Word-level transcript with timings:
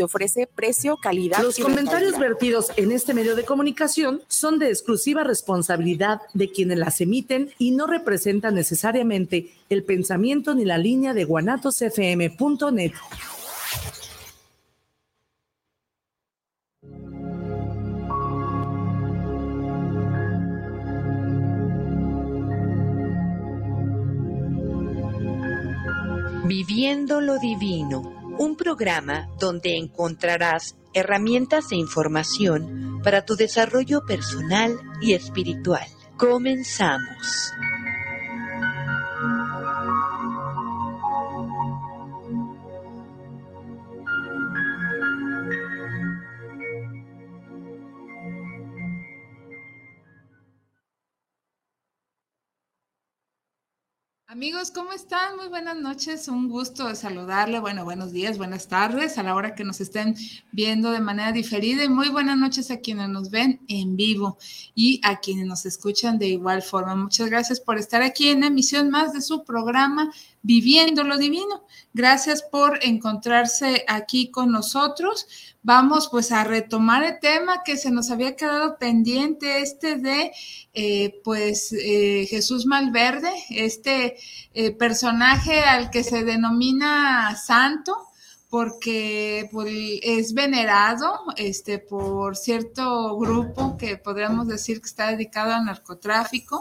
te 0.00 0.04
ofrece 0.04 0.46
precio, 0.46 0.96
calidad. 0.96 1.42
Los 1.42 1.58
comentarios 1.58 2.18
vertidos 2.18 2.72
en 2.76 2.90
este 2.90 3.12
medio 3.12 3.36
de 3.36 3.44
comunicación 3.44 4.22
son 4.28 4.58
de 4.58 4.70
exclusiva 4.70 5.24
responsabilidad 5.24 6.22
de 6.32 6.50
quienes 6.50 6.78
las 6.78 7.02
emiten 7.02 7.50
y 7.58 7.72
no 7.72 7.86
representan 7.86 8.54
necesariamente 8.54 9.50
el 9.68 9.84
pensamiento 9.84 10.54
ni 10.54 10.64
la 10.64 10.78
línea 10.78 11.12
de 11.12 11.24
guanatosfm.net. 11.24 12.92
Viviendo 26.46 27.20
lo 27.20 27.38
Divino, 27.38 28.19
un 28.40 28.56
programa 28.56 29.28
donde 29.38 29.76
encontrarás 29.76 30.74
herramientas 30.94 31.72
e 31.72 31.76
información 31.76 33.02
para 33.04 33.26
tu 33.26 33.36
desarrollo 33.36 34.06
personal 34.06 34.80
y 35.02 35.12
espiritual. 35.12 35.86
Comenzamos. 36.16 37.52
Amigos, 54.40 54.70
¿cómo 54.70 54.92
están? 54.92 55.36
Muy 55.36 55.48
buenas 55.48 55.76
noches, 55.76 56.26
un 56.26 56.48
gusto 56.48 56.94
saludarle. 56.94 57.60
Bueno, 57.60 57.84
buenos 57.84 58.10
días, 58.10 58.38
buenas 58.38 58.68
tardes 58.68 59.18
a 59.18 59.22
la 59.22 59.34
hora 59.34 59.54
que 59.54 59.64
nos 59.64 59.82
estén 59.82 60.14
viendo 60.50 60.92
de 60.92 61.00
manera 61.00 61.30
diferida 61.30 61.84
y 61.84 61.90
muy 61.90 62.08
buenas 62.08 62.38
noches 62.38 62.70
a 62.70 62.78
quienes 62.78 63.10
nos 63.10 63.28
ven 63.28 63.60
en 63.68 63.96
vivo 63.96 64.38
y 64.74 64.98
a 65.04 65.20
quienes 65.20 65.44
nos 65.44 65.66
escuchan 65.66 66.18
de 66.18 66.28
igual 66.28 66.62
forma. 66.62 66.96
Muchas 66.96 67.28
gracias 67.28 67.60
por 67.60 67.76
estar 67.76 68.00
aquí 68.00 68.30
en 68.30 68.42
emisión 68.42 68.88
más 68.88 69.12
de 69.12 69.20
su 69.20 69.44
programa 69.44 70.10
Viviendo 70.42 71.04
lo 71.04 71.18
Divino. 71.18 71.66
Gracias 71.92 72.42
por 72.42 72.78
encontrarse 72.82 73.84
aquí 73.88 74.30
con 74.30 74.50
nosotros. 74.50 75.26
Vamos 75.62 76.08
pues 76.10 76.32
a 76.32 76.44
retomar 76.44 77.04
el 77.04 77.20
tema 77.20 77.62
que 77.62 77.76
se 77.76 77.90
nos 77.90 78.10
había 78.10 78.36
quedado 78.36 78.78
pendiente, 78.78 79.60
este 79.60 79.96
de 79.96 80.32
eh, 80.72 81.20
pues 81.22 81.72
eh, 81.72 82.26
Jesús 82.30 82.64
Malverde, 82.64 83.32
este 83.50 84.16
eh, 84.54 84.70
personaje 84.70 85.60
al 85.60 85.90
que 85.90 86.02
se 86.02 86.24
denomina 86.24 87.36
santo 87.36 88.09
porque 88.50 89.48
pues, 89.52 89.72
es 90.02 90.34
venerado 90.34 91.20
este, 91.36 91.78
por 91.78 92.36
cierto 92.36 93.16
grupo 93.16 93.76
que 93.76 93.96
podríamos 93.96 94.48
decir 94.48 94.80
que 94.80 94.88
está 94.88 95.12
dedicado 95.12 95.54
al 95.54 95.64
narcotráfico. 95.64 96.60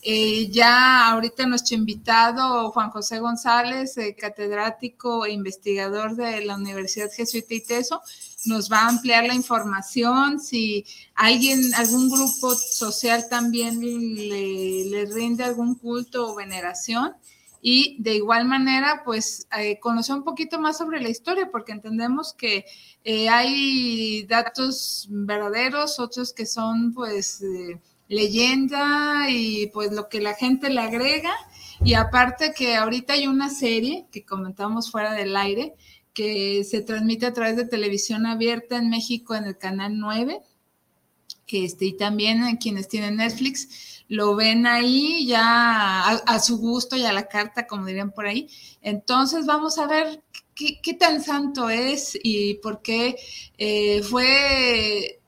Eh, 0.00 0.48
ya 0.50 1.10
ahorita 1.10 1.46
nuestro 1.46 1.76
invitado, 1.76 2.70
Juan 2.70 2.90
José 2.90 3.18
González, 3.18 3.98
eh, 3.98 4.16
catedrático 4.18 5.26
e 5.26 5.32
investigador 5.32 6.16
de 6.16 6.42
la 6.42 6.56
Universidad 6.56 7.10
Jesuita 7.14 7.52
y 7.52 7.60
Teso, 7.60 8.00
nos 8.46 8.72
va 8.72 8.80
a 8.80 8.88
ampliar 8.88 9.26
la 9.26 9.34
información. 9.34 10.40
Si 10.40 10.86
alguien, 11.14 11.74
algún 11.74 12.08
grupo 12.08 12.54
social 12.54 13.26
también 13.28 13.78
le 13.80 15.04
rinde 15.12 15.44
algún 15.44 15.74
culto 15.74 16.32
o 16.32 16.34
veneración, 16.34 17.14
y 17.62 17.96
de 18.00 18.14
igual 18.14 18.46
manera, 18.46 19.02
pues 19.04 19.46
eh, 19.58 19.78
conocer 19.80 20.16
un 20.16 20.24
poquito 20.24 20.60
más 20.60 20.78
sobre 20.78 21.00
la 21.00 21.08
historia, 21.08 21.50
porque 21.50 21.72
entendemos 21.72 22.32
que 22.32 22.64
eh, 23.04 23.28
hay 23.28 24.24
datos 24.26 25.08
verdaderos, 25.10 25.98
otros 25.98 26.32
que 26.32 26.46
son 26.46 26.92
pues 26.94 27.42
leyenda 28.08 29.28
y 29.30 29.68
pues 29.68 29.92
lo 29.92 30.08
que 30.08 30.20
la 30.20 30.34
gente 30.34 30.70
le 30.70 30.80
agrega. 30.80 31.34
Y 31.84 31.94
aparte 31.94 32.54
que 32.56 32.76
ahorita 32.76 33.14
hay 33.14 33.26
una 33.26 33.50
serie 33.50 34.06
que 34.10 34.24
comentamos 34.24 34.90
fuera 34.90 35.12
del 35.12 35.36
aire, 35.36 35.74
que 36.14 36.64
se 36.64 36.80
transmite 36.80 37.26
a 37.26 37.32
través 37.32 37.56
de 37.56 37.66
televisión 37.66 38.24
abierta 38.24 38.78
en 38.78 38.88
México 38.88 39.34
en 39.34 39.44
el 39.44 39.58
canal 39.58 39.98
9, 39.98 40.40
este, 41.48 41.84
y 41.86 41.96
también 41.96 42.56
quienes 42.56 42.88
tienen 42.88 43.16
Netflix 43.16 43.95
lo 44.08 44.36
ven 44.36 44.66
ahí 44.66 45.26
ya 45.26 46.08
a, 46.08 46.38
su 46.38 46.58
gusto 46.58 46.96
y 46.96 47.04
a 47.04 47.12
la 47.12 47.28
carta, 47.28 47.66
como 47.66 47.86
dirían 47.86 48.12
por 48.12 48.26
ahí. 48.26 48.48
Entonces 48.82 49.46
vamos 49.46 49.78
a 49.78 49.86
ver 49.86 50.22
qué, 50.54 50.94
tan 50.94 51.22
santo 51.22 51.68
es 51.68 52.18
y 52.22 52.54
por 52.54 52.82
qué 52.82 53.16
eh, 53.58 54.02
fue, 54.02 55.20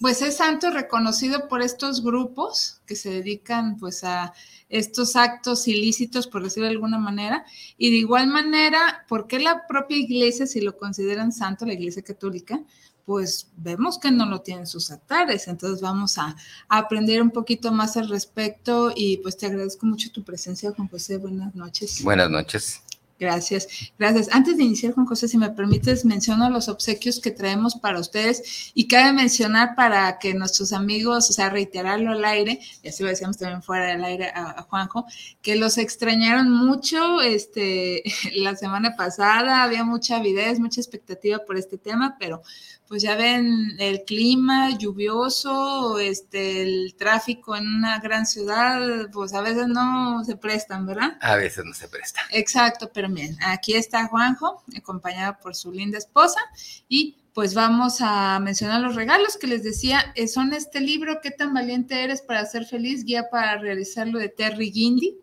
pues 0.00 0.22
es 0.22 0.36
santo 0.36 0.70
reconocido 0.70 1.48
por 1.48 1.62
estos 1.62 2.02
grupos 2.02 2.80
que 2.86 2.96
se 2.96 3.10
dedican 3.10 3.76
pues 3.76 4.04
a 4.04 4.32
estos 4.68 5.14
actos 5.14 5.68
ilícitos, 5.68 6.26
por 6.26 6.42
decirlo 6.42 6.66
de 6.66 6.74
alguna 6.74 6.98
manera, 6.98 7.44
y 7.78 7.90
de 7.90 7.96
igual 7.98 8.26
manera, 8.26 9.04
¿por 9.08 9.28
qué 9.28 9.38
la 9.38 9.66
propia 9.66 9.96
iglesia, 9.96 10.46
si 10.46 10.60
lo 10.60 10.76
consideran 10.76 11.32
santo, 11.32 11.66
la 11.66 11.74
iglesia 11.74 12.02
católica, 12.02 12.60
pues 13.06 13.48
vemos 13.56 13.98
que 13.98 14.10
no 14.10 14.26
lo 14.26 14.42
tienen 14.42 14.66
sus 14.66 14.90
altares. 14.90 15.48
Entonces 15.48 15.80
vamos 15.80 16.18
a, 16.18 16.36
aprender 16.68 17.22
un 17.22 17.30
poquito 17.30 17.72
más 17.72 17.96
al 17.96 18.08
respecto 18.08 18.92
y 18.94 19.18
pues 19.18 19.36
te 19.38 19.46
agradezco 19.46 19.86
mucho 19.86 20.10
tu 20.10 20.24
presencia, 20.24 20.72
Juan 20.72 20.88
José. 20.88 21.16
Buenas 21.16 21.54
noches. 21.54 22.02
Buenas 22.02 22.28
noches. 22.28 22.82
Gracias, 23.18 23.66
gracias. 23.98 24.28
Antes 24.30 24.58
de 24.58 24.64
iniciar, 24.64 24.92
Juan 24.92 25.06
José, 25.06 25.26
si 25.26 25.38
me 25.38 25.48
permites, 25.48 26.04
menciono 26.04 26.50
los 26.50 26.68
obsequios 26.68 27.18
que 27.18 27.30
traemos 27.30 27.76
para 27.76 27.98
ustedes 27.98 28.72
y 28.74 28.88
cabe 28.88 29.14
mencionar 29.14 29.74
para 29.74 30.18
que 30.18 30.34
nuestros 30.34 30.74
amigos, 30.74 31.30
o 31.30 31.32
sea, 31.32 31.48
reiterarlo 31.48 32.10
al 32.10 32.24
aire, 32.26 32.60
y 32.82 32.88
así 32.88 33.02
lo 33.02 33.08
decíamos 33.08 33.38
también 33.38 33.62
fuera 33.62 33.86
del 33.86 34.04
aire 34.04 34.32
a, 34.34 34.62
Juanjo, 34.68 35.06
que 35.40 35.56
los 35.56 35.78
extrañaron 35.78 36.52
mucho 36.52 37.22
este, 37.22 38.02
la 38.34 38.54
semana 38.54 38.96
pasada, 38.96 39.62
había 39.62 39.82
mucha 39.82 40.18
avidez, 40.18 40.60
mucha 40.60 40.82
expectativa 40.82 41.38
por 41.38 41.56
este 41.56 41.78
tema, 41.78 42.16
pero 42.20 42.42
pues 42.88 43.02
ya 43.02 43.16
ven 43.16 43.76
el 43.78 44.04
clima 44.04 44.76
lluvioso, 44.78 45.98
este, 45.98 46.62
el 46.62 46.94
tráfico 46.96 47.56
en 47.56 47.66
una 47.66 47.98
gran 47.98 48.26
ciudad, 48.26 49.10
pues 49.12 49.34
a 49.34 49.40
veces 49.40 49.66
no 49.66 50.24
se 50.24 50.36
prestan, 50.36 50.86
¿verdad? 50.86 51.18
A 51.20 51.36
veces 51.36 51.64
no 51.64 51.74
se 51.74 51.88
prestan. 51.88 52.24
Exacto, 52.30 52.90
pero 52.92 53.08
bien, 53.08 53.36
aquí 53.44 53.74
está 53.74 54.06
Juanjo, 54.06 54.62
acompañado 54.76 55.36
por 55.42 55.56
su 55.56 55.72
linda 55.72 55.98
esposa, 55.98 56.40
y 56.88 57.16
pues 57.34 57.52
vamos 57.54 57.98
a 58.00 58.38
mencionar 58.40 58.80
los 58.80 58.94
regalos 58.94 59.36
que 59.36 59.46
les 59.46 59.62
decía, 59.62 60.12
eh, 60.14 60.28
son 60.28 60.54
este 60.54 60.80
libro, 60.80 61.20
¿Qué 61.22 61.30
tan 61.30 61.52
valiente 61.52 62.02
eres 62.02 62.22
para 62.22 62.46
ser 62.46 62.64
feliz? 62.64 63.04
Guía 63.04 63.28
para 63.30 63.58
realizarlo 63.58 64.18
de 64.18 64.30
Terry 64.30 64.70
Guindy. 64.70 65.18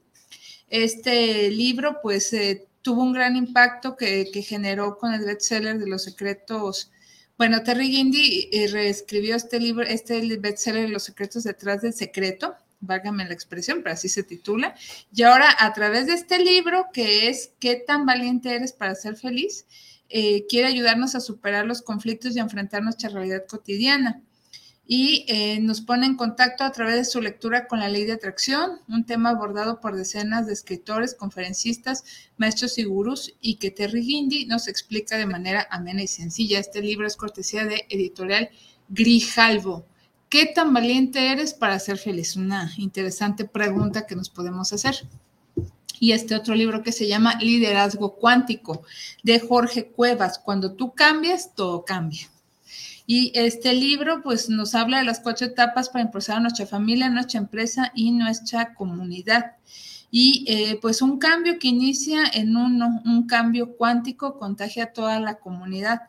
Este 0.67 1.49
libro, 1.49 2.01
pues, 2.03 2.31
eh, 2.33 2.67
tuvo 2.83 3.01
un 3.01 3.13
gran 3.13 3.35
impacto 3.35 3.95
que, 3.95 4.29
que 4.31 4.43
generó 4.43 4.97
con 4.97 5.13
el 5.13 5.25
bestseller 5.25 5.79
de 5.79 5.87
los 5.87 6.03
secretos 6.03 6.91
bueno, 7.43 7.61
Terry 7.61 7.89
Guindy 7.89 8.47
eh, 8.53 8.69
reescribió 8.71 9.35
este 9.35 9.59
libro, 9.59 9.83
este 9.83 10.37
bestseller 10.37 10.89
Los 10.89 11.03
secretos 11.03 11.43
detrás 11.43 11.81
del 11.81 11.91
secreto, 11.91 12.55
válgame 12.79 13.25
la 13.25 13.33
expresión, 13.33 13.81
pero 13.83 13.95
así 13.95 14.07
se 14.07 14.23
titula. 14.23 14.75
Y 15.13 15.23
ahora, 15.23 15.53
a 15.59 15.73
través 15.73 16.07
de 16.07 16.13
este 16.13 16.39
libro, 16.39 16.85
que 16.93 17.27
es 17.27 17.51
¿Qué 17.59 17.75
tan 17.75 18.05
valiente 18.05 18.55
eres 18.55 18.71
para 18.71 18.95
ser 18.95 19.17
feliz? 19.17 19.65
Eh, 20.07 20.45
quiere 20.47 20.69
ayudarnos 20.69 21.15
a 21.15 21.19
superar 21.19 21.65
los 21.65 21.81
conflictos 21.81 22.33
y 22.33 22.39
enfrentar 22.39 22.81
nuestra 22.81 23.09
realidad 23.09 23.43
cotidiana 23.45 24.21
y 24.85 25.25
eh, 25.29 25.59
nos 25.61 25.81
pone 25.81 26.05
en 26.05 26.17
contacto 26.17 26.63
a 26.63 26.71
través 26.71 26.95
de 26.95 27.05
su 27.05 27.21
lectura 27.21 27.67
con 27.67 27.79
la 27.79 27.87
ley 27.87 28.03
de 28.03 28.13
atracción, 28.13 28.79
un 28.89 29.05
tema 29.05 29.29
abordado 29.29 29.79
por 29.79 29.95
decenas 29.95 30.45
de 30.45 30.53
escritores, 30.53 31.15
conferencistas, 31.15 32.03
maestros 32.37 32.77
y 32.77 32.83
gurús 32.83 33.33
y 33.39 33.55
que 33.55 33.71
Terry 33.71 34.01
Guindy 34.01 34.45
nos 34.45 34.67
explica 34.67 35.17
de 35.17 35.25
manera 35.25 35.67
amena 35.71 36.03
y 36.03 36.07
sencilla. 36.07 36.59
Este 36.59 36.81
libro 36.81 37.07
es 37.07 37.15
cortesía 37.15 37.65
de 37.65 37.85
editorial 37.89 38.49
Grijalvo. 38.89 39.85
¿Qué 40.27 40.47
tan 40.47 40.73
valiente 40.73 41.31
eres 41.31 41.53
para 41.53 41.79
ser 41.79 41.97
feliz? 41.97 42.35
Una 42.35 42.73
interesante 42.77 43.45
pregunta 43.45 44.05
que 44.05 44.15
nos 44.15 44.29
podemos 44.29 44.73
hacer. 44.73 45.07
Y 45.99 46.11
este 46.11 46.35
otro 46.35 46.55
libro 46.55 46.83
que 46.83 46.91
se 46.91 47.07
llama 47.07 47.37
Liderazgo 47.39 48.15
Cuántico 48.15 48.83
de 49.23 49.39
Jorge 49.39 49.87
Cuevas. 49.87 50.39
Cuando 50.39 50.73
tú 50.73 50.93
cambias, 50.93 51.55
todo 51.55 51.85
cambia. 51.85 52.32
Y 53.05 53.31
este 53.35 53.73
libro 53.73 54.21
pues 54.23 54.49
nos 54.49 54.75
habla 54.75 54.99
de 54.99 55.03
las 55.03 55.19
cuatro 55.19 55.47
etapas 55.47 55.89
para 55.89 56.05
impulsar 56.05 56.37
a 56.37 56.39
nuestra 56.39 56.65
familia, 56.65 57.09
nuestra 57.09 57.39
empresa 57.39 57.91
y 57.93 58.11
nuestra 58.11 58.73
comunidad. 58.73 59.57
Y 60.09 60.45
eh, 60.47 60.79
pues 60.81 61.01
un 61.01 61.17
cambio 61.17 61.59
que 61.59 61.67
inicia 61.67 62.25
en 62.33 62.55
uno, 62.55 63.01
un 63.03 63.27
cambio 63.27 63.75
cuántico 63.75 64.37
contagia 64.37 64.85
a 64.85 64.93
toda 64.93 65.19
la 65.19 65.35
comunidad, 65.35 66.01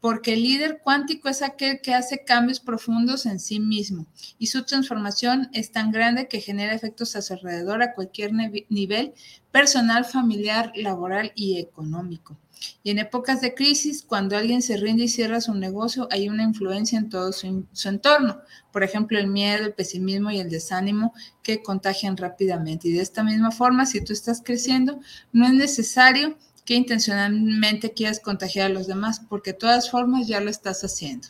porque 0.00 0.34
el 0.34 0.42
líder 0.42 0.80
cuántico 0.82 1.30
es 1.30 1.40
aquel 1.40 1.80
que 1.80 1.94
hace 1.94 2.24
cambios 2.24 2.60
profundos 2.60 3.24
en 3.24 3.40
sí 3.40 3.58
mismo 3.60 4.06
y 4.38 4.48
su 4.48 4.64
transformación 4.64 5.48
es 5.54 5.72
tan 5.72 5.92
grande 5.92 6.28
que 6.28 6.42
genera 6.42 6.74
efectos 6.74 7.16
a 7.16 7.22
su 7.22 7.32
alrededor 7.32 7.82
a 7.82 7.94
cualquier 7.94 8.32
nivel 8.68 9.14
personal, 9.50 10.04
familiar, 10.04 10.72
laboral 10.74 11.32
y 11.34 11.58
económico. 11.58 12.36
Y 12.82 12.90
en 12.90 12.98
épocas 12.98 13.40
de 13.40 13.54
crisis, 13.54 14.02
cuando 14.06 14.36
alguien 14.36 14.62
se 14.62 14.76
rinde 14.76 15.04
y 15.04 15.08
cierra 15.08 15.40
su 15.40 15.54
negocio, 15.54 16.08
hay 16.10 16.28
una 16.28 16.42
influencia 16.42 16.98
en 16.98 17.08
todo 17.08 17.32
su, 17.32 17.66
entorno. 17.84 18.40
Por 18.72 18.82
ejemplo, 18.82 19.18
el 19.18 19.26
miedo, 19.26 19.64
el 19.64 19.74
pesimismo 19.74 20.30
y 20.30 20.40
el 20.40 20.50
desánimo 20.50 21.14
que 21.42 21.62
contagian 21.62 22.16
rápidamente. 22.16 22.88
Y 22.88 22.92
de 22.92 23.02
esta 23.02 23.22
misma 23.22 23.50
forma, 23.50 23.86
si 23.86 24.02
tú 24.02 24.12
estás 24.12 24.42
creciendo, 24.44 25.00
no 25.32 25.46
es 25.46 25.52
necesario 25.52 26.36
que 26.64 26.74
intencionalmente 26.74 27.92
quieras 27.92 28.20
contagiar 28.20 28.70
a 28.70 28.74
los 28.74 28.86
demás, 28.86 29.20
porque 29.28 29.52
de 29.52 29.58
todas 29.58 29.90
formas 29.90 30.26
ya 30.26 30.40
lo 30.40 30.50
estás 30.50 30.82
haciendo. 30.82 31.28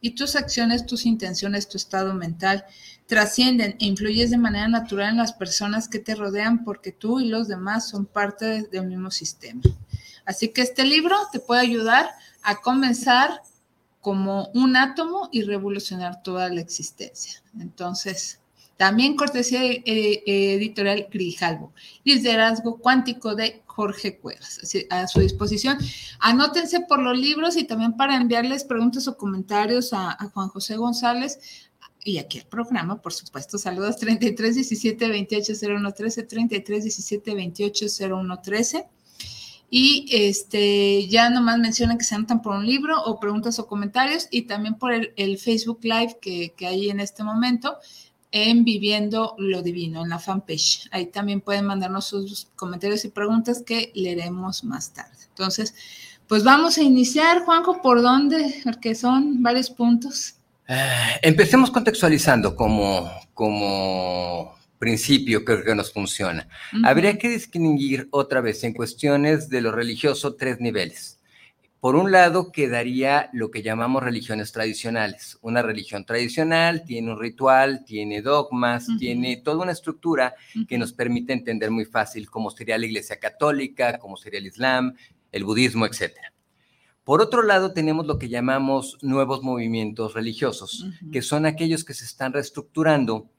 Y 0.00 0.10
tus 0.10 0.36
acciones, 0.36 0.86
tus 0.86 1.06
intenciones, 1.06 1.68
tu 1.68 1.76
estado 1.76 2.14
mental 2.14 2.64
trascienden 3.06 3.76
e 3.80 3.86
influyes 3.86 4.30
de 4.30 4.38
manera 4.38 4.68
natural 4.68 5.10
en 5.10 5.16
las 5.16 5.32
personas 5.32 5.88
que 5.88 5.98
te 5.98 6.14
rodean 6.14 6.64
porque 6.64 6.92
tú 6.92 7.20
y 7.20 7.28
los 7.28 7.48
demás 7.48 7.88
son 7.88 8.04
parte 8.04 8.62
del 8.70 8.86
mismo 8.86 9.10
sistema. 9.10 9.62
Así 10.26 10.48
que 10.48 10.62
este 10.62 10.84
libro 10.84 11.16
te 11.32 11.40
puede 11.40 11.62
ayudar 11.62 12.10
a 12.42 12.60
comenzar 12.60 13.40
como 14.00 14.50
un 14.54 14.76
átomo 14.76 15.28
y 15.32 15.42
revolucionar 15.42 16.22
toda 16.22 16.48
la 16.48 16.60
existencia. 16.60 17.42
Entonces, 17.58 18.40
también 18.76 19.16
cortesía 19.16 19.64
eh, 19.64 19.82
eh, 19.84 20.22
editorial 20.54 21.08
Grijalvo, 21.10 21.72
liderazgo 22.04 22.78
cuántico 22.78 23.34
de 23.34 23.62
Jorge 23.66 24.18
Cuevas, 24.18 24.60
a 24.90 25.06
su 25.06 25.20
disposición. 25.20 25.78
Anótense 26.20 26.80
por 26.80 27.00
los 27.00 27.18
libros 27.18 27.56
y 27.56 27.64
también 27.64 27.96
para 27.96 28.16
enviarles 28.16 28.64
preguntas 28.64 29.08
o 29.08 29.16
comentarios 29.16 29.92
a, 29.92 30.16
Juan 30.32 30.48
José 30.48 30.76
González 30.76 31.38
y 32.04 32.18
aquí 32.18 32.38
el 32.38 32.46
programa, 32.46 33.00
por 33.02 33.12
supuesto. 33.12 33.58
Saludos 33.58 33.96
33 33.96 34.54
17 34.54 35.08
28 35.08 35.52
01 35.60 35.92
13, 35.92 36.22
33 36.22 36.84
17 36.84 37.34
28 37.34 37.86
01 38.08 38.40
13. 38.40 38.86
Y 39.68 40.06
este, 40.10 41.08
ya 41.08 41.28
nomás 41.28 41.58
mencionan 41.58 41.98
que 41.98 42.04
se 42.04 42.14
anotan 42.14 42.40
por 42.40 42.54
un 42.56 42.66
libro 42.66 43.02
o 43.02 43.18
preguntas 43.18 43.58
o 43.58 43.66
comentarios 43.66 44.28
y 44.30 44.42
también 44.42 44.74
por 44.74 44.92
el, 44.92 45.38
Facebook 45.38 45.80
Live 45.82 46.18
que, 46.20 46.54
que, 46.56 46.66
hay 46.66 46.88
en 46.88 47.00
este 47.00 47.24
momento 47.24 47.76
en 48.30 48.64
Viviendo 48.64 49.34
lo 49.38 49.62
Divino, 49.62 50.02
en 50.02 50.10
la 50.10 50.18
fanpage. 50.18 50.88
Ahí 50.92 51.06
también 51.06 51.40
pueden 51.40 51.66
mandarnos 51.66 52.06
sus 52.06 52.48
comentarios 52.54 53.04
y 53.04 53.08
preguntas 53.08 53.62
que 53.64 53.92
leeremos 53.94 54.62
más 54.62 54.92
tarde. 54.92 55.16
Entonces, 55.28 55.74
pues 56.28 56.42
vamos 56.42 56.76
a 56.78 56.82
iniciar, 56.82 57.44
Juanjo, 57.44 57.80
¿por 57.80 58.02
dónde? 58.02 58.60
Porque 58.64 58.94
son 58.94 59.42
varios 59.42 59.70
puntos. 59.70 60.34
Eh, 60.68 61.20
empecemos 61.22 61.70
contextualizando 61.70 62.56
como, 62.56 63.08
como 63.32 64.55
principio 64.78 65.44
creo 65.44 65.64
que 65.64 65.74
nos 65.74 65.92
funciona. 65.92 66.48
Habría 66.84 67.18
que 67.18 67.28
distinguir 67.28 68.08
otra 68.10 68.40
vez 68.40 68.64
en 68.64 68.72
cuestiones 68.72 69.48
de 69.48 69.60
lo 69.60 69.72
religioso 69.72 70.34
tres 70.34 70.60
niveles. 70.60 71.16
Por 71.80 71.94
un 71.94 72.10
lado, 72.10 72.50
quedaría 72.50 73.30
lo 73.32 73.50
que 73.50 73.62
llamamos 73.62 74.02
religiones 74.02 74.50
tradicionales. 74.50 75.38
Una 75.40 75.62
religión 75.62 76.04
tradicional 76.04 76.84
tiene 76.84 77.12
un 77.12 77.20
ritual, 77.20 77.84
tiene 77.84 78.22
dogmas, 78.22 78.88
tiene 78.98 79.36
toda 79.36 79.62
una 79.62 79.72
estructura 79.72 80.34
que 80.68 80.78
nos 80.78 80.92
permite 80.92 81.32
entender 81.32 81.70
muy 81.70 81.84
fácil 81.84 82.28
cómo 82.28 82.50
sería 82.50 82.78
la 82.78 82.86
Iglesia 82.86 83.20
Católica, 83.20 83.98
cómo 83.98 84.16
sería 84.16 84.40
el 84.40 84.46
Islam, 84.46 84.94
el 85.30 85.44
budismo, 85.44 85.86
etcétera. 85.86 86.32
Por 87.04 87.20
otro 87.20 87.44
lado, 87.44 87.72
tenemos 87.72 88.06
lo 88.06 88.18
que 88.18 88.28
llamamos 88.28 88.98
nuevos 89.00 89.44
movimientos 89.44 90.14
religiosos, 90.14 90.86
que 91.12 91.22
son 91.22 91.46
aquellos 91.46 91.84
que 91.84 91.94
se 91.94 92.04
están 92.04 92.32
reestructurando, 92.32 93.30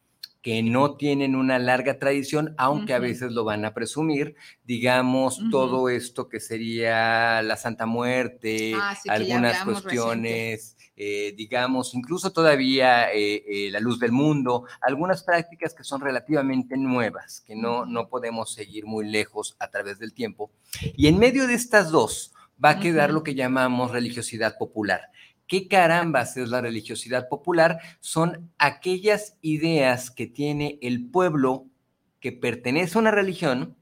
que 0.48 0.64
no 0.64 0.96
tienen 0.96 1.36
una 1.36 1.60
larga 1.60 2.00
tradición, 2.00 2.56
aunque 2.58 2.94
a 2.94 3.00
veces 3.00 3.34
lo 3.34 3.44
van 3.44 3.66
a 3.66 3.74
presumir, 3.74 4.38
digamos, 4.64 5.42
todo 5.52 5.90
esto 5.90 6.30
que 6.30 6.40
sería 6.40 7.42
la 7.42 7.58
Santa 7.58 7.86
Muerte, 7.86 8.72
ah, 8.74 8.96
algunas 9.10 9.62
cuestiones, 9.66 10.78
eh, 10.96 11.34
digamos, 11.36 11.94
incluso 11.94 12.32
todavía 12.32 13.12
eh, 13.12 13.44
eh, 13.46 13.72
la 13.72 13.82
luz 13.82 14.00
del 14.00 14.14
mundo, 14.14 14.64
algunas 14.80 15.22
prácticas 15.22 15.74
que 15.74 15.84
son 15.84 16.00
relativamente 16.00 16.78
nuevas, 16.78 17.44
que 17.46 17.58
no, 17.58 17.86
no 17.86 18.08
podemos 18.08 18.54
seguir 18.54 18.86
muy 18.86 19.06
lejos 19.06 19.58
a 19.60 19.70
través 19.70 20.00
del 20.00 20.14
tiempo. 20.14 20.50
Y 20.96 21.08
en 21.08 21.20
medio 21.20 21.46
de 21.46 21.56
estas 21.56 21.92
dos, 21.92 22.32
va 22.64 22.70
a 22.70 22.80
quedar 22.80 23.12
lo 23.12 23.24
que 23.24 23.36
llamamos 23.36 23.92
religiosidad 23.92 24.58
popular. 24.58 25.12
¿Qué 25.48 25.70
carambas 25.70 26.36
es 26.36 26.50
la 26.50 26.60
religiosidad 26.60 27.30
popular? 27.30 27.80
Son 28.02 28.52
aquellas 28.58 29.38
ideas 29.42 30.12
que 30.12 30.28
tiene 30.28 30.78
el 30.82 31.10
pueblo 31.10 31.66
que 32.20 32.34
pertenece 32.34 32.98
a 32.98 33.02
una 33.02 33.12
religión 33.12 33.78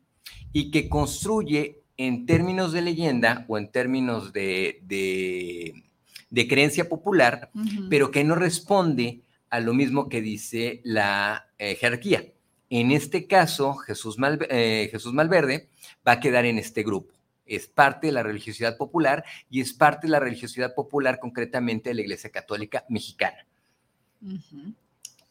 y 0.53 0.69
que 0.69 0.88
construye 0.88 1.81
en 1.97 2.27
términos 2.27 2.71
de 2.71 2.81
leyenda 2.81 3.45
o 3.47 3.57
en 3.57 3.71
términos 3.71 4.31
de, 4.31 4.79
de, 4.83 6.47
creencia 6.47 6.88
popular, 6.88 7.50
pero 7.89 8.12
que 8.12 8.23
no 8.23 8.35
responde 8.35 9.21
a 9.50 9.59
lo 9.59 9.73
mismo 9.73 10.07
que 10.09 10.21
dice 10.21 10.81
la 10.83 11.47
eh, 11.57 11.75
jerarquía. 11.75 12.25
En 12.69 12.91
este 12.91 13.25
caso, 13.25 13.75
Jesús, 13.75 14.17
eh, 14.50 14.89
Jesús 14.91 15.13
Malverde 15.13 15.69
va 16.06 16.13
a 16.13 16.19
quedar 16.19 16.45
en 16.45 16.59
este 16.59 16.83
grupo 16.83 17.14
es 17.45 17.68
parte 17.68 18.07
de 18.07 18.13
la 18.13 18.24
religiosidad 18.24 18.77
popular 18.77 19.24
y 19.50 19.62
es 19.62 19.74
parte 19.74 20.07
de 20.07 20.12
la 20.12 20.19
religiosidad 20.19 20.74
popular 20.74 21.19
concretamente 21.19 21.89
de 21.89 21.95
la 21.95 22.01
Iglesia 22.01 22.30
Católica 22.30 22.86
Mexicana. 22.89 23.45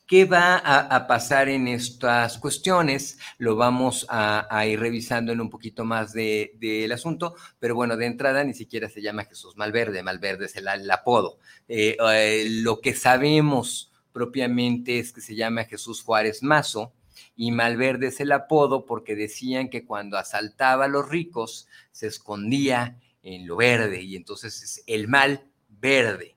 ¿Qué 0.06 0.26
va 0.26 0.58
a, 0.58 1.06
pasar 1.06 1.48
en 1.48 1.66
estas 1.66 2.36
cuestiones? 2.36 3.18
Lo 3.38 3.56
vamos 3.56 4.06
a, 4.10 4.66
ir 4.66 4.78
revisando 4.78 5.32
en 5.32 5.40
un 5.40 5.48
poquito 5.48 5.84
más 5.86 6.12
del 6.12 6.92
asunto, 6.92 7.34
pero 7.58 7.74
bueno, 7.74 7.96
de 7.96 8.06
entrada 8.06 8.44
ni 8.44 8.52
siquiera 8.52 8.90
se 8.90 9.00
llama 9.00 9.24
Jesús 9.24 9.56
Malverde, 9.56 10.02
Malverde 10.02 10.44
es 10.44 10.56
el, 10.56 10.90
apodo. 10.90 11.38
Eh, 11.68 11.96
eh, 12.12 12.46
lo 12.50 12.80
que 12.80 12.94
sabemos 12.94 13.92
propiamente 14.12 14.98
es 14.98 15.10
que 15.10 15.22
se 15.22 15.34
llama 15.34 15.64
Jesús 15.64 16.02
Juárez 16.02 16.42
Mazo, 16.42 16.92
y 17.36 17.50
Malverde 17.50 18.08
es 18.08 18.20
el 18.20 18.32
apodo 18.32 18.86
porque 18.86 19.16
decían 19.16 19.68
que 19.68 19.84
cuando 19.84 20.18
asaltaba 20.18 20.84
a 20.84 20.88
los 20.88 21.08
ricos 21.08 21.68
se 21.90 22.06
escondía 22.06 22.98
en 23.22 23.46
lo 23.46 23.56
verde 23.56 24.02
y 24.02 24.16
entonces 24.16 24.62
es 24.62 24.84
el 24.86 25.08
mal 25.08 25.44
verde. 25.68 26.36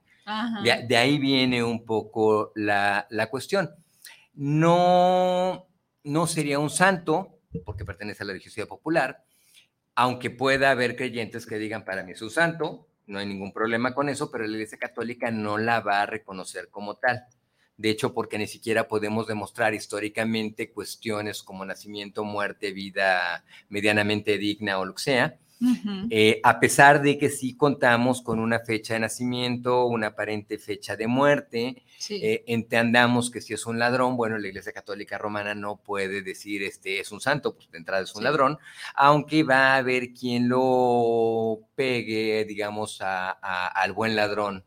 De, 0.64 0.98
ahí 0.98 1.20
viene 1.20 1.64
un 1.64 1.86
poco 1.86 2.52
la, 2.56 3.08
cuestión. 3.30 3.70
No, 4.34 5.68
no 6.04 6.28
sería 6.28 6.60
un 6.60 6.70
santo, 6.70 7.40
porque 7.64 7.86
pertenece 7.86 8.24
a 8.24 8.26
la 8.26 8.34
religiosidad 8.34 8.68
popular, 8.68 9.24
aunque 9.96 10.30
pueda 10.30 10.72
haber 10.72 10.96
creyentes 10.96 11.46
que 11.46 11.58
digan, 11.58 11.86
para 11.86 12.04
mí 12.04 12.12
es 12.12 12.22
un 12.22 12.30
santo, 12.30 12.88
no 13.06 13.20
hay 13.20 13.26
ningún 13.26 13.54
problema 13.54 13.94
con 13.94 14.10
eso, 14.10 14.30
pero 14.30 14.46
la 14.46 14.52
Iglesia 14.52 14.78
Católica 14.78 15.32
no 15.32 15.58
la 15.58 15.80
va 15.80 16.02
a 16.02 16.06
reconocer 16.06 16.70
como 16.70 16.96
tal 16.96 17.26
de 17.78 17.90
hecho, 17.90 18.14
porque 18.14 18.38
ni 18.38 18.48
siquiera 18.48 18.88
podemos 18.88 19.28
demostrar 19.28 19.74
históricamente 19.74 20.72
cuestiones 20.72 21.44
como 21.44 21.64
nacimiento, 21.64 22.24
muerte, 22.24 22.72
vida 22.72 23.44
medianamente 23.70 24.38
digna 24.38 24.80
o 24.80 24.86
lo 24.86 24.96
que 24.96 25.04
sea, 25.04 25.38
eh, 26.12 26.40
a 26.44 26.60
pesar 26.60 27.02
de 27.02 27.18
que 27.18 27.30
sí 27.30 27.56
contamos 27.56 28.22
con 28.22 28.40
una 28.40 28.60
fecha 28.60 28.94
de 28.94 29.00
nacimiento, 29.02 29.88
una 29.88 30.08
aparente 30.08 30.60
fecha 30.60 30.96
de 30.96 31.08
muerte, 31.08 31.84
eh, 32.10 32.44
entendamos 32.46 33.32
que 33.32 33.42
si 33.42 33.54
es 33.54 33.66
un 33.66 33.80
ladrón, 33.80 34.18
bueno, 34.18 34.38
la 34.38 34.48
Iglesia 34.48 34.72
Católica 34.72 35.18
Romana 35.18 35.56
no 35.56 35.78
puede 35.78 36.22
decir 36.22 36.62
este 36.62 37.00
es 37.00 37.12
un 37.12 37.22
santo, 37.22 37.56
pues 37.56 37.72
de 37.72 37.80
entrada 37.80 38.04
es 38.04 38.16
un 38.16 38.24
ladrón, 38.24 38.60
aunque 38.94 39.44
va 39.44 39.74
a 39.74 39.78
haber 39.78 40.14
quien 40.14 40.48
lo 40.48 41.60
pegue, 41.76 42.46
digamos, 42.46 43.00
al 43.02 43.94
buen 43.94 44.16
ladrón 44.16 44.64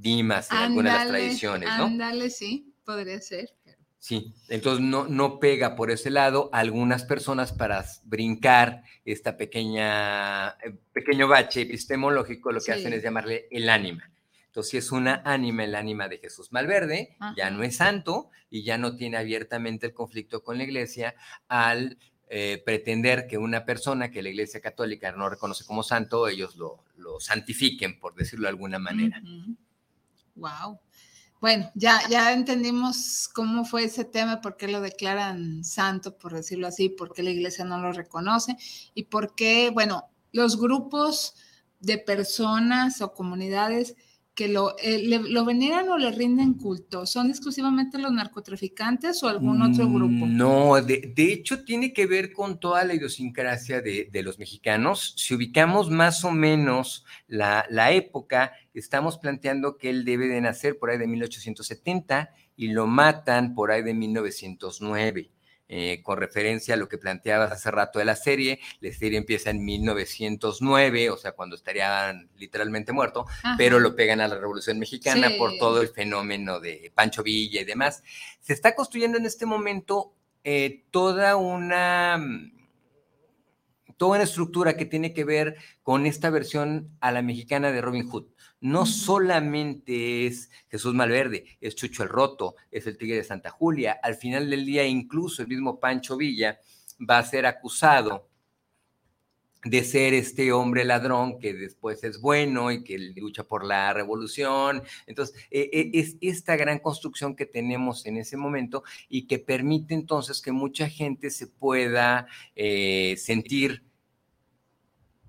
Dimas 0.00 0.50
en 0.50 0.56
algunas 0.58 0.92
de 0.92 0.98
las 0.98 1.08
tradiciones, 1.08 1.68
¿no? 1.76 1.84
Ándale, 1.84 2.30
sí, 2.30 2.74
podría 2.84 3.20
ser. 3.20 3.54
Sí, 3.98 4.32
entonces 4.48 4.84
no, 4.84 5.08
no 5.08 5.40
pega 5.40 5.74
por 5.74 5.90
ese 5.90 6.10
lado. 6.10 6.50
Algunas 6.52 7.04
personas 7.04 7.52
para 7.52 7.84
brincar 8.04 8.84
esta 9.04 9.36
pequeña, 9.36 10.50
eh, 10.50 10.74
pequeño 10.92 11.26
bache 11.26 11.62
epistemológico 11.62 12.52
lo 12.52 12.60
que 12.60 12.72
hacen 12.72 12.92
es 12.92 13.02
llamarle 13.02 13.48
el 13.50 13.68
ánima. 13.68 14.10
Entonces, 14.46 14.70
si 14.70 14.76
es 14.78 14.92
una 14.92 15.22
ánima, 15.24 15.64
el 15.64 15.74
ánima 15.74 16.08
de 16.08 16.18
Jesús 16.18 16.52
Malverde, 16.52 17.16
ya 17.36 17.50
no 17.50 17.62
es 17.62 17.76
santo 17.76 18.30
y 18.50 18.62
ya 18.62 18.78
no 18.78 18.96
tiene 18.96 19.16
abiertamente 19.16 19.86
el 19.86 19.94
conflicto 19.94 20.42
con 20.42 20.58
la 20.58 20.64
iglesia 20.64 21.14
al 21.48 21.98
eh, 22.28 22.62
pretender 22.64 23.26
que 23.26 23.38
una 23.38 23.64
persona 23.64 24.10
que 24.10 24.22
la 24.22 24.28
iglesia 24.30 24.60
católica 24.60 25.12
no 25.12 25.28
reconoce 25.28 25.64
como 25.64 25.82
santo, 25.82 26.28
ellos 26.28 26.56
lo, 26.56 26.84
lo 26.96 27.20
santifiquen, 27.20 27.98
por 27.98 28.14
decirlo 28.14 28.44
de 28.44 28.50
alguna 28.50 28.78
manera. 28.78 29.20
Wow. 30.38 30.80
Bueno, 31.40 31.70
ya, 31.74 32.00
ya 32.08 32.32
entendimos 32.32 33.28
cómo 33.32 33.64
fue 33.64 33.84
ese 33.84 34.04
tema, 34.04 34.40
por 34.40 34.56
qué 34.56 34.68
lo 34.68 34.80
declaran 34.80 35.64
santo, 35.64 36.18
por 36.18 36.34
decirlo 36.34 36.66
así, 36.66 36.88
por 36.88 37.12
qué 37.12 37.22
la 37.22 37.30
iglesia 37.30 37.64
no 37.64 37.78
lo 37.80 37.92
reconoce 37.92 38.56
y 38.94 39.04
por 39.04 39.34
qué, 39.36 39.70
bueno, 39.70 40.10
los 40.32 40.58
grupos 40.60 41.34
de 41.80 41.98
personas 41.98 43.00
o 43.02 43.12
comunidades 43.14 43.94
que 44.38 44.46
lo, 44.46 44.76
eh, 44.78 45.02
lo 45.02 45.44
veneran 45.44 45.88
o 45.88 45.98
le 45.98 46.12
rinden 46.12 46.54
culto? 46.54 47.06
¿Son 47.06 47.28
exclusivamente 47.28 47.98
los 47.98 48.12
narcotraficantes 48.12 49.20
o 49.24 49.28
algún 49.28 49.60
otro 49.62 49.88
grupo? 49.88 50.26
Mm, 50.26 50.36
no, 50.36 50.80
de, 50.80 51.12
hecho 51.16 51.64
tiene 51.64 51.92
que 51.92 52.06
ver 52.06 52.32
con 52.32 52.60
toda 52.60 52.84
la 52.84 52.94
idiosincrasia 52.94 53.80
de, 53.80 54.22
los 54.22 54.38
mexicanos. 54.38 55.14
Si 55.16 55.34
ubicamos 55.34 55.90
más 55.90 56.24
o 56.24 56.30
menos 56.30 57.04
la, 57.26 57.66
la 57.68 57.90
época, 57.90 58.52
estamos 58.74 59.18
planteando 59.18 59.76
que 59.76 59.90
él 59.90 60.04
debe 60.04 60.28
de 60.28 60.40
nacer 60.40 60.78
por 60.78 60.90
ahí 60.90 60.98
de 60.98 61.08
1870 61.08 62.30
y 62.54 62.68
lo 62.68 62.86
matan 62.86 63.56
por 63.56 63.72
ahí 63.72 63.82
de 63.82 63.94
1909. 63.94 65.32
Eh, 65.70 66.00
con 66.02 66.16
referencia 66.16 66.72
a 66.72 66.76
lo 66.78 66.88
que 66.88 66.96
planteabas 66.96 67.52
hace 67.52 67.70
rato 67.70 67.98
de 67.98 68.06
la 68.06 68.16
serie. 68.16 68.58
La 68.80 68.90
serie 68.90 69.18
empieza 69.18 69.50
en 69.50 69.62
1909, 69.62 71.10
o 71.10 71.18
sea, 71.18 71.32
cuando 71.32 71.56
estarían 71.56 72.30
literalmente 72.38 72.92
muerto, 72.92 73.26
pero 73.58 73.78
lo 73.78 73.94
pegan 73.94 74.22
a 74.22 74.28
la 74.28 74.38
Revolución 74.38 74.78
Mexicana 74.78 75.28
por 75.36 75.58
todo 75.58 75.82
el 75.82 75.88
fenómeno 75.88 76.58
de 76.58 76.90
Pancho 76.94 77.22
Villa 77.22 77.60
y 77.60 77.64
demás. 77.64 78.02
Se 78.40 78.54
está 78.54 78.74
construyendo 78.74 79.18
en 79.18 79.26
este 79.26 79.44
momento 79.44 80.14
eh, 80.42 80.84
toda 80.90 81.36
una 81.36 82.18
toda 83.98 84.12
una 84.12 84.24
estructura 84.24 84.76
que 84.76 84.86
tiene 84.86 85.12
que 85.12 85.24
ver 85.24 85.56
con 85.82 86.06
esta 86.06 86.30
versión 86.30 86.96
a 87.00 87.12
la 87.12 87.20
mexicana 87.20 87.72
de 87.72 87.82
Robin 87.82 88.08
Hood 88.08 88.24
no 88.60 88.86
solamente 88.86 90.26
es 90.26 90.50
Jesús 90.68 90.94
Malverde, 90.94 91.58
es 91.60 91.74
Chucho 91.74 92.02
el 92.02 92.08
Roto, 92.08 92.56
es 92.70 92.86
el 92.86 92.98
Tigre 92.98 93.16
de 93.16 93.24
Santa 93.24 93.50
Julia. 93.50 93.98
Al 94.02 94.16
final 94.16 94.50
del 94.50 94.66
día, 94.66 94.86
incluso 94.86 95.42
el 95.42 95.48
mismo 95.48 95.78
Pancho 95.78 96.16
Villa 96.16 96.58
va 96.98 97.18
a 97.18 97.24
ser 97.24 97.46
acusado 97.46 98.28
de 99.64 99.82
ser 99.82 100.14
este 100.14 100.52
hombre 100.52 100.84
ladrón 100.84 101.38
que 101.40 101.52
después 101.52 102.04
es 102.04 102.20
bueno 102.20 102.70
y 102.70 102.84
que 102.84 102.98
lucha 102.98 103.44
por 103.44 103.64
la 103.64 103.92
revolución. 103.92 104.82
Entonces, 105.06 105.36
e, 105.50 105.68
e, 105.72 105.98
es 105.98 106.16
esta 106.20 106.56
gran 106.56 106.78
construcción 106.78 107.34
que 107.34 107.46
tenemos 107.46 108.06
en 108.06 108.16
ese 108.18 108.36
momento 108.36 108.84
y 109.08 109.26
que 109.26 109.38
permite 109.38 109.94
entonces 109.94 110.40
que 110.40 110.52
mucha 110.52 110.88
gente 110.88 111.30
se 111.30 111.48
pueda 111.48 112.28
eh, 112.54 113.16
sentir 113.18 113.87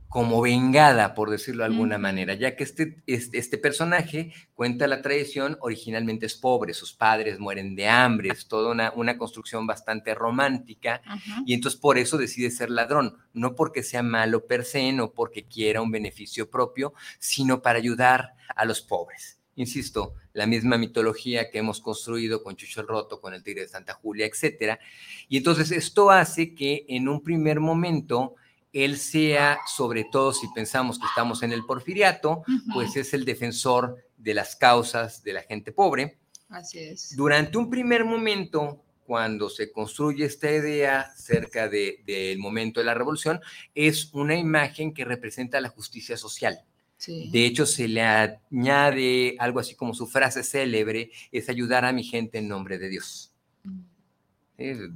como 0.09 0.41
vengada, 0.41 1.13
por 1.13 1.29
decirlo 1.29 1.63
de 1.63 1.69
alguna 1.69 1.99
manera, 1.99 2.33
ya 2.33 2.55
que 2.55 2.63
este, 2.63 2.97
este, 3.05 3.37
este, 3.37 3.57
personaje 3.59 4.33
cuenta 4.55 4.87
la 4.87 5.03
tradición, 5.03 5.57
originalmente 5.61 6.25
es 6.25 6.33
pobre, 6.35 6.73
sus 6.73 6.93
padres 6.93 7.37
mueren 7.37 7.75
de 7.75 7.87
hambre, 7.87 8.29
es 8.29 8.47
toda 8.47 8.71
una, 8.71 8.91
una 8.95 9.19
construcción 9.19 9.67
bastante 9.67 10.15
romántica, 10.15 11.01
y 11.45 11.53
entonces 11.53 11.79
por 11.79 11.99
eso 11.99 12.17
decide 12.17 12.49
ser 12.49 12.71
ladrón, 12.71 13.17
no 13.33 13.55
porque 13.55 13.83
sea 13.83 14.01
malo 14.01 14.47
per 14.47 14.65
se, 14.65 14.91
no 14.91 15.11
porque 15.11 15.45
quiera 15.45 15.81
un 15.81 15.91
beneficio 15.91 16.49
propio, 16.49 16.93
sino 17.19 17.61
para 17.61 17.77
ayudar 17.77 18.33
a 18.55 18.65
los 18.65 18.81
pobres. 18.81 19.39
Insisto, 19.55 20.15
la 20.33 20.47
misma 20.47 20.77
mitología 20.77 21.51
que 21.51 21.59
hemos 21.59 21.81
construido 21.81 22.41
con 22.41 22.55
Chucho 22.55 22.81
el 22.81 22.87
Roto, 22.87 23.21
con 23.21 23.33
el 23.33 23.43
Tigre 23.43 23.63
de 23.63 23.67
Santa 23.67 23.93
Julia, 23.93 24.25
etcétera. 24.25 24.79
Y 25.27 25.37
entonces 25.37 25.71
esto 25.71 26.09
hace 26.09 26.55
que 26.55 26.85
en 26.87 27.09
un 27.09 27.21
primer 27.21 27.59
momento 27.59 28.35
él 28.73 28.97
sea, 28.97 29.59
sobre 29.65 30.05
todo 30.05 30.33
si 30.33 30.47
pensamos 30.53 30.99
que 30.99 31.05
estamos 31.05 31.43
en 31.43 31.51
el 31.51 31.65
porfiriato, 31.65 32.43
pues 32.73 32.95
es 32.95 33.13
el 33.13 33.25
defensor 33.25 33.97
de 34.17 34.33
las 34.33 34.55
causas 34.55 35.23
de 35.23 35.33
la 35.33 35.41
gente 35.41 35.71
pobre. 35.71 36.19
Así 36.49 36.79
es. 36.79 37.15
Durante 37.15 37.57
un 37.57 37.69
primer 37.69 38.05
momento, 38.05 38.83
cuando 39.05 39.49
se 39.49 39.71
construye 39.71 40.25
esta 40.25 40.51
idea 40.51 41.11
cerca 41.15 41.67
del 41.67 42.37
momento 42.37 42.79
de 42.79 42.85
la 42.85 42.93
revolución, 42.93 43.39
es 43.73 44.13
una 44.13 44.35
imagen 44.35 44.93
que 44.93 45.05
representa 45.05 45.61
la 45.61 45.69
justicia 45.69 46.17
social. 46.17 46.63
De 47.07 47.45
hecho, 47.45 47.65
se 47.65 47.87
le 47.87 48.01
añade 48.01 49.37
algo 49.39 49.59
así 49.59 49.73
como 49.73 49.93
su 49.93 50.05
frase 50.05 50.43
célebre, 50.43 51.11
es 51.31 51.47
ayudar 51.47 51.85
a 51.85 51.93
mi 51.93 52.03
gente 52.03 52.39
en 52.39 52.49
nombre 52.49 52.77
de 52.77 52.89
Dios 52.89 53.33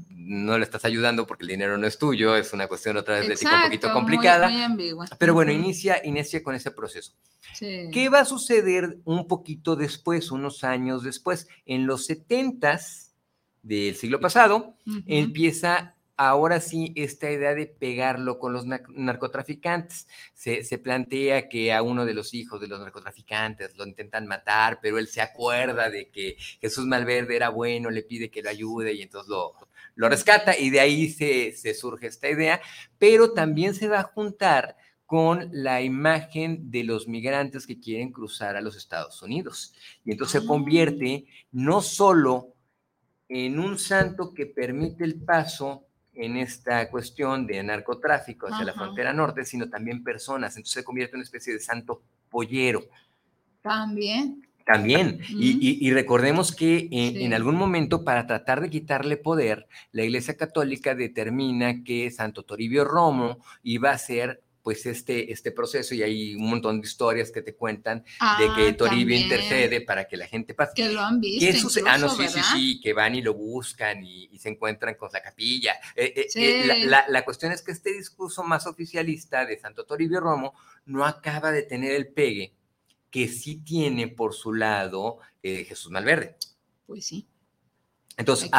no 0.09 0.57
le 0.57 0.63
estás 0.63 0.85
ayudando 0.85 1.25
porque 1.25 1.43
el 1.43 1.49
dinero 1.49 1.77
no 1.77 1.87
es 1.87 1.97
tuyo, 1.97 2.35
es 2.35 2.53
una 2.53 2.67
cuestión 2.67 2.97
otra 2.97 3.19
vez 3.19 3.39
de 3.39 3.47
un 3.47 3.61
poquito 3.63 3.91
complicada. 3.93 4.51
pero 5.17 5.33
bueno, 5.33 5.51
inicia, 5.51 6.01
inicia 6.03 6.43
con 6.43 6.55
ese 6.55 6.71
proceso. 6.71 7.13
¿Qué 7.59 8.09
va 8.11 8.19
a 8.19 8.25
suceder 8.25 8.99
un 9.05 9.27
poquito 9.27 9.75
después, 9.75 10.31
unos 10.31 10.63
años 10.63 11.03
después? 11.03 11.47
En 11.65 11.85
los 11.85 12.05
setentas 12.05 13.13
del 13.61 13.95
siglo 13.95 14.19
pasado, 14.19 14.75
empieza 15.05 15.92
ahora 16.17 16.59
sí 16.59 16.93
esta 16.95 17.31
idea 17.31 17.55
de 17.55 17.65
pegarlo 17.65 18.39
con 18.39 18.53
los 18.53 18.65
narcotraficantes. 18.65 20.07
Se, 20.33 20.77
plantea 20.77 21.49
que 21.49 21.73
a 21.73 21.81
uno 21.81 22.05
de 22.05 22.13
los 22.13 22.33
hijos 22.33 22.59
de 22.61 22.67
los 22.67 22.79
narcotraficantes 22.79 23.77
lo 23.77 23.85
intentan 23.85 24.27
matar, 24.27 24.79
pero 24.81 24.97
él 24.97 25.07
se 25.07 25.21
acuerda 25.21 25.89
de 25.89 26.09
que 26.09 26.35
Jesús 26.61 26.85
Malverde 26.85 27.35
era 27.35 27.49
bueno, 27.49 27.89
le 27.89 28.03
pide 28.03 28.29
que 28.29 28.43
lo 28.43 28.49
ayude 28.49 28.93
y 28.93 29.01
entonces 29.01 29.29
lo, 29.29 29.53
lo 29.95 30.09
rescata 30.09 30.57
y 30.57 30.69
de 30.69 30.79
ahí 30.79 31.09
se, 31.09 31.53
se 31.53 31.73
surge 31.73 32.07
esta 32.07 32.29
idea, 32.29 32.61
pero 32.97 33.33
también 33.33 33.73
se 33.73 33.87
va 33.87 33.99
a 33.99 34.03
juntar 34.03 34.75
con 35.05 35.49
la 35.51 35.81
imagen 35.81 36.71
de 36.71 36.83
los 36.83 37.07
migrantes 37.07 37.67
que 37.67 37.79
quieren 37.79 38.11
cruzar 38.11 38.55
a 38.55 38.61
los 38.61 38.75
Estados 38.75 39.21
Unidos. 39.21 39.73
Y 40.03 40.11
entonces 40.11 40.41
se 40.41 40.47
convierte 40.47 41.25
ah. 41.27 41.47
no 41.51 41.81
solo 41.81 42.55
en 43.29 43.59
un 43.59 43.77
santo 43.77 44.33
que 44.33 44.45
permite 44.45 45.03
el 45.03 45.21
paso 45.21 45.85
en 46.15 46.37
esta 46.37 46.89
cuestión 46.89 47.47
de 47.47 47.61
narcotráfico 47.63 48.47
hacia 48.47 48.65
la 48.65 48.73
frontera 48.73 49.13
norte, 49.13 49.45
sino 49.45 49.69
también 49.69 50.03
personas. 50.03 50.55
Entonces 50.55 50.73
se 50.73 50.83
convierte 50.83 51.15
en 51.15 51.19
una 51.19 51.23
especie 51.25 51.53
de 51.53 51.59
santo 51.59 52.01
pollero. 52.29 52.83
También. 53.61 54.47
También. 54.65 55.19
y, 55.29 55.91
recordemos 55.91 56.55
que 56.55 56.87
en, 56.89 57.33
algún 57.33 57.55
momento, 57.55 58.05
para 58.05 58.27
tratar 58.27 58.61
de 58.61 58.69
quitarle 58.69 59.17
poder, 59.17 59.67
la 59.91 60.03
Iglesia 60.03 60.37
Católica 60.37 60.95
determina 60.95 61.83
que 61.83 62.09
Santo 62.11 62.43
Toribio 62.43 62.85
Romo 62.85 63.39
iba 63.61 63.91
a 63.91 63.97
ser 63.97 64.41
pues 64.63 64.85
este, 64.85 65.31
este 65.31 65.51
proceso 65.51 65.93
y 65.93 66.01
hay 66.01 66.35
un 66.35 66.49
montón 66.49 66.79
de 66.79 66.87
historias 66.87 67.31
que 67.31 67.41
te 67.41 67.53
cuentan 67.53 67.99
de 67.99 68.07
ah, 68.21 68.53
que 68.55 68.71
Toribio 68.73 69.15
intercede 69.15 69.81
para 69.81 70.07
que 70.07 70.15
la 70.15 70.25
gente 70.25 70.53
pase. 70.53 70.71
Que 70.73 70.89
lo 70.89 71.01
han 71.01 71.19
visto. 71.19 71.81
ah, 71.85 71.97
no, 71.97 72.07
sí, 72.07 72.27
sí, 72.29 72.39
sí, 72.53 72.81
que 72.81 72.93
van 72.93 73.13
y 73.13 73.21
lo 73.21 73.33
buscan 73.33 74.03
y, 74.03 74.29
se 74.39 74.49
encuentran 74.49 74.95
con 74.95 75.09
la 75.13 75.21
capilla. 75.21 75.73
Eh, 75.95 76.13
eh, 76.15 76.27
eh, 76.35 76.85
la, 76.85 77.05
la, 77.07 77.25
cuestión 77.25 77.51
es 77.51 77.61
que 77.61 77.71
este 77.71 77.93
discurso 77.93 78.43
más 78.43 78.65
oficialista 78.65 79.45
de 79.45 79.59
Santo 79.59 79.85
Toribio 79.85 80.19
Romo 80.19 80.53
no 80.85 81.05
acaba 81.05 81.51
de 81.51 81.63
tener 81.63 81.91
el 81.93 82.07
pegue 82.07 82.53
que 83.09 83.27
sí 83.27 83.57
tiene 83.57 84.07
por 84.07 84.33
su 84.33 84.53
lado 84.53 85.19
Jesús 85.41 85.91
Malverde. 85.91 86.37
Pues 86.87 87.05
sí. 87.05 87.27
Entonces, 88.17 88.49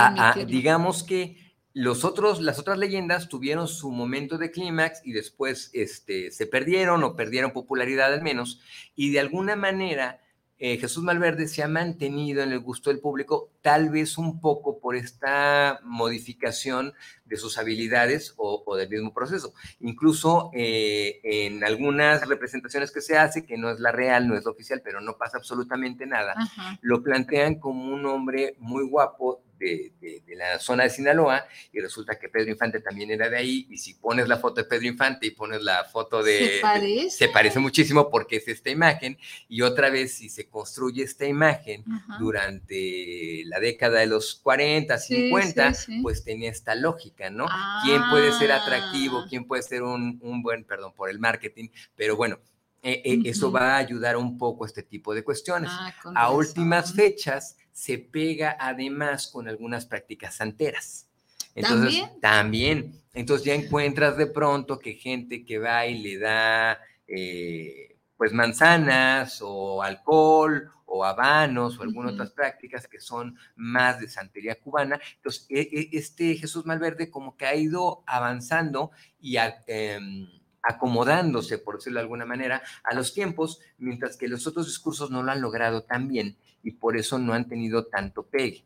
digamos 0.47 1.03
que 1.03 1.44
los 1.75 2.05
otros, 2.05 2.41
las 2.41 2.61
otras 2.61 2.79
leyendas 2.79 3.29
tuvieron 3.29 3.67
su 3.67 3.91
momento 3.91 4.39
de 4.39 4.53
clímax 4.53 5.01
y 5.05 5.13
después 5.13 5.71
este, 5.75 6.31
se 6.31 6.47
perdieron 6.47 7.03
o 7.03 7.17
perdieron 7.17 7.53
popularidad 7.53 8.15
al 8.15 8.23
menos, 8.23 8.61
y 8.95 9.11
de 9.11 9.21
alguna 9.21 9.57
manera 9.57 10.21
eh, 10.57 10.79
Jesús 10.79 11.03
Malverde 11.03 11.49
se 11.49 11.65
ha 11.65 11.69
mantenido 11.69 12.43
en 12.43 12.53
el 12.53 12.61
gusto 12.61 12.91
del 12.91 13.01
público, 13.01 13.51
tal 13.61 13.91
vez 13.91 14.17
un 14.19 14.41
poco 14.41 14.79
por 14.79 14.95
esta 14.95 15.81
modificación 15.83 16.95
de 17.25 17.37
sus 17.37 17.59
habilidades 17.59 18.35
o, 18.37 18.77
del 18.77 18.89
mismo 18.89 19.13
proceso. 19.13 19.53
Incluso 19.81 20.53
eh, 20.55 21.21
en 21.25 21.65
algunas 21.65 22.27
representaciones 22.29 22.93
que 22.93 23.01
se 23.01 23.19
hace, 23.19 23.45
que 23.45 23.59
no 23.59 23.69
es 23.69 23.81
la 23.81 23.91
real, 23.91 24.29
no 24.29 24.37
es 24.37 24.45
la 24.45 24.53
oficial, 24.53 24.81
pero 24.85 25.01
no 25.01 25.19
pasa 25.19 25.39
absolutamente 25.39 26.07
nada, 26.07 26.37
lo 26.83 27.03
plantean 27.03 27.57
como 27.57 27.93
un 27.93 28.07
hombre 28.07 28.55
muy 28.59 28.87
guapo 28.89 29.43
de, 29.65 30.23
la 30.37 30.59
zona 30.59 30.85
de 30.85 30.91
Sinaloa 30.91 31.47
y 31.73 31.81
resulta 31.81 32.19
que 32.19 32.29
Pedro 32.29 32.51
Infante 32.51 32.81
también 32.81 33.11
era 33.11 33.29
de 33.29 33.37
ahí 33.37 33.67
y 33.71 33.79
si 33.79 33.95
pones 33.95 34.29
la 34.29 34.39
foto 34.39 34.63
de 34.63 34.65
Pedro 34.69 34.87
Infante 34.87 35.27
y 35.27 35.31
pones 35.31 35.63
la 35.63 35.85
foto 35.85 36.23
de... 36.23 36.39
Se 36.39 36.61
parece. 36.61 37.11
se 37.11 37.29
parece 37.29 37.59
muchísimo 37.59 38.11
porque 38.11 38.37
es 38.37 38.49
esta 38.49 38.71
imagen 38.71 39.19
y 39.49 39.63
otra 39.63 39.91
vez 39.91 40.15
si 40.15 40.29
se 40.29 40.49
construye 40.49 41.03
esta 41.03 41.27
imagen 41.27 41.85
durante 42.19 43.43
la 43.47 43.61
década 43.61 44.01
de 44.01 44.07
los 44.07 44.35
40, 44.37 44.99
50, 44.99 45.73
pues 46.03 46.25
tenía 46.25 46.51
esta 46.51 46.75
lógica, 46.75 47.31
¿no? 47.31 47.47
¿Quién 47.85 48.03
puede 48.11 48.33
ser 48.33 48.53
atractivo? 48.53 49.21
Ah. 49.21 49.27
¿Quién 49.29 49.47
puede 49.47 49.63
ser 49.63 49.83
un, 49.83 50.19
un 50.23 50.43
buen, 50.43 50.65
perdón, 50.65 50.93
por 50.95 51.11
el 51.11 51.19
marketing? 51.19 51.69
Pero 51.97 52.17
bueno, 52.17 52.39
eh, 52.87 53.01
eh, 53.03 53.23
eso 53.25 53.51
va 53.51 53.77
a 53.77 53.79
ayudar 53.79 54.15
un 54.19 54.37
poco 54.37 54.65
a 54.65 54.67
este 54.67 54.83
tipo 54.83 55.15
de 55.15 55.25
cuestiones. 55.25 55.71
Ah, 55.73 55.95
a 56.15 56.31
últimas 56.31 56.93
fechas 56.93 57.57
se 57.75 57.99
pega 57.99 58.57
además 58.59 59.27
con 59.27 59.49
algunas 59.49 59.85
prácticas 59.85 60.37
santeras. 60.37 61.09
Entonces, 61.57 62.05
¿También? 62.21 63.03
Entonces 63.13 63.45
ya 63.45 63.55
encuentras 63.55 64.17
de 64.17 64.27
pronto 64.27 64.79
que 64.79 64.95
gente 64.95 65.45
que 65.45 65.59
va 65.59 65.87
y 65.87 65.99
le 65.99 66.19
da 66.19 66.81
eh, 67.07 67.97
pues 68.17 68.33
manzanas 68.33 69.41
o 69.43 69.83
alcohol 69.83 70.71
o 70.87 71.05
habanos 71.05 71.79
o 71.79 71.83
algunas 71.83 72.15
otras 72.15 72.31
prácticas 72.31 72.87
que 72.87 73.01
son 73.01 73.37
más 73.57 74.01
de 74.01 74.09
santería 74.09 74.55
cubana. 74.55 75.01
Entonces, 75.17 75.47
e, 75.51 75.61
e, 75.61 75.89
este 75.93 76.37
Jesús 76.37 76.65
Malverde 76.67 77.11
como 77.11 77.37
que 77.37 77.47
ha 77.47 77.55
ido 77.55 78.03
avanzando 78.07 78.93
y... 79.21 79.37
Em, 79.67 80.29
acomodándose, 80.67 81.59
por 81.59 81.77
decirlo 81.77 81.99
de 81.99 82.05
alguna 82.05 82.25
manera, 82.25 82.63
a 82.85 82.95
los 82.95 83.13
tiempos, 83.13 83.61
mientras 83.77 84.17
que 84.17 84.29
los 84.29 84.47
otros 84.47 84.65
discursos 84.65 85.11
no 85.11 85.23
lo 85.23 85.31
han 85.31 85.43
logrado 85.43 85.83
tan 85.83 86.09
bien 86.09 86.39
y 86.65 86.73
por 86.73 86.97
eso 86.97 87.19
no 87.19 87.33
han 87.33 87.47
tenido 87.47 87.85
tanto 87.85 88.25
pegue. 88.25 88.65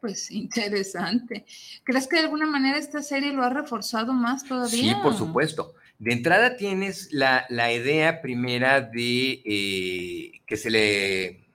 pues 0.00 0.30
interesante. 0.30 1.46
¿Crees 1.84 2.06
que 2.06 2.16
de 2.16 2.24
alguna 2.24 2.46
manera 2.46 2.76
esta 2.76 3.00
serie 3.00 3.32
lo 3.32 3.42
ha 3.42 3.50
reforzado 3.50 4.12
más 4.12 4.44
todavía? 4.44 4.94
Sí, 4.94 5.00
por 5.02 5.16
supuesto. 5.16 5.74
De 5.98 6.12
entrada 6.12 6.56
tienes 6.56 7.12
la, 7.12 7.46
idea 7.72 8.20
primera 8.20 8.80
de 8.80 9.42
eh, 9.44 10.40
que 10.46 10.56
se 10.56 10.70
le 10.70 11.50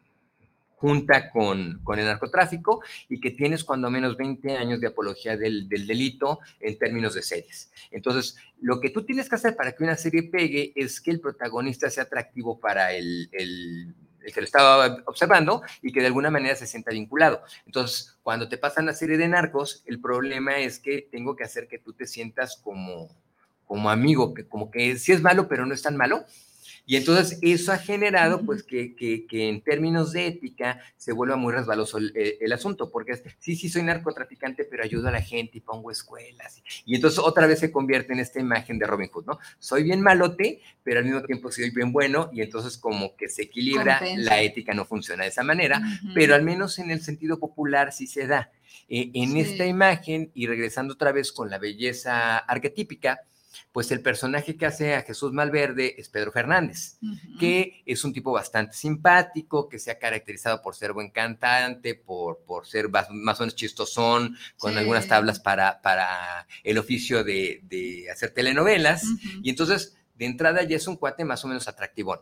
junta 0.86 1.32
con, 1.32 1.82
el 1.98 2.06
narcotráfico 2.06 2.82
y 3.10 3.20
que 3.20 3.32
tienes 3.32 3.64
cuando 3.64 3.90
menos 3.90 4.18
20 4.18 4.56
años 4.56 4.80
de 4.80 4.88
apología 4.88 5.36
del, 5.36 5.68
delito 5.68 6.40
en 6.60 6.78
términos 6.78 7.16
de 7.16 7.24
series. 7.24 7.72
Entonces, 7.90 8.36
lo 8.62 8.80
que 8.80 8.92
tú 8.92 9.04
tienes 9.04 9.28
que 9.28 9.36
hacer 9.36 9.56
para 9.56 9.72
que 9.72 9.84
una 9.84 9.96
serie 9.96 10.24
pegue 10.24 10.74
es 10.76 11.02
que 11.02 11.10
el 11.10 11.22
protagonista 11.22 11.90
sea 11.90 12.04
atractivo 12.04 12.60
para 12.60 12.94
el, 12.94 13.30
el 13.32 13.96
que 14.34 14.42
lo 14.42 14.46
estaba 14.46 15.04
observando 15.06 15.62
y 15.82 15.92
que 15.92 16.02
de 16.02 16.08
alguna 16.08 16.32
manera 16.32 16.56
se 16.56 16.68
sienta 16.68 16.92
vinculado. 16.92 17.42
Entonces, 17.66 18.18
cuando 18.24 18.50
te 18.50 18.58
pasan 18.58 18.86
la 18.86 18.94
serie 18.94 19.18
de 19.18 19.28
narcos, 19.28 19.84
el 19.86 20.00
problema 20.00 20.58
es 20.58 20.80
que 20.80 21.08
tengo 21.12 21.36
que 21.36 21.44
hacer 21.44 21.68
que 21.68 21.80
tú 21.80 21.94
te 21.94 22.08
sientas 22.08 22.58
como, 22.64 23.10
como 23.66 23.90
amigo, 23.90 24.34
que 24.34 24.48
como 24.48 24.72
que 24.72 24.98
sí 24.98 25.12
es 25.12 25.22
malo, 25.22 25.48
pero 25.48 25.66
no 25.66 25.74
es 25.74 25.82
tan 25.82 25.98
malo. 25.98 26.26
Y 26.86 26.96
entonces 26.98 27.40
eso 27.42 27.72
ha 27.72 27.78
generado, 27.78 28.46
pues, 28.46 28.64
que, 28.64 28.96
que, 28.96 29.26
que, 29.26 29.50
en 29.50 29.62
términos 29.62 30.12
de 30.12 30.28
ética 30.28 30.80
se 30.98 31.12
vuelva 31.12 31.36
muy 31.36 31.52
resbaloso 31.52 31.98
el, 31.98 32.12
eh, 32.16 32.38
el, 32.42 32.54
asunto, 32.54 32.92
porque 32.92 33.14
es, 33.14 33.24
sí, 33.40 33.56
sí, 33.56 33.70
soy 33.70 33.84
narcotraficante, 33.84 34.66
pero 34.66 34.84
ayudo 34.84 35.08
a 35.08 35.12
la 35.12 35.22
gente 35.22 35.58
y 35.58 35.62
pongo 35.62 35.92
escuelas. 35.92 36.62
Y 36.86 36.96
entonces 36.96 37.20
otra 37.20 37.48
vez 37.48 37.60
se 37.60 37.72
convierte 37.72 38.14
en 38.14 38.20
esta 38.20 38.40
imagen 38.40 38.78
de 38.78 38.86
Robin 38.86 39.10
Hood, 39.10 39.26
¿no? 39.26 39.40
Soy 39.58 39.84
bien 39.84 40.02
malote, 40.02 40.62
pero 40.84 41.00
al 41.00 41.06
mismo 41.06 41.24
tiempo 41.24 41.52
soy 41.52 41.72
bien 41.72 41.92
bueno, 41.92 42.30
y 42.32 42.42
entonces 42.42 42.78
como 42.78 43.16
que 43.16 43.30
se 43.30 43.44
equilibra, 43.44 44.02
la 44.18 44.42
ética 44.42 44.74
no 44.74 44.86
funciona 44.86 45.24
de 45.24 45.30
esa 45.30 45.44
manera, 45.44 45.82
pero 46.14 46.36
al 46.36 46.44
menos 46.44 46.78
en 46.80 46.92
el 46.92 47.02
sentido 47.02 47.40
popular 47.40 47.92
sí 47.92 48.08
se 48.08 48.28
da. 48.28 48.52
Eh, 48.88 49.10
en 49.14 49.38
esta 49.38 49.66
imagen, 49.66 50.32
y 50.36 50.48
regresando 50.48 50.94
otra 50.94 51.12
vez 51.12 51.32
con 51.32 51.50
la 51.50 51.58
belleza 51.58 52.38
arquetípica, 52.38 53.22
pues 53.72 53.92
el 53.92 54.02
personaje 54.02 54.56
que 54.56 54.66
hace 54.66 54.96
a 54.96 55.02
Jesús 55.02 55.32
Malverde 55.32 55.96
es 55.98 56.10
Pedro 56.10 56.32
Fernández, 56.32 56.98
que 57.40 57.84
es 57.86 58.04
un 58.04 58.14
tipo 58.14 58.32
bastante 58.32 58.76
simpático, 58.76 59.70
que 59.70 59.80
se 59.80 59.92
ha 59.92 60.00
caracterizado 60.00 60.62
por 60.62 60.76
ser 60.76 60.94
buen 60.94 61.10
cantante, 61.10 61.96
por, 61.96 62.40
por 62.46 62.66
ser 62.66 62.90
más, 62.90 63.10
o 63.10 63.44
menos 63.44 63.56
chistosón, 63.56 64.38
con 64.58 64.78
algunas 64.78 65.08
tablas 65.08 65.40
para, 65.40 65.82
para 65.82 66.48
el 66.64 66.78
oficio 66.78 67.24
de, 67.24 68.08
hacer 68.12 68.32
telenovelas. 68.32 69.04
Y 69.44 69.50
entonces, 69.50 69.98
de 70.16 70.26
entrada 70.26 70.64
ya 70.64 70.78
es 70.78 70.88
un 70.88 70.98
cuate 70.98 71.26
más 71.26 71.44
o 71.44 71.48
menos 71.48 71.68
atractivón. 71.68 72.20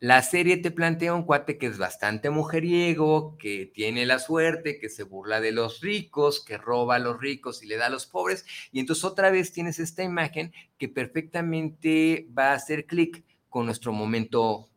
La 0.00 0.22
serie 0.22 0.58
te 0.58 0.70
plantea 0.70 1.14
un 1.14 1.24
cuate 1.24 1.58
que 1.58 1.66
es 1.66 1.78
bastante 1.78 2.30
mujeriego, 2.30 3.36
que 3.38 3.66
tiene 3.66 4.04
la 4.06 4.18
suerte, 4.18 4.78
que 4.78 4.88
se 4.88 5.04
burla 5.04 5.40
de 5.40 5.52
los 5.52 5.80
ricos, 5.80 6.44
que 6.44 6.58
roba 6.58 6.96
a 6.96 6.98
los 6.98 7.20
ricos 7.20 7.62
y 7.62 7.66
le 7.66 7.76
da 7.76 7.86
a 7.86 7.90
los 7.90 8.06
pobres. 8.06 8.44
Y 8.72 8.80
entonces 8.80 9.04
otra 9.04 9.30
vez 9.30 9.52
tienes 9.52 9.78
esta 9.78 10.02
imagen 10.02 10.52
que 10.76 10.88
perfectamente 10.88 12.28
va 12.36 12.50
a 12.50 12.54
hacer 12.54 12.86
clic 12.86 13.24
con 13.48 13.66
nuestro 13.66 13.92
momento 13.92 14.68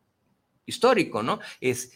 histórico, 0.66 1.22
¿no? 1.22 1.40
Es, 1.60 1.92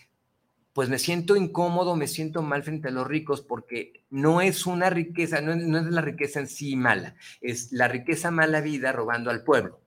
pues 0.74 0.90
me 0.90 1.00
siento 1.00 1.36
incómodo, 1.38 1.96
me 1.96 2.08
siento 2.08 2.42
mal 2.42 2.64
frente 2.64 2.90
a 2.90 2.92
los 2.92 3.08
ricos 3.08 3.42
porque 3.42 4.04
no 4.10 4.42
es 4.42 4.66
una 4.66 4.90
riqueza, 4.90 5.40
no 5.40 5.54
es 5.54 5.86
la 5.86 6.02
riqueza 6.02 6.42
en 6.42 6.48
sí 6.48 6.76
mala, 6.76 7.16
es 7.42 7.72
la 7.72 7.88
riqueza 7.88 8.32
mala 8.32 8.60
vida 8.62 8.92
robando 8.92 9.32
al 9.32 9.44
pueblo. 9.44 9.85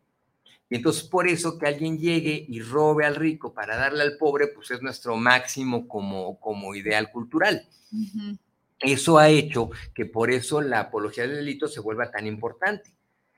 Y 0.70 0.76
entonces 0.76 1.04
por 1.04 1.26
eso 1.28 1.58
que 1.58 1.66
alguien 1.66 1.98
llegue 1.98 2.44
y 2.46 2.60
robe 2.60 3.06
al 3.06 3.16
rico 3.16 3.54
para 3.54 3.76
darle 3.76 4.02
al 4.02 4.18
pobre, 4.18 4.48
pues 4.48 4.70
es 4.70 4.82
nuestro 4.82 5.16
máximo 5.16 5.88
como, 5.88 6.38
como 6.40 6.74
ideal 6.74 7.10
cultural. 7.10 7.66
Eso 8.78 9.18
ha 9.18 9.28
hecho 9.28 9.70
que 9.94 10.04
por 10.04 10.30
eso 10.30 10.60
la 10.60 10.80
apología 10.80 11.26
del 11.26 11.36
delito 11.36 11.68
se 11.68 11.80
vuelva 11.80 12.10
tan 12.10 12.26
importante. 12.26 12.94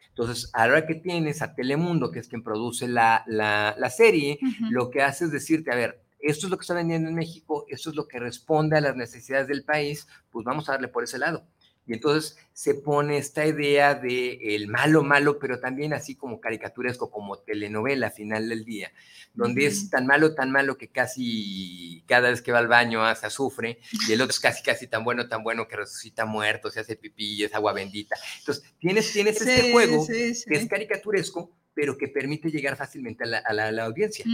Entonces, 0.08 0.50
ahora 0.52 0.86
que 0.86 0.96
tienes 0.96 1.40
a 1.40 1.54
Telemundo, 1.54 2.10
que 2.10 2.18
es 2.18 2.28
quien 2.28 2.42
produce 2.42 2.88
la, 2.88 3.24
la, 3.26 3.90
serie, 3.90 4.38
lo 4.68 4.90
que 4.90 5.02
hace 5.02 5.26
es 5.26 5.30
decirte, 5.30 5.72
a 5.72 5.76
ver, 5.76 6.02
esto 6.18 6.46
es 6.46 6.50
lo 6.50 6.58
que 6.58 6.62
está 6.62 6.74
vendiendo 6.74 7.08
en 7.08 7.14
México, 7.14 7.64
esto 7.68 7.90
es 7.90 7.96
lo 7.96 8.06
que 8.06 8.18
responde 8.18 8.76
a 8.76 8.80
las 8.80 8.96
necesidades 8.96 9.46
del 9.46 9.64
país, 9.64 10.06
pues 10.30 10.44
vamos 10.44 10.68
a 10.68 10.72
darle 10.72 10.88
por 10.88 11.04
ese 11.04 11.18
lado. 11.18 11.46
Y 11.90 11.94
entonces 11.94 12.36
se 12.52 12.76
pone 12.76 13.18
esta 13.18 13.44
idea 13.44 13.96
de 13.96 14.54
el 14.54 14.68
malo, 14.68 15.02
malo, 15.02 15.40
pero 15.40 15.58
también 15.58 15.92
así 15.92 16.14
como 16.14 16.40
caricaturesco, 16.40 17.10
como 17.10 17.38
telenovela 17.38 18.12
final 18.12 18.48
del 18.48 18.64
día, 18.64 18.92
donde 19.34 19.66
es 19.66 19.90
tan 19.90 20.06
malo, 20.06 20.36
tan 20.36 20.52
malo 20.52 20.78
que 20.78 20.86
casi 20.86 22.04
cada 22.06 22.30
vez 22.30 22.42
que 22.42 22.52
va 22.52 22.60
al 22.60 22.68
baño 22.68 23.12
se 23.16 23.28
sufre, 23.28 23.80
y 24.08 24.12
el 24.12 24.20
otro 24.20 24.30
es 24.30 24.38
casi, 24.38 24.62
casi 24.62 24.86
tan 24.86 25.02
bueno, 25.02 25.26
tan 25.26 25.42
bueno 25.42 25.66
que 25.66 25.74
resucita 25.74 26.26
muerto, 26.26 26.70
se 26.70 26.78
hace 26.78 26.94
pipí 26.94 27.34
y 27.34 27.42
es 27.42 27.54
agua 27.56 27.72
bendita. 27.72 28.14
Entonces, 28.38 28.72
tienes, 28.78 29.12
tienes 29.12 29.40
este 29.40 29.72
juego 29.72 30.06
que 30.06 30.30
es 30.30 30.68
caricaturesco, 30.68 31.50
pero 31.74 31.98
que 31.98 32.06
permite 32.06 32.52
llegar 32.52 32.76
fácilmente 32.76 33.24
a 33.24 33.52
la, 33.52 33.84
audiencia. 33.84 34.24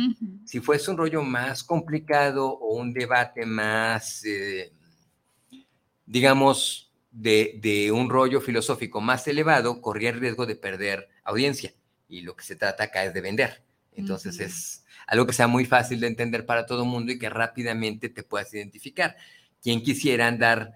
Si 0.44 0.60
fuese 0.60 0.90
un 0.90 0.98
rollo 0.98 1.22
más 1.22 1.64
complicado 1.64 2.48
o 2.50 2.76
un 2.76 2.92
debate 2.92 3.46
más, 3.46 4.22
eh, 4.26 4.74
digamos, 6.04 6.85
de, 7.16 7.90
un 7.92 8.10
rollo 8.10 8.40
filosófico 8.40 9.00
más 9.00 9.26
elevado, 9.26 9.80
corría 9.80 10.10
el 10.10 10.20
riesgo 10.20 10.46
de 10.46 10.56
perder 10.56 11.08
audiencia. 11.24 11.72
Y 12.08 12.20
lo 12.20 12.36
que 12.36 12.44
se 12.44 12.56
trata 12.56 12.84
acá 12.84 13.04
es 13.04 13.14
de 13.14 13.20
vender. 13.20 13.62
Entonces 13.92 14.38
es 14.40 14.84
algo 15.06 15.26
que 15.26 15.32
sea 15.32 15.46
muy 15.46 15.64
fácil 15.64 16.00
de 16.00 16.06
entender 16.06 16.44
para 16.44 16.66
todo 16.66 16.82
el 16.82 16.88
mundo 16.88 17.12
y 17.12 17.18
que 17.18 17.30
rápidamente 17.30 18.10
te 18.10 18.22
puedas 18.22 18.52
identificar. 18.52 19.16
Quien 19.62 19.82
quisiera 19.82 20.26
andar 20.26 20.72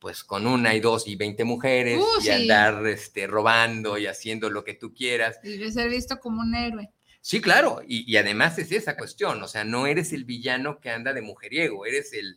pues 0.00 0.24
con 0.24 0.48
una 0.48 0.74
y 0.74 0.80
dos 0.80 1.06
y 1.06 1.14
veinte 1.14 1.44
mujeres 1.44 2.00
uh, 2.00 2.24
y 2.24 2.28
andar 2.30 2.84
este, 2.88 3.28
robando 3.28 3.96
y 3.98 4.06
haciendo 4.06 4.50
lo 4.50 4.64
que 4.64 4.74
tú 4.74 4.92
quieras. 4.92 5.38
Y 5.44 5.70
ser 5.70 5.88
visto 5.88 6.18
como 6.18 6.40
un 6.40 6.56
héroe. 6.56 6.90
Sí, 7.20 7.40
claro, 7.40 7.80
y, 7.86 8.10
y, 8.10 8.16
además 8.16 8.58
es 8.58 8.72
esa 8.72 8.96
cuestión, 8.96 9.40
o 9.40 9.46
sea, 9.46 9.62
no 9.62 9.86
eres 9.86 10.12
el 10.12 10.24
villano 10.24 10.80
que 10.80 10.90
anda 10.90 11.12
de 11.12 11.22
mujeriego, 11.22 11.86
eres 11.86 12.12
el, 12.14 12.36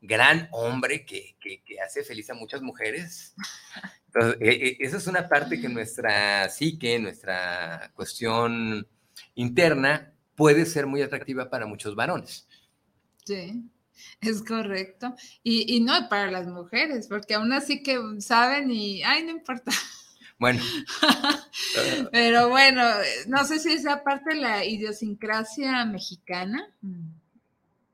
gran 0.00 0.48
hombre 0.52 1.04
que, 1.04 1.36
hace 1.84 2.04
feliz 2.04 2.28
a 2.30 2.34
muchas 2.34 2.62
mujeres. 2.62 3.34
Entonces, 4.06 4.38
e, 4.40 4.50
e, 4.50 4.76
esa 4.80 4.96
es 4.96 5.06
una 5.06 5.28
parte 5.28 5.60
que 5.60 5.68
nuestra 5.68 6.48
psique, 6.48 6.98
nuestra 6.98 7.92
cuestión 7.94 8.86
interna, 9.34 10.12
puede 10.34 10.66
ser 10.66 10.86
muy 10.86 11.02
atractiva 11.02 11.50
para 11.50 11.66
muchos 11.66 11.94
varones. 11.94 12.48
Sí, 13.24 13.64
es 14.20 14.42
correcto. 14.42 15.14
Y, 15.42 15.76
y 15.76 15.80
no 15.80 16.08
para 16.08 16.30
las 16.30 16.46
mujeres, 16.46 17.08
porque 17.08 17.34
aún 17.34 17.52
así 17.52 17.82
que 17.82 17.98
saben 18.20 18.70
y, 18.70 19.02
ay, 19.02 19.24
no 19.24 19.30
importa. 19.30 19.72
Bueno. 20.38 20.62
Pero 22.12 22.48
bueno, 22.48 22.82
no 23.26 23.44
sé 23.44 23.58
si 23.58 23.72
esa 23.72 24.04
parte 24.04 24.34
de 24.34 24.40
la 24.40 24.64
idiosincrasia 24.64 25.84
mexicana. 25.84 26.72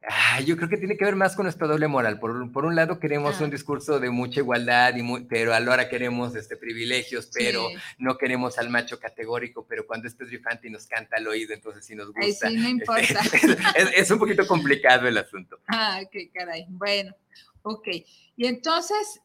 Ah, 0.07 0.41
yo 0.41 0.57
creo 0.57 0.69
que 0.69 0.77
tiene 0.77 0.97
que 0.97 1.05
ver 1.05 1.17
más 1.17 1.35
con 1.35 1.45
nuestra 1.45 1.67
doble 1.67 1.89
moral. 1.89 2.19
Por, 2.19 2.31
un 2.33 2.75
lado 2.75 2.99
queremos 2.99 3.41
un 3.41 3.51
discurso 3.51 3.99
de 3.99 4.11
mucha 4.11 4.41
igualdad, 4.41 4.95
y 4.97 5.25
pero 5.25 5.55
a 5.55 5.61
la 5.61 5.73
hora 5.73 5.89
queremos 5.89 6.35
este, 6.37 6.57
privilegios, 6.57 7.31
pero 7.33 7.69
no 7.99 8.19
queremos 8.19 8.59
al 8.59 8.69
macho 8.69 9.01
categórico, 9.01 9.67
pero 9.67 9.87
cuando 9.87 10.07
es 10.07 10.15
Pedro 10.15 10.39
y 10.63 10.71
nos 10.71 10.87
canta 10.87 11.17
al 11.17 11.27
oído, 11.27 11.55
entonces 11.55 11.87
sí 11.87 11.95
nos 11.95 12.13
gusta. 12.13 12.49
sí, 12.49 12.57
no 12.57 12.69
importa. 12.69 13.21
Es, 13.97 14.11
un 14.11 14.19
poquito 14.19 14.47
complicado 14.47 15.09
el 15.09 15.17
asunto. 15.17 15.59
Ah, 15.69 16.01
qué 16.11 16.31
caray. 16.31 16.67
Bueno, 16.69 17.15
ok. 17.63 17.89
Y 18.37 18.47
entonces, 18.47 19.21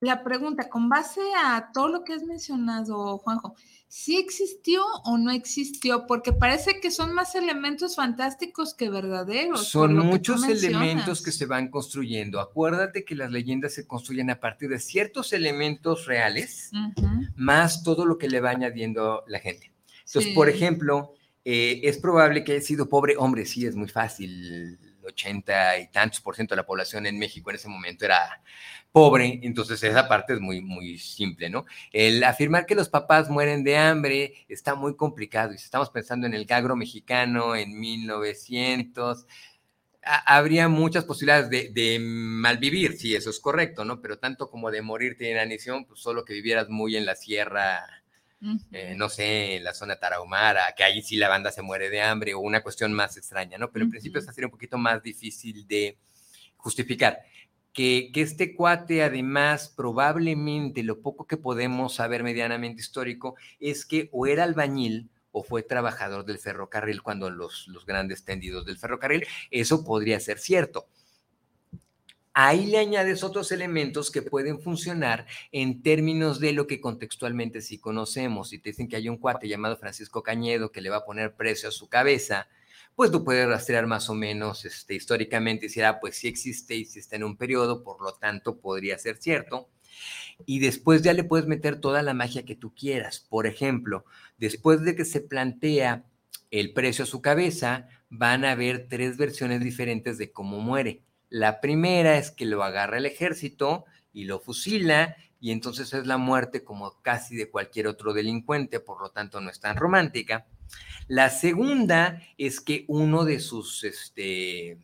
la 0.00 0.22
pregunta, 0.22 0.68
con 0.68 0.88
base 0.88 1.20
a 1.42 1.70
todo 1.72 1.88
lo 1.88 2.04
que 2.04 2.12
has 2.12 2.22
mencionado, 2.24 3.18
Juanjo, 3.18 3.56
¿sí 3.88 4.16
existió 4.16 4.84
o 5.04 5.18
no 5.18 5.30
existió? 5.30 6.06
Porque 6.06 6.32
parece 6.32 6.80
que 6.80 6.90
son 6.90 7.14
más 7.14 7.34
elementos 7.34 7.96
fantásticos 7.96 8.74
que 8.74 8.90
verdaderos. 8.90 9.68
Son 9.68 9.96
muchos 9.96 10.44
elementos 10.44 11.22
que 11.22 11.32
se 11.32 11.46
van 11.46 11.68
construyendo. 11.68 12.40
Acuérdate 12.40 13.04
que 13.04 13.14
las 13.14 13.30
leyendas 13.30 13.74
se 13.74 13.86
construyen 13.86 14.30
a 14.30 14.40
partir 14.40 14.68
de 14.68 14.78
ciertos 14.78 15.32
elementos 15.32 16.06
reales, 16.06 16.70
más 17.34 17.82
todo 17.82 18.04
lo 18.04 18.18
que 18.18 18.28
le 18.28 18.40
va 18.40 18.50
añadiendo 18.50 19.24
la 19.26 19.38
gente. 19.38 19.72
Entonces, 20.04 20.32
por 20.34 20.48
ejemplo, 20.48 21.14
eh, 21.44 21.80
es 21.84 21.98
probable 21.98 22.44
que 22.44 22.52
haya 22.52 22.60
sido 22.60 22.88
pobre 22.88 23.16
hombre, 23.16 23.44
sí, 23.46 23.66
es 23.66 23.76
muy 23.76 23.88
fácil 23.88 24.78
80 25.06 25.78
y 25.78 25.88
tantos 25.88 26.20
por 26.20 26.34
ciento 26.34 26.54
de 26.54 26.62
la 26.62 26.66
población 26.66 27.06
en 27.06 27.18
México 27.18 27.50
en 27.50 27.56
ese 27.56 27.68
momento 27.68 28.04
era 28.04 28.42
pobre, 28.96 29.40
entonces 29.42 29.82
esa 29.82 30.08
parte 30.08 30.32
es 30.32 30.40
muy, 30.40 30.62
muy 30.62 30.96
simple, 30.96 31.50
¿no? 31.50 31.66
El 31.92 32.24
afirmar 32.24 32.64
que 32.64 32.74
los 32.74 32.88
papás 32.88 33.28
mueren 33.28 33.62
de 33.62 33.76
hambre 33.76 34.32
está 34.48 34.74
muy 34.74 34.96
complicado 34.96 35.52
y 35.52 35.58
si 35.58 35.66
estamos 35.66 35.90
pensando 35.90 36.26
en 36.26 36.32
el 36.32 36.46
gagro 36.46 36.76
mexicano 36.76 37.54
en 37.54 37.78
1900, 37.78 39.26
habría 40.00 40.70
muchas 40.70 41.04
posibilidades 41.04 41.50
de, 41.50 41.68
de, 41.74 41.98
malvivir, 42.00 42.96
sí, 42.96 43.14
eso 43.14 43.28
es 43.28 43.38
correcto, 43.38 43.84
¿no? 43.84 44.00
Pero 44.00 44.18
tanto 44.18 44.48
como 44.48 44.70
de 44.70 44.80
morirte 44.80 45.24
de 45.24 45.32
inanición, 45.32 45.84
pues 45.84 46.00
solo 46.00 46.24
que 46.24 46.32
vivieras 46.32 46.70
muy 46.70 46.96
en 46.96 47.04
la 47.04 47.16
sierra, 47.16 47.84
eh, 48.72 48.94
no 48.96 49.10
sé, 49.10 49.56
en 49.56 49.64
la 49.64 49.74
zona 49.74 49.96
tarahumara, 49.96 50.74
que 50.74 50.84
ahí 50.84 51.02
sí 51.02 51.16
la 51.16 51.28
banda 51.28 51.52
se 51.52 51.60
muere 51.60 51.90
de 51.90 52.00
hambre 52.00 52.32
o 52.32 52.40
una 52.40 52.62
cuestión 52.62 52.94
más 52.94 53.18
extraña, 53.18 53.58
¿no? 53.58 53.70
Pero 53.70 53.84
en 53.84 53.90
principio 53.90 54.22
esa 54.22 54.32
sería 54.32 54.46
un 54.46 54.52
poquito 54.52 54.78
más 54.78 55.02
difícil 55.02 55.66
de 55.68 55.98
justificar. 56.56 57.20
Que, 57.76 58.10
este 58.14 58.54
cuate, 58.54 59.02
además, 59.02 59.68
probablemente 59.68 60.82
lo 60.82 61.02
poco 61.02 61.26
que 61.26 61.36
podemos 61.36 61.96
saber 61.96 62.22
medianamente 62.22 62.80
histórico 62.80 63.36
es 63.60 63.84
que 63.84 64.08
o 64.12 64.26
era 64.26 64.44
albañil 64.44 65.10
o 65.30 65.42
fue 65.42 65.62
trabajador 65.62 66.24
del 66.24 66.38
ferrocarril 66.38 67.02
cuando 67.02 67.28
los, 67.28 67.68
los 67.68 67.84
grandes 67.84 68.24
tendidos 68.24 68.64
del 68.64 68.78
ferrocarril. 68.78 69.26
Eso 69.50 69.84
podría 69.84 70.18
ser 70.20 70.38
cierto. 70.38 70.86
Ahí 72.32 72.64
le 72.64 72.78
añades 72.78 73.22
otros 73.22 73.52
elementos 73.52 74.10
que 74.10 74.22
pueden 74.22 74.58
funcionar 74.58 75.26
en 75.52 75.82
términos 75.82 76.40
de 76.40 76.54
lo 76.54 76.66
que 76.66 76.80
contextualmente 76.80 77.60
sí 77.60 77.78
conocemos. 77.78 78.48
Si 78.48 78.58
te 78.58 78.70
dicen 78.70 78.88
que 78.88 78.96
hay 78.96 79.10
un 79.10 79.18
cuate 79.18 79.48
llamado 79.48 79.76
Francisco 79.76 80.22
Cañedo 80.22 80.72
que 80.72 80.80
le 80.80 80.88
va 80.88 80.96
a 80.96 81.04
poner 81.04 81.34
precio 81.34 81.68
a 81.68 81.72
su 81.72 81.90
cabeza, 81.90 82.48
pues 82.96 83.10
tú 83.10 83.24
puedes 83.24 83.46
rastrear 83.46 83.86
más 83.86 84.08
o 84.08 84.14
menos 84.14 84.64
este, 84.64 84.94
históricamente 84.94 85.66
decir, 85.66 85.84
ah, 85.84 86.00
pues 86.00 86.16
sí 86.16 86.28
existe 86.28 86.74
y 86.74 86.86
sí 86.86 86.98
está 86.98 87.16
en 87.16 87.24
un 87.24 87.36
periodo, 87.36 87.84
por 87.84 88.02
lo 88.02 88.14
tanto 88.14 88.58
podría 88.58 88.98
ser 88.98 89.18
cierto. 89.18 89.68
Y 90.46 90.60
después 90.60 91.02
ya 91.02 91.12
le 91.12 91.22
puedes 91.22 91.46
meter 91.46 91.78
toda 91.80 92.02
la 92.02 92.14
magia 92.14 92.44
que 92.44 92.56
tú 92.56 92.74
quieras. 92.74 93.20
Por 93.28 93.46
ejemplo, 93.46 94.04
después 94.38 94.82
de 94.82 94.96
que 94.96 95.04
se 95.04 95.20
plantea 95.20 96.06
el 96.50 96.72
precio 96.72 97.04
a 97.04 97.06
su 97.06 97.20
cabeza, 97.20 97.88
van 98.08 98.44
a 98.44 98.52
haber 98.52 98.88
tres 98.88 99.18
versiones 99.18 99.60
diferentes 99.60 100.16
de 100.16 100.32
cómo 100.32 100.60
muere. 100.60 101.02
La 101.28 101.60
primera 101.60 102.16
es 102.16 102.30
que 102.30 102.46
lo 102.46 102.62
agarra 102.62 102.96
el 102.96 103.06
ejército 103.06 103.84
y 104.12 104.24
lo 104.24 104.40
fusila 104.40 105.16
y 105.40 105.52
entonces 105.52 105.92
es 105.92 106.06
la 106.06 106.16
muerte 106.16 106.64
como 106.64 107.00
casi 107.02 107.36
de 107.36 107.50
cualquier 107.50 107.86
otro 107.86 108.12
delincuente, 108.12 108.80
por 108.80 109.00
lo 109.00 109.10
tanto 109.10 109.40
no 109.40 109.50
es 109.50 109.60
tan 109.60 109.76
romántica. 109.76 110.46
La 111.08 111.30
segunda 111.30 112.20
es 112.36 112.60
que 112.60 112.84
uno 112.88 113.24
de 113.24 113.40
sus 113.40 113.84
este, 113.84 114.78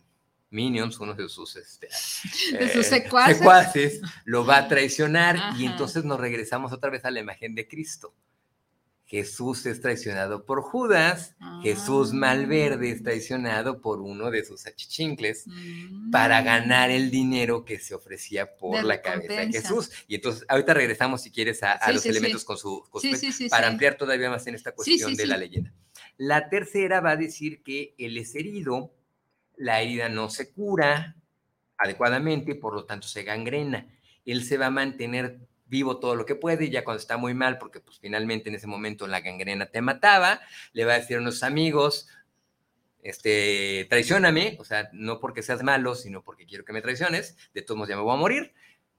minions, 0.51 1.01
uno 1.01 1.15
de 1.15 1.29
sus, 1.29 1.57
este, 1.57 1.88
eh, 2.59 2.83
secuaces. 2.83 4.01
lo 4.25 4.45
va 4.45 4.59
a 4.59 4.69
traicionar 4.69 5.59
y 5.59 5.67
entonces 5.67 6.05
nos 6.05 6.21
regresamos 6.21 6.73
otra 6.73 6.91
vez 6.91 7.05
a 7.05 7.11
la 7.11 7.21
imagen 7.21 7.55
de 7.55 7.67
Cristo. 7.67 8.15
Jesús 9.12 9.66
es 9.66 9.83
traicionado 9.83 10.46
por 10.46 10.62
Judas, 10.62 11.37
Jesús 11.62 12.14
Malverde 12.14 12.92
es 12.92 13.01
ah. 13.01 13.05
traicionado 13.05 13.83
por 13.83 14.01
uno 14.01 14.31
de 14.31 14.42
sus 14.42 14.66
achichincles 14.66 15.44
para 16.11 16.40
mm. 16.40 16.44
ganar 16.46 16.90
el 16.90 17.11
dinero 17.11 17.66
que 17.66 17.79
se 17.79 17.94
ofrecía 17.94 18.57
por 18.57 18.83
la 18.83 19.03
cabeza 19.03 19.42
de 19.42 19.53
Jesús. 19.53 19.90
Y 20.09 20.14
entonces, 20.14 20.46
ahorita 20.48 20.72
regresamos, 20.72 21.20
si 21.20 21.31
quieres, 21.31 21.62
a, 21.62 21.92
los 21.92 22.07
elementos 22.07 22.42
con 22.42 22.57
su, 22.57 22.88
para 23.51 23.68
ampliar 23.68 23.96
todavía 23.96 24.31
más 24.31 24.46
en 24.46 24.55
esta 24.55 24.72
cuestión 24.72 25.14
de 25.14 25.27
la 25.27 25.37
leyenda. 25.37 25.75
La 26.16 26.48
tercera 26.48 27.03
va 27.03 27.11
a 27.11 27.16
decir 27.16 27.62
que 27.62 27.94
él 27.98 28.16
es 28.16 28.35
herido, 28.35 28.94
la 29.59 29.83
herida 29.83 30.09
no 30.09 30.31
se 30.31 30.55
cura 30.55 31.16
adecuadamente, 31.77 32.55
por 32.55 32.72
lo 32.72 32.87
tanto 32.87 33.09
se 33.09 33.25
gangrena. 33.25 33.87
Él 34.25 34.42
se 34.42 34.57
va 34.57 34.66
a 34.66 34.70
mantener 34.70 35.38
vivo 35.72 35.98
todo 35.98 36.14
lo 36.14 36.26
que 36.26 36.35
puede 36.35 36.66
y 36.66 36.70
ya 36.70 36.85
cuando 36.85 37.00
está 37.00 37.16
muy 37.16 37.32
mal, 37.32 37.56
porque 37.56 37.80
pues 37.80 37.98
finalmente 37.98 38.50
en 38.50 38.56
ese 38.56 38.66
momento 38.66 39.06
la 39.06 39.20
gangrena 39.20 39.66
te 39.66 39.80
mataba, 39.80 40.40
le 40.74 40.85
va 40.85 40.92
a 40.92 40.98
decir 40.98 41.16
a 41.16 41.20
unos 41.20 41.42
amigos, 41.42 42.08
este, 43.02 43.87
traicioname, 43.88 44.58
o 44.61 44.64
sea, 44.64 44.90
no 44.92 45.18
porque 45.18 45.42
seas 45.42 45.62
malo, 45.62 45.94
sino 45.94 46.22
porque 46.22 46.44
quiero 46.44 46.66
que 46.66 46.74
me 46.74 46.82
traiciones, 46.82 47.38
de 47.54 47.62
todos 47.62 47.78
modos 47.78 47.88
ya 47.88 47.96
me 47.96 48.02
voy 48.02 48.12
a 48.12 48.18
morir, 48.18 48.52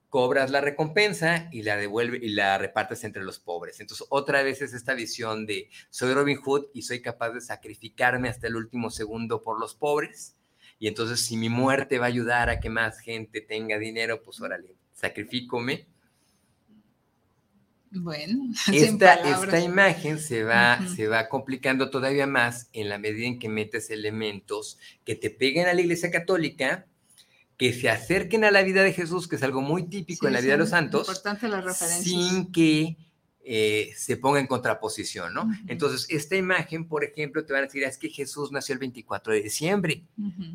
cobras 0.10 0.50
la 0.50 0.62
recompensa 0.62 1.48
y 1.52 1.62
la 1.62 1.78
devuelve 1.78 2.18
y 2.20 2.30
la 2.30 2.58
repartes 2.58 3.04
entre 3.04 3.24
los 3.24 3.38
pobres. 3.40 3.80
Entonces, 3.80 4.08
otra 4.10 4.42
vez 4.42 4.64
es 4.64 4.74
esta 4.74 4.96
visión 4.96 5.46
de 5.46 5.70
soy 5.92 6.12
Robin 6.16 6.38
Hood 6.38 6.66
y 6.74 6.82
soy 6.82 7.04
capaz 7.04 7.32
de 7.32 7.42
sacrificarme 7.42 8.30
hasta 8.30 8.48
el 8.48 8.56
último 8.56 8.90
segundo 8.90 9.44
por 9.44 9.60
los 9.60 9.76
pobres. 9.76 10.36
Y 10.80 10.88
entonces, 10.88 11.22
si 11.24 11.38
mi 11.38 11.50
muerte 11.50 12.00
va 12.00 12.06
a 12.06 12.10
ayudar 12.10 12.50
a 12.50 12.60
que 12.60 12.70
más 12.72 13.00
gente 13.00 13.42
tenga 13.42 13.78
dinero, 13.78 14.24
pues 14.24 14.42
órale, 14.42 14.76
sacrifícome 14.94 15.93
bueno, 17.96 18.52
esta, 18.74 19.14
esta 19.14 19.60
imagen 19.60 20.20
se 20.20 20.44
va, 20.44 20.80
se 20.96 21.08
va 21.08 21.30
complicando 21.30 21.90
todavía 21.90 22.28
más 22.28 22.70
en 22.74 22.90
la 22.90 22.98
medida 22.98 23.28
en 23.28 23.40
que 23.40 23.50
metes 23.50 23.90
elementos 23.90 24.80
que 25.06 25.16
te 25.16 25.30
peguen 25.30 25.68
a 25.68 25.74
la 25.74 25.82
Iglesia 25.82 26.12
Católica, 26.12 26.88
que 27.58 27.74
se 27.74 27.90
acerquen 27.90 28.44
a 28.44 28.52
la 28.52 28.64
vida 28.64 28.84
de 28.84 28.94
Jesús, 28.94 29.28
que 29.28 29.36
es 29.36 29.44
algo 29.44 29.62
muy 29.62 29.84
típico 29.84 30.28
en 30.28 30.34
la 30.34 30.42
vida 30.42 30.54
de 30.54 30.58
los 30.60 30.70
santos, 30.70 31.24
sin 32.02 32.52
que 32.52 32.98
eh, 33.46 33.92
se 33.98 34.16
ponga 34.16 34.40
en 34.40 34.48
contraposición, 34.48 35.34
¿no? 35.34 35.52
Entonces, 35.68 36.08
esta 36.10 36.38
imagen, 36.38 36.88
por 36.88 37.04
ejemplo, 37.04 37.44
te 37.44 37.52
van 37.52 37.64
a 37.64 37.66
decir, 37.66 37.84
es 37.84 37.98
que 37.98 38.10
Jesús 38.10 38.54
nació 38.54 38.72
el 38.72 38.80
24 38.80 39.34
de 39.34 39.42
diciembre. 39.42 40.04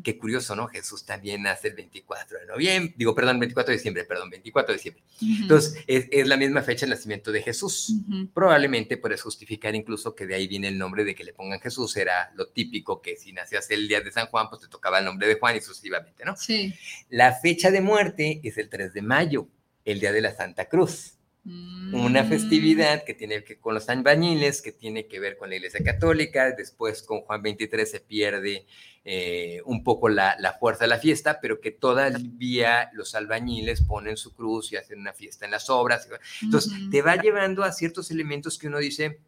Qué 0.03 0.17
curioso, 0.17 0.55
¿no? 0.55 0.67
Jesús 0.67 1.05
también 1.05 1.43
nace 1.43 1.67
el 1.67 1.75
24 1.75 2.39
de 2.39 2.45
noviembre, 2.47 2.95
digo, 2.97 3.13
perdón, 3.13 3.39
24 3.39 3.71
de 3.71 3.77
diciembre, 3.77 4.05
perdón, 4.05 4.31
24 4.31 4.73
de 4.73 4.77
diciembre. 4.77 5.03
Entonces, 5.21 5.83
es, 5.85 6.27
la 6.27 6.35
misma 6.35 6.63
fecha 6.63 6.87
de 6.87 6.91
nacimiento 6.91 7.31
de 7.31 7.43
Jesús. 7.43 7.93
Probablemente 8.33 8.97
puedes 8.97 9.21
justificar 9.21 9.75
incluso 9.75 10.15
que 10.15 10.25
de 10.25 10.33
ahí 10.33 10.47
viene 10.47 10.67
el 10.67 10.77
nombre 10.77 11.03
de 11.03 11.13
que 11.13 11.23
le 11.23 11.33
pongan 11.33 11.59
Jesús, 11.59 11.95
era 11.95 12.31
lo 12.35 12.47
típico 12.47 13.03
que 13.03 13.17
si 13.17 13.33
nacías 13.33 13.69
el 13.69 13.87
día 13.87 14.01
de 14.01 14.11
San 14.11 14.27
Juan, 14.27 14.49
pues 14.49 14.61
te 14.61 14.67
tocaba 14.67 14.97
el 14.97 15.05
nombre 15.05 15.27
de 15.27 15.35
Juan 15.35 15.55
y 15.55 15.61
sucesivamente, 15.61 16.25
¿no? 16.25 16.35
Sí. 16.35 16.73
La 17.09 17.33
fecha 17.33 17.69
de 17.69 17.81
muerte 17.81 18.41
es 18.43 18.57
el 18.57 18.67
3 18.67 18.93
de 18.93 19.01
mayo, 19.03 19.47
el 19.85 19.99
día 19.99 20.11
de 20.11 20.21
la 20.21 20.35
Santa 20.35 20.65
Cruz. 20.65 21.18
Una 21.45 22.23
mm. 22.23 22.29
festividad 22.29 23.03
que 23.05 23.13
tiene 23.13 23.43
que 23.43 23.59
con 23.59 23.73
los 23.73 23.87
albañiles, 23.89 24.61
que 24.61 24.71
tiene 24.71 25.07
que 25.07 25.19
ver 25.19 25.37
con 25.37 25.49
la 25.49 25.55
Iglesia 25.55 25.83
Católica. 25.83 26.51
Después 26.51 27.01
con 27.01 27.21
Juan 27.21 27.41
23 27.41 27.89
se 27.89 27.99
pierde 28.01 28.67
eh, 29.05 29.61
un 29.65 29.83
poco 29.83 30.09
la, 30.09 30.35
fuerza 30.59 30.83
de 30.83 30.89
la 30.89 30.99
fiesta, 30.99 31.39
pero 31.41 31.61
que 31.61 31.71
todavía 31.71 32.89
los 32.93 33.15
albañiles 33.15 33.81
ponen 33.81 34.17
su 34.17 34.35
cruz 34.35 34.71
y 34.71 34.75
hacen 34.75 34.99
una 34.99 35.13
fiesta 35.13 35.45
en 35.45 35.51
las 35.51 35.69
obras. 35.69 36.07
Entonces, 36.41 36.73
te 36.91 37.01
va 37.01 37.15
llevando 37.15 37.63
a 37.63 37.71
ciertos 37.71 38.11
elementos 38.11 38.59
que 38.59 38.67
uno 38.67 38.77
dice, 38.77 39.19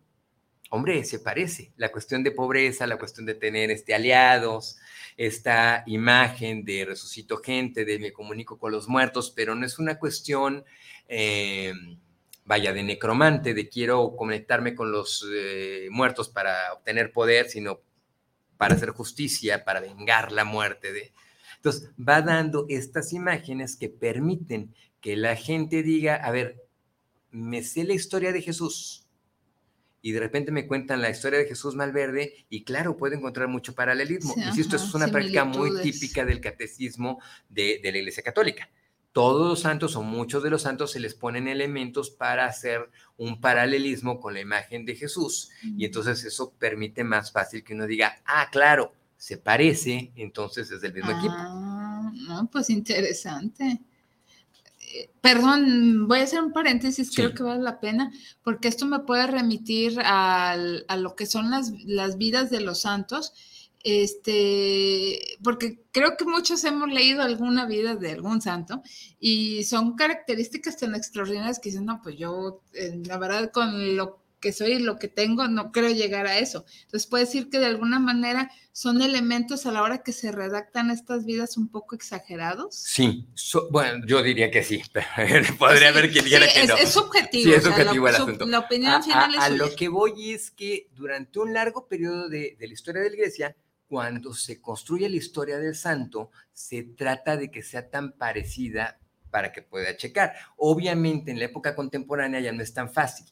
hombre, 0.70 1.04
se 1.06 1.20
parece. 1.20 1.72
La 1.78 1.92
cuestión 1.92 2.24
de 2.24 2.32
pobreza, 2.32 2.86
la 2.86 3.00
cuestión 3.00 3.26
de 3.26 3.36
tener 3.36 3.72
este, 3.72 3.96
aliados, 3.96 4.78
esta 5.16 5.84
imagen 5.88 6.66
de 6.66 6.86
resucito 6.86 7.38
gente, 7.38 7.86
de 7.86 7.98
me 7.98 8.12
comunico 8.12 8.60
con 8.60 8.74
los 8.74 8.90
muertos, 8.90 9.32
pero 9.34 9.56
no 9.56 9.66
es 9.66 9.80
una 9.80 9.98
cuestión... 9.98 10.66
Eh, 11.08 11.74
vaya, 12.46 12.74
de 12.74 12.84
necromante, 12.84 13.54
de 13.54 13.70
quiero 13.70 14.16
conectarme 14.16 14.76
con 14.76 14.92
los 14.92 15.26
eh, 15.34 15.88
muertos 15.90 16.30
para 16.30 16.74
obtener 16.74 17.14
poder, 17.14 17.50
sino 17.50 17.82
para 18.58 18.76
hacer 18.76 18.90
justicia, 18.90 19.64
para 19.64 19.80
vengar 19.80 20.32
la 20.32 20.44
muerte 20.44 20.92
de... 20.92 21.14
Entonces, 21.56 21.92
va 21.98 22.22
dando 22.22 22.66
estas 22.68 23.14
imágenes 23.14 23.78
que 23.78 23.90
permiten 23.90 24.74
que 25.00 25.16
la 25.16 25.36
gente 25.36 25.84
diga, 25.84 26.16
a 26.16 26.32
ver, 26.32 26.64
me 27.30 27.64
sé 27.64 27.84
la 27.84 27.94
historia 27.94 28.34
de 28.34 28.42
Jesús 28.42 29.08
y 30.02 30.12
de 30.12 30.20
repente 30.20 30.52
me 30.52 30.68
cuentan 30.68 31.02
la 31.02 31.10
historia 31.10 31.40
de 31.40 31.46
Jesús 31.46 31.76
Malverde 31.76 32.46
y 32.50 32.64
claro, 32.64 32.98
puedo 32.98 33.16
encontrar 33.16 33.48
mucho 33.48 33.74
paralelismo. 33.76 34.34
Insisto, 34.36 34.76
eso 34.76 34.88
es 34.88 34.94
una 34.94 35.08
práctica 35.08 35.46
muy 35.46 35.82
típica 35.82 36.26
del 36.26 36.42
catecismo 36.42 37.22
de, 37.48 37.80
de 37.82 37.92
la 37.92 38.00
Iglesia 38.00 38.24
Católica 38.24 38.70
todos 39.12 39.48
los 39.48 39.60
santos 39.60 39.96
o 39.96 40.04
muchos 40.04 40.42
de 40.44 40.50
los 40.50 40.62
santos 40.62 40.92
se 40.92 41.00
les 41.00 41.14
ponen 41.14 41.48
elementos 41.48 42.10
para 42.10 42.46
hacer 42.46 42.90
un 43.18 43.42
paralelismo 43.42 44.20
con 44.20 44.34
la 44.34 44.40
imagen 44.40 44.86
de 44.86 44.96
Jesús 44.96 45.50
y 45.78 45.86
entonces 45.86 46.24
eso 46.24 46.54
permite 46.58 47.04
más 47.04 47.32
fácil 47.32 47.64
que 47.64 47.74
uno 47.74 47.88
diga, 47.88 48.22
ah, 48.26 48.48
claro, 48.52 48.94
se 49.18 49.38
parece, 49.38 50.12
entonces 50.16 50.72
es 50.72 50.82
del 50.82 50.94
mismo 50.94 51.12
equipo. 51.12 51.34
Ah, 51.36 52.48
pues 52.52 52.70
interesante. 52.70 53.82
Eh, 54.94 55.12
perdón, 55.22 56.08
voy 56.08 56.20
a 56.20 56.24
hacer 56.24 56.42
un 56.42 56.52
paréntesis, 56.52 57.12
creo 57.14 57.34
que 57.34 57.44
vale 57.44 57.62
la 57.62 57.80
pena, 57.80 58.12
porque 58.44 58.68
esto 58.68 58.86
me 58.86 59.00
puede 59.00 59.28
remitir 59.28 60.00
a 60.04 60.58
lo 60.98 61.16
que 61.16 61.26
son 61.26 61.52
las, 61.52 61.72
las 61.86 62.18
vidas 62.18 62.50
de 62.50 62.62
los 62.62 62.82
santos 62.82 63.34
este, 63.84 65.38
porque 65.44 65.84
creo 65.92 66.16
que 66.18 66.26
muchos 66.26 66.64
hemos 66.64 66.90
leído 66.90 67.22
alguna 67.22 67.66
vida 67.66 67.96
de 67.96 68.12
algún 68.12 68.42
santo 68.42 68.82
y 69.20 69.64
son 69.64 69.96
características 69.96 70.78
tan 70.78 70.96
extraordinarias 70.96 71.60
que 71.60 71.70
dicen, 71.70 71.86
no, 71.86 72.02
pues 72.02 72.18
yo, 72.18 72.62
eh, 72.74 73.02
la 73.06 73.18
verdad, 73.18 73.52
con 73.52 73.96
lo 73.96 74.22
que 74.42 74.52
soy 74.52 74.74
y 74.74 74.80
lo 74.80 74.98
que 74.98 75.08
tengo, 75.08 75.48
no 75.48 75.72
creo 75.72 75.90
llegar 75.90 76.28
a 76.28 76.40
eso. 76.40 76.66
Entonces, 76.82 77.08
puede 77.08 77.26
decir 77.26 77.50
que 77.50 77.60
de 77.60 77.68
alguna 77.68 78.00
manera 78.00 78.52
son 78.74 79.02
elementos 79.02 79.66
a 79.66 79.72
la 79.72 79.84
hora 79.84 80.02
que 80.02 80.12
se 80.12 80.32
redactan 80.32 80.90
estas 80.90 81.26
vidas 81.26 81.58
un 81.58 81.70
poco 81.70 81.96
exagerados. 81.96 82.76
Sí, 82.76 83.28
bueno, 83.70 84.04
yo 84.08 84.24
diría 84.24 84.50
que 84.50 84.64
sí, 84.64 84.82
pero 84.94 85.56
podría 85.58 85.90
haber 85.90 86.12
quien 86.12 86.26
dijera 86.26 86.48
que 86.52 86.62
es, 86.62 86.68
no. 86.68 86.76
Es 86.76 86.90
subjetivo. 86.90 87.44
Sí, 87.44 87.54
es 87.54 87.64
subjetivo 87.64 88.08
el 88.10 88.16
asunto. 88.16 88.46
La 88.48 88.60
opinión 88.60 89.04
final 89.04 89.36
a, 89.38 89.46
a 89.46 89.50
lo 89.50 89.74
que 89.76 89.88
voy 89.88 90.32
es 90.32 90.52
que 90.52 90.90
durante 90.96 91.40
un 91.40 91.54
largo 91.54 91.88
periodo 91.88 92.28
de, 92.28 92.58
de 92.60 92.68
la 92.68 92.74
historia 92.74 93.04
de 93.04 93.10
la 93.10 93.16
iglesia, 93.16 93.56
cuando 93.92 94.34
se 94.34 94.62
construye 94.62 95.10
la 95.10 95.18
historia 95.18 95.58
del 95.58 95.76
santo, 95.76 96.32
se 96.54 96.82
trata 96.84 97.36
de 97.36 97.52
que 97.52 97.62
sea 97.62 97.90
tan 97.90 98.14
parecida 98.14 99.02
para 99.30 99.52
que 99.52 99.62
pueda 99.62 99.98
checar. 99.98 100.34
Obviamente 100.56 101.30
en 101.30 101.40
la 101.40 101.44
época 101.44 101.76
contemporánea 101.76 102.40
ya 102.40 102.54
no 102.54 102.64
es 102.64 102.74
tan 102.74 102.90
fácil, 102.90 103.26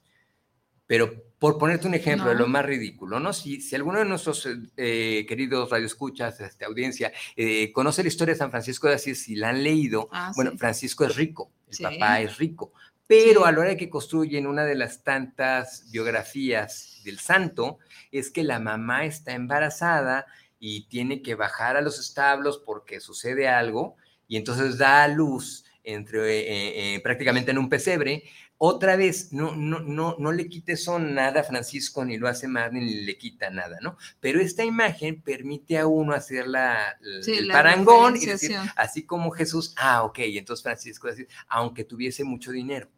pero 0.86 1.14
por 1.40 1.58
ponerte 1.58 1.88
un 1.88 1.94
ejemplo 1.94 2.28
de 2.28 2.36
lo 2.36 2.48
más 2.48 2.66
ridículo, 2.66 3.22
¿no? 3.22 3.32
Si, 3.32 3.62
si 3.62 3.74
alguno 3.78 4.00
de 4.00 4.06
nuestros 4.06 4.50
eh, 4.76 5.26
queridos 5.30 5.70
radioescuchas, 5.70 6.42
este, 6.42 6.66
audiencia, 6.66 7.14
eh, 7.38 7.72
conoce 7.72 8.04
la 8.04 8.10
historia 8.10 8.34
de 8.34 8.40
San 8.40 8.52
Francisco 8.52 8.90
de 8.90 8.96
Asís, 8.96 9.24
si 9.24 9.38
la 9.38 9.52
han 9.52 9.64
leído, 9.64 10.10
ah, 10.12 10.34
bueno, 10.36 10.58
Francisco 10.58 11.06
es 11.06 11.16
rico, 11.16 11.54
el 11.72 11.78
papá 11.78 12.20
es 12.20 12.38
rico, 12.38 12.74
pero 13.08 13.46
a 13.46 13.54
la 13.54 13.60
hora 13.62 13.70
de 13.70 13.78
que 13.78 13.90
construyen 13.90 14.46
una 14.46 14.66
de 14.66 14.76
las 14.76 15.04
tantas 15.06 15.90
biografías 15.90 17.02
del 17.06 17.18
santo, 17.18 17.80
es 18.12 18.30
que 18.30 18.44
la 18.44 18.60
mamá 18.60 19.06
está 19.06 19.34
embarazada 19.34 20.26
y 20.60 20.88
tiene 20.88 21.22
que 21.22 21.36
bajar 21.36 21.78
a 21.78 21.82
los 21.82 22.00
establos 22.00 22.62
porque 22.64 23.00
sucede 23.00 23.48
algo 23.48 23.96
y 24.28 24.38
entonces 24.38 24.78
da 24.78 25.04
a 25.04 25.08
luz 25.08 25.66
entre, 25.84 26.40
eh, 26.40 26.96
eh, 26.96 27.00
prácticamente 27.02 27.52
en 27.52 27.58
un 27.58 27.70
pesebre. 27.70 28.24
Otra 28.62 28.98
vez, 28.98 29.32
no, 29.32 29.56
no, 29.56 29.80
no, 29.80 30.18
no 30.20 30.32
le 30.34 30.50
quite 30.50 30.76
son 30.76 31.14
nada 31.16 31.40
a 31.40 31.44
Francisco, 31.46 32.04
ni 32.04 32.18
lo 32.18 32.28
hace 32.28 32.46
más, 32.46 32.74
ni 32.74 33.06
le 33.06 33.18
quita 33.18 33.50
nada, 33.50 33.78
¿no? 33.82 33.98
Pero 34.20 34.42
esta 34.42 34.66
imagen 34.66 35.22
permite 35.22 35.78
a 35.78 35.88
uno 35.88 36.14
hacer 36.14 36.46
la, 36.46 37.00
el 37.02 37.48
parangón 37.48 38.18
y 38.18 38.26
decir, 38.26 38.58
así 38.76 39.06
como 39.06 39.32
Jesús, 39.32 39.74
ah, 39.78 40.04
ok, 40.04 40.20
entonces 40.20 40.62
Francisco 40.62 41.08
decir, 41.08 41.30
aunque 41.48 41.86
tuviese 41.86 42.26
mucho 42.26 42.52
dinero. 42.52 42.90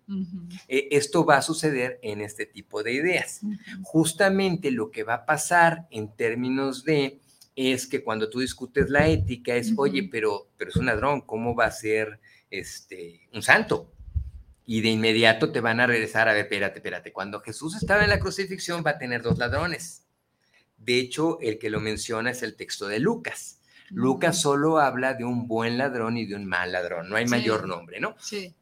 Eh, 0.68 0.88
esto 0.92 1.24
va 1.26 1.38
a 1.38 1.42
suceder 1.44 2.00
en 2.02 2.22
este 2.22 2.48
tipo 2.48 2.82
de 2.82 2.94
ideas. 2.94 3.42
Justamente 3.84 4.72
lo 4.72 4.90
que 4.90 5.04
va 5.04 5.14
a 5.14 5.26
pasar 5.28 5.88
en 5.92 6.12
términos 6.16 6.84
de 6.84 7.22
es 7.56 7.88
que 7.88 8.04
cuando 8.04 8.30
tú 8.30 8.40
discutes 8.40 8.90
la 8.90 9.08
ética 9.08 9.56
es, 9.56 9.74
oye, 9.78 10.08
pero, 10.12 10.50
pero 10.58 10.70
es 10.70 10.76
un 10.76 10.86
ladrón, 10.86 11.22
¿cómo 11.22 11.56
va 11.56 11.66
a 11.66 11.72
ser 11.72 12.20
este, 12.50 13.28
un 13.34 13.42
santo? 13.42 13.92
Y 14.66 14.82
de 14.82 14.90
inmediato 14.90 15.52
te 15.52 15.60
van 15.60 15.80
a 15.80 15.88
regresar 15.88 16.30
a 16.30 16.34
ver, 16.34 16.44
espérate, 16.44 16.80
espérate, 16.80 17.12
cuando 17.12 17.42
Jesús 17.42 17.76
estaba 17.76 18.04
en 18.04 18.10
la 18.10 18.20
crucifixión 18.20 18.84
va 18.86 18.92
a 18.92 18.98
tener 18.98 19.22
dos 19.22 19.38
ladrones. 19.38 20.06
De 20.78 20.98
hecho, 20.98 21.40
el 21.42 21.60
que 21.60 21.70
lo 21.70 21.80
menciona 21.80 22.32
es 22.32 22.42
el 22.42 22.56
texto 22.56 22.88
de 22.88 23.00
Lucas. 23.00 23.60
Lucas 23.90 24.42
solo 24.42 24.80
habla 24.80 25.14
de 25.14 25.26
un 25.26 25.48
buen 25.48 25.78
ladrón 25.78 26.18
y 26.18 26.26
de 26.26 26.36
un 26.36 26.46
mal 26.46 26.72
ladrón, 26.72 27.10
no 27.10 27.18
hay 27.18 27.26
mayor 27.26 27.68
nombre, 27.68 28.00
¿no? 28.00 28.16
Sí. 28.20 28.56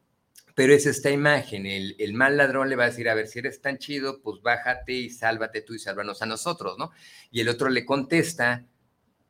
Pero 0.55 0.73
es 0.73 0.87
esta 0.87 1.11
imagen, 1.11 1.65
el, 1.65 1.95
el, 1.99 2.13
mal 2.13 2.35
ladrón 2.35 2.67
le 2.67 2.75
va 2.75 2.85
a 2.85 2.89
decir, 2.89 3.07
a 3.07 3.13
ver, 3.13 3.27
si 3.27 3.39
eres 3.39 3.61
tan 3.61 3.77
chido, 3.77 4.21
pues 4.21 4.41
bájate 4.41 4.91
y 4.91 5.09
sálvate 5.09 5.61
tú 5.61 5.75
y 5.75 5.79
sálvanos 5.79 6.21
a 6.21 6.25
nosotros, 6.25 6.77
¿no? 6.77 6.91
Y 7.31 7.39
el 7.39 7.47
otro 7.47 7.69
le 7.69 7.85
contesta, 7.85 8.65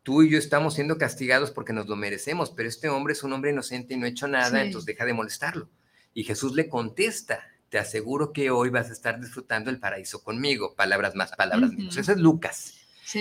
tú 0.09 0.23
y 0.23 0.29
yo 0.31 0.39
estamos 0.39 0.73
siendo 0.73 0.97
castigados 0.97 1.51
porque 1.51 1.71
nos 1.71 1.87
lo 1.87 1.95
merecemos, 1.95 2.49
pero 2.49 2.67
este 2.67 2.89
hombre 2.89 3.13
es 3.13 3.21
un 3.21 3.31
hombre 3.31 3.51
inocente 3.51 3.93
y 3.93 3.97
no 3.97 4.07
ha 4.07 4.09
hecho 4.09 4.27
nada, 4.27 4.63
entonces 4.63 4.87
deja 4.87 5.05
de 5.05 5.13
molestarlo. 5.13 5.69
Y 6.15 6.23
Jesús 6.23 6.55
le 6.55 6.67
contesta, 6.67 7.43
te 7.69 7.77
aseguro 7.77 8.33
que 8.33 8.49
hoy 8.49 8.71
vas 8.71 8.89
a 8.89 8.93
estar 8.93 9.21
disfrutando 9.21 9.69
el 9.69 9.79
paraíso 9.79 10.23
conmigo, 10.23 10.73
palabras 10.73 11.13
más, 11.13 11.31
palabras 11.33 11.73
menos. 11.73 11.95
Ese 11.95 12.13
es 12.13 12.17
Lucas. 12.17 12.73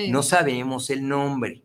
No 0.09 0.23
sabemos 0.23 0.89
el 0.89 1.07
nombre, 1.07 1.63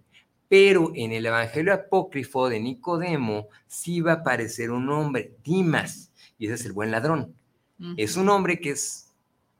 pero 0.49 0.91
en 0.93 1.13
el 1.13 1.25
Evangelio 1.25 1.73
apócrifo 1.73 2.49
de 2.49 2.59
Nicodemo 2.59 3.47
sí 3.65 4.01
va 4.01 4.11
a 4.11 4.15
aparecer 4.15 4.71
un 4.71 4.87
nombre, 4.87 5.37
Dimas, 5.41 6.11
y 6.37 6.47
ese 6.47 6.55
es 6.55 6.65
el 6.65 6.73
buen 6.73 6.91
ladrón. 6.91 7.33
Es 7.95 8.17
un 8.17 8.27
hombre 8.27 8.59
que 8.59 8.71
es 8.71 9.02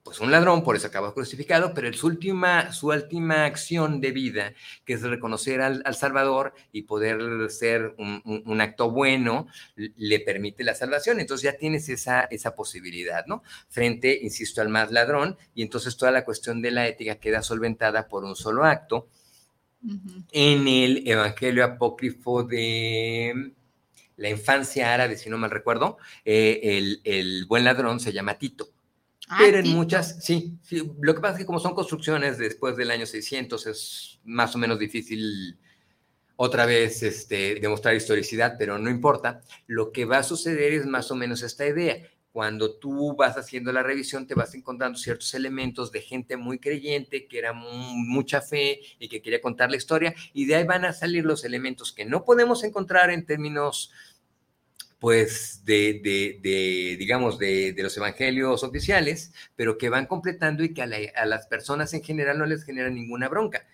pues 0.04 0.20
un 0.20 0.32
ladrón, 0.32 0.64
por 0.64 0.76
eso 0.76 0.88
acabó 0.88 1.14
crucificado, 1.14 1.74
pero 1.74 1.92
su 1.94 2.08
última, 2.08 2.74
su 2.74 2.88
última 2.90 3.46
acción 3.46 4.02
de 4.02 4.12
vida, 4.12 4.54
que 4.84 4.94
es 4.94 5.02
reconocer 5.02 5.62
al, 5.62 5.96
Salvador 5.96 6.54
y 6.74 6.82
poder 6.84 7.50
ser 7.50 7.96
un, 7.98 8.62
acto 8.62 8.92
bueno, 8.92 9.48
le 9.76 10.20
permite 10.20 10.66
la 10.66 10.76
salvación. 10.76 11.22
Entonces 11.22 11.44
ya 11.44 11.58
tienes 11.58 11.88
esa, 11.88 12.24
esa 12.26 12.54
posibilidad, 12.54 13.26
¿no? 13.28 13.44
Frente, 13.70 14.20
insisto, 14.22 14.62
al 14.62 14.68
más 14.68 14.92
ladrón, 14.92 15.38
y 15.56 15.62
entonces 15.62 15.96
toda 15.96 16.12
la 16.12 16.26
cuestión 16.26 16.62
de 16.62 16.72
la 16.72 16.86
ética 16.86 17.16
queda 17.16 17.42
solventada 17.42 18.10
por 18.10 18.26
un 18.26 18.36
solo 18.36 18.66
acto. 18.66 19.08
En 20.32 20.68
el 20.68 21.08
Evangelio 21.08 21.64
apócrifo 21.64 22.44
de 22.44 23.54
la 24.18 24.30
infancia 24.30 24.94
árabe, 24.94 25.18
si 25.18 25.30
no 25.30 25.38
mal 25.38 25.52
recuerdo, 25.52 25.98
eh, 26.26 26.60
el, 26.64 27.02
el 27.06 27.46
buen 27.46 27.64
ladrón 27.64 28.02
se 28.02 28.12
llama 28.12 28.38
Tito. 28.38 28.73
Ah, 29.30 29.38
pero 29.40 29.60
en 29.60 29.70
muchas, 29.70 30.24
sí, 30.24 30.58
sí, 30.62 30.92
Lo 31.02 31.16
que 31.16 31.22
pasa 31.22 31.34
es 31.34 31.40
que 31.40 31.46
como 31.46 31.60
son 31.60 31.74
construcciones 31.74 32.38
después 32.38 32.76
del 32.76 32.92
año 32.92 33.06
600, 33.06 33.68
es 33.68 34.20
más 34.26 34.54
o 34.56 34.58
menos 34.58 34.78
difícil 34.78 35.58
otra 36.36 36.66
vez 36.66 37.04
este, 37.04 37.56
demostrar 37.56 37.96
historicidad, 37.96 38.56
pero 38.58 38.78
no 38.78 38.90
importa. 38.90 39.42
Lo 39.68 39.92
que 39.92 40.06
va 40.06 40.18
a 40.18 40.24
suceder 40.24 40.74
es 40.74 40.86
más 40.86 41.10
o 41.12 41.16
menos 41.16 41.42
esta 41.42 41.66
idea. 41.66 41.98
Cuando 42.32 42.76
tú 42.78 43.16
vas 43.16 43.38
haciendo 43.38 43.72
la 43.72 43.84
revisión, 43.84 44.26
te 44.26 44.34
vas 44.34 44.56
encontrando 44.56 44.98
ciertos 44.98 45.34
elementos 45.36 45.92
de 45.92 46.02
gente 46.02 46.36
muy 46.36 46.58
creyente, 46.58 47.28
que 47.28 47.38
era 47.38 47.54
mucha 47.54 48.42
fe 48.42 48.82
y 48.98 49.08
que 49.08 49.22
quería 49.22 49.40
contar 49.40 49.70
la 49.70 49.78
historia, 49.78 50.16
y 50.34 50.46
de 50.46 50.56
ahí 50.56 50.64
van 50.64 50.84
a 50.84 50.94
salir 50.94 51.26
los 51.26 51.46
elementos 51.46 51.94
que 51.94 52.06
no 52.06 52.26
podemos 52.26 52.64
encontrar 52.64 53.12
en 53.12 53.26
términos 53.26 53.92
pues, 55.04 55.66
de, 55.66 56.00
de, 56.02 56.96
digamos, 56.98 57.38
de, 57.38 57.76
los 57.78 57.98
evangelios 57.98 58.64
oficiales, 58.64 59.34
pero 59.58 59.78
que 59.78 59.90
van 59.90 60.06
completando 60.06 60.64
y 60.64 60.74
que 60.74 60.82
a, 60.82 61.26
las 61.26 61.48
personas 61.48 61.94
en 61.94 62.02
general 62.02 62.38
no 62.38 62.46
les 62.46 62.64
genera 62.64 62.90
ninguna 62.90 63.28
bronca. 63.28 63.68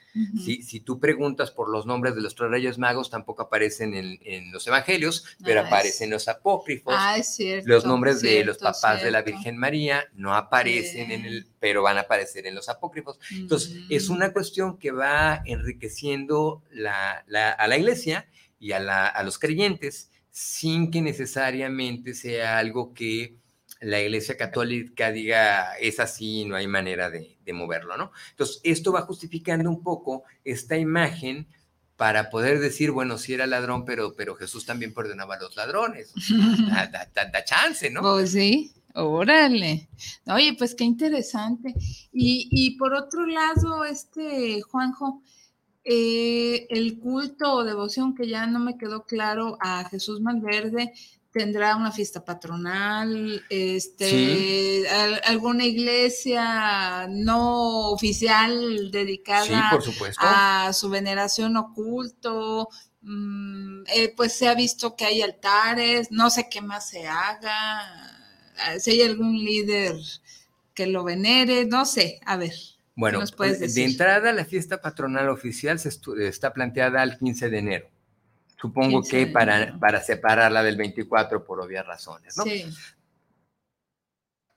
si, 0.44 0.64
si, 0.64 0.80
tú 0.80 1.00
preguntas 1.00 1.52
por 1.52 1.70
los 1.70 1.86
nombres 1.86 2.16
de 2.16 2.22
los 2.22 2.34
tres 2.34 2.50
reyes 2.50 2.80
magos, 2.80 3.12
tampoco 3.12 3.44
aparecen 3.44 3.94
en, 3.94 4.52
los 4.52 4.66
evangelios, 4.66 5.24
pero 5.44 5.62
ah, 5.62 5.68
aparecen 5.68 6.10
los 6.10 6.28
apócrifos. 6.28 6.96
Ah, 6.98 7.20
es 7.20 7.36
cierto, 7.36 7.70
los 7.70 7.86
nombres 7.86 8.22
de 8.22 8.44
los 8.44 8.58
papás 8.58 9.04
de 9.04 9.12
la 9.12 9.22
Virgen 9.22 9.56
María 9.56 10.06
no 10.16 10.34
aparecen 10.34 11.12
en 11.12 11.26
el, 11.26 11.46
pero 11.60 11.84
van 11.84 11.98
a 11.98 12.02
aparecer 12.02 12.48
en 12.48 12.56
los 12.56 12.70
apócrifos. 12.70 13.20
Entonces, 13.30 13.76
es 13.92 14.10
una 14.10 14.34
cuestión 14.34 14.80
que 14.80 14.90
va 14.90 15.44
enriqueciendo 15.46 16.64
la, 16.72 17.24
a 17.52 17.68
la 17.68 17.78
iglesia 17.78 18.28
y 18.60 18.72
a, 18.72 19.06
a 19.10 19.22
los 19.22 19.38
creyentes 19.38 20.09
sin 20.32 20.92
que 20.92 21.02
necesariamente 21.02 22.14
sea 22.14 22.58
algo 22.58 22.94
que 22.94 23.40
la 23.82 24.02
Iglesia 24.02 24.36
Católica 24.36 25.12
diga 25.12 25.76
es 25.78 26.00
así, 26.00 26.46
no 26.46 26.56
hay 26.56 26.68
manera 26.68 27.10
de, 27.10 27.38
moverlo, 27.52 27.98
¿no? 27.98 28.12
Entonces, 28.32 28.60
esto 28.64 28.92
va 28.92 29.02
justificando 29.02 29.70
un 29.70 29.82
poco 29.82 30.24
esta 30.44 30.78
imagen 30.78 31.48
para 31.96 32.30
poder 32.30 32.60
decir, 32.60 32.92
bueno, 32.92 33.18
sí 33.18 33.34
era 33.34 33.48
ladrón, 33.48 33.86
pero, 33.86 34.14
pero 34.16 34.36
Jesús 34.36 34.66
también 34.66 34.94
perdonaba 34.94 35.36
a 35.36 35.40
los 35.40 35.56
ladrones. 35.56 36.14
Da, 37.34 37.44
chance, 37.44 37.90
¿no? 37.90 38.02
Pues 38.02 38.32
sí, 38.32 38.72
órale. 38.94 39.90
Oye, 40.28 40.56
pues 40.58 40.76
qué 40.76 40.84
interesante. 40.84 41.74
Y, 42.14 42.48
y 42.52 42.78
por 42.78 42.94
otro 42.94 43.26
lado, 43.26 43.84
este, 43.84 44.62
Juanjo, 44.62 45.24
eh, 45.84 46.68
el 46.70 47.00
culto 47.00 47.54
o 47.54 47.64
devoción 47.64 48.16
que 48.16 48.28
ya 48.28 48.46
no 48.48 48.60
me 48.60 48.78
quedó 48.78 49.06
claro 49.06 49.58
a 49.60 49.88
Jesús 49.90 50.22
Malverde 50.22 50.94
tendrá 51.32 51.76
una 51.76 51.92
fiesta 51.92 52.26
patronal, 52.26 53.44
este, 53.50 54.88
alguna 55.26 55.66
iglesia 55.66 57.08
no 57.08 57.92
oficial 57.92 58.90
dedicada 58.92 59.72
a 60.18 60.74
su 60.74 60.90
veneración 60.90 61.56
oculto. 61.58 62.70
Mm, 63.02 63.84
eh, 63.96 64.14
pues 64.16 64.34
se 64.34 64.48
ha 64.48 64.56
visto 64.56 64.96
que 64.96 65.06
hay 65.06 65.22
altares, 65.22 66.12
no 66.12 66.30
sé 66.30 66.50
qué 66.50 66.62
más 66.62 66.90
se 66.90 67.08
haga, 67.08 68.18
si 68.80 68.92
hay 68.92 69.04
algún 69.04 69.38
líder 69.38 69.96
que 70.74 70.88
lo 70.88 71.04
venere, 71.04 71.66
no 71.66 71.86
sé, 71.86 72.20
a 72.26 72.36
ver. 72.38 72.54
Bueno, 72.96 73.22
de 73.22 73.84
entrada 73.84 74.34
la 74.34 74.46
fiesta 74.46 74.82
patronal 74.82 75.30
oficial 75.30 75.80
se 75.80 75.90
está 76.28 76.54
planteada 76.54 77.02
al 77.02 77.18
15 77.18 77.50
de 77.50 77.58
enero. 77.58 77.90
Supongo 78.60 79.02
que 79.04 79.28
para, 79.28 79.80
para 79.80 80.02
separarla 80.02 80.64
del 80.64 80.76
24 80.76 81.46
por 81.46 81.62
obvias 81.62 81.86
razones, 81.86 82.36
¿no? 82.36 82.44
Sí. 82.44 82.66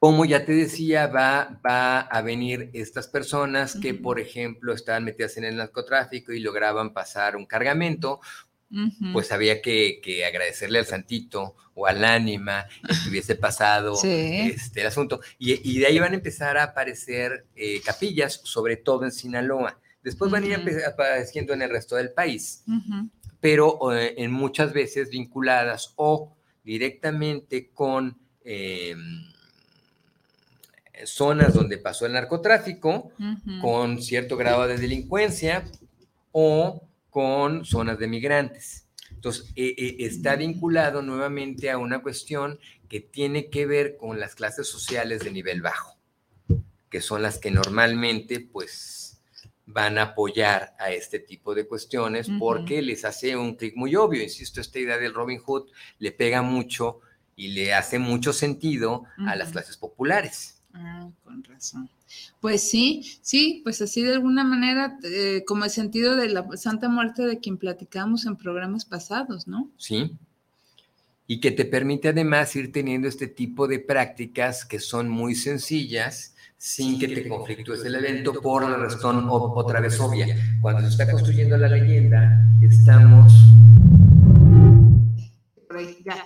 Como 0.00 0.24
ya 0.24 0.44
te 0.44 0.50
decía, 0.50 1.06
va, 1.06 1.60
va 1.64 2.00
a 2.00 2.22
venir 2.22 2.70
estas 2.72 3.06
personas 3.06 3.76
que, 3.80 3.94
por 3.94 4.18
ejemplo, 4.18 4.72
estaban 4.72 5.04
metidas 5.04 5.36
en 5.36 5.44
el 5.44 5.56
narcotráfico 5.56 6.32
y 6.32 6.40
lograban 6.40 6.92
pasar 6.92 7.36
un 7.36 7.46
cargamento, 7.46 8.20
pues 9.12 9.32
había 9.32 9.60
que, 9.60 10.24
agradecerle 10.26 10.78
al 10.78 10.86
santito 10.86 11.56
o 11.74 11.86
al 11.86 12.04
ánima 12.04 12.66
que 13.04 13.10
hubiese 13.10 13.36
pasado 13.36 13.94
este, 14.02 14.80
el 14.80 14.86
asunto. 14.86 15.20
Y, 15.38 15.78
de 15.78 15.86
ahí 15.86 15.98
van 15.98 16.12
a 16.12 16.16
empezar 16.16 16.56
a 16.56 16.64
aparecer 16.64 17.46
eh, 17.54 17.80
capillas, 17.84 18.40
sobre 18.44 18.76
todo 18.76 19.04
en 19.04 19.12
Sinaloa. 19.12 19.78
Después 20.02 20.30
van 20.30 20.44
a 20.44 20.46
ir 20.46 20.60
apareciendo 20.86 21.52
en 21.52 21.62
el 21.62 21.70
resto 21.70 21.96
del 21.96 22.10
país, 22.10 22.64
pero 23.40 23.92
eh, 23.92 24.14
en 24.18 24.32
muchas 24.32 24.72
veces 24.72 25.10
vinculadas 25.10 25.92
o 25.96 26.34
directamente 26.64 27.70
con 27.70 28.18
em, 28.44 29.24
zonas 31.04 31.54
donde 31.54 31.78
pasó 31.78 32.06
el 32.06 32.12
narcotráfico, 32.12 33.12
con 33.60 34.02
cierto 34.02 34.36
grado 34.36 34.66
de 34.66 34.76
delincuencia, 34.76 35.64
o 36.32 36.88
con 37.12 37.66
zonas 37.66 37.98
de 37.98 38.08
migrantes. 38.08 38.86
Entonces, 39.10 39.52
eh, 39.54 39.74
eh, 39.76 39.96
está 39.98 40.34
vinculado 40.34 41.02
nuevamente 41.02 41.70
a 41.70 41.76
una 41.76 42.00
cuestión 42.00 42.58
que 42.88 43.00
tiene 43.00 43.50
que 43.50 43.66
ver 43.66 43.98
con 43.98 44.18
las 44.18 44.34
clases 44.34 44.66
sociales 44.66 45.22
de 45.22 45.30
nivel 45.30 45.60
bajo, 45.60 45.98
que 46.88 47.02
son 47.02 47.20
las 47.20 47.38
que 47.38 47.50
normalmente, 47.50 48.40
pues, 48.40 49.20
van 49.66 49.98
a 49.98 50.02
apoyar 50.02 50.74
a 50.78 50.90
este 50.90 51.18
tipo 51.18 51.54
de 51.54 51.66
cuestiones 51.68 52.28
porque 52.38 52.80
les 52.80 53.04
hace 53.04 53.36
un 53.36 53.56
clic 53.56 53.76
muy 53.76 53.94
obvio. 53.94 54.22
Insisto, 54.22 54.62
esta 54.62 54.78
idea 54.78 54.96
del 54.96 55.12
Robin 55.12 55.38
Hood 55.38 55.68
le 55.98 56.12
pega 56.12 56.40
mucho 56.40 57.00
y 57.36 57.48
le 57.48 57.74
hace 57.74 57.98
mucho 57.98 58.32
sentido 58.32 59.04
a 59.18 59.36
las 59.36 59.52
clases 59.52 59.76
populares. 59.76 60.61
Ah, 60.74 61.08
con 61.24 61.44
razón. 61.44 61.88
Pues 62.40 62.68
sí, 62.68 63.18
sí, 63.20 63.60
pues 63.62 63.82
así 63.82 64.02
de 64.02 64.12
alguna 64.12 64.42
manera, 64.42 64.98
eh, 65.04 65.44
como 65.46 65.64
el 65.64 65.70
sentido 65.70 66.16
de 66.16 66.28
la 66.28 66.46
Santa 66.56 66.88
Muerte 66.88 67.22
de 67.22 67.40
quien 67.40 67.58
platicamos 67.58 68.24
en 68.26 68.36
programas 68.36 68.84
pasados, 68.84 69.46
¿no? 69.46 69.70
Sí. 69.76 70.16
Y 71.26 71.40
que 71.40 71.50
te 71.50 71.64
permite 71.64 72.08
además 72.08 72.56
ir 72.56 72.72
teniendo 72.72 73.06
este 73.06 73.26
tipo 73.26 73.68
de 73.68 73.80
prácticas 73.80 74.64
que 74.64 74.80
son 74.80 75.08
muy 75.08 75.34
sencillas 75.34 76.34
sin 76.56 76.98
que 76.98 77.08
te 77.08 77.28
conflictúes 77.28 77.84
el 77.84 77.96
evento 77.96 78.40
por 78.40 78.62
la 78.68 78.76
razón 78.76 79.26
otra 79.28 79.80
vez 79.80 79.98
obvia. 80.00 80.36
Cuando 80.60 80.82
se 80.82 80.88
está 80.88 81.10
construyendo 81.10 81.56
la 81.56 81.68
leyenda, 81.68 82.46
estamos 82.62 83.32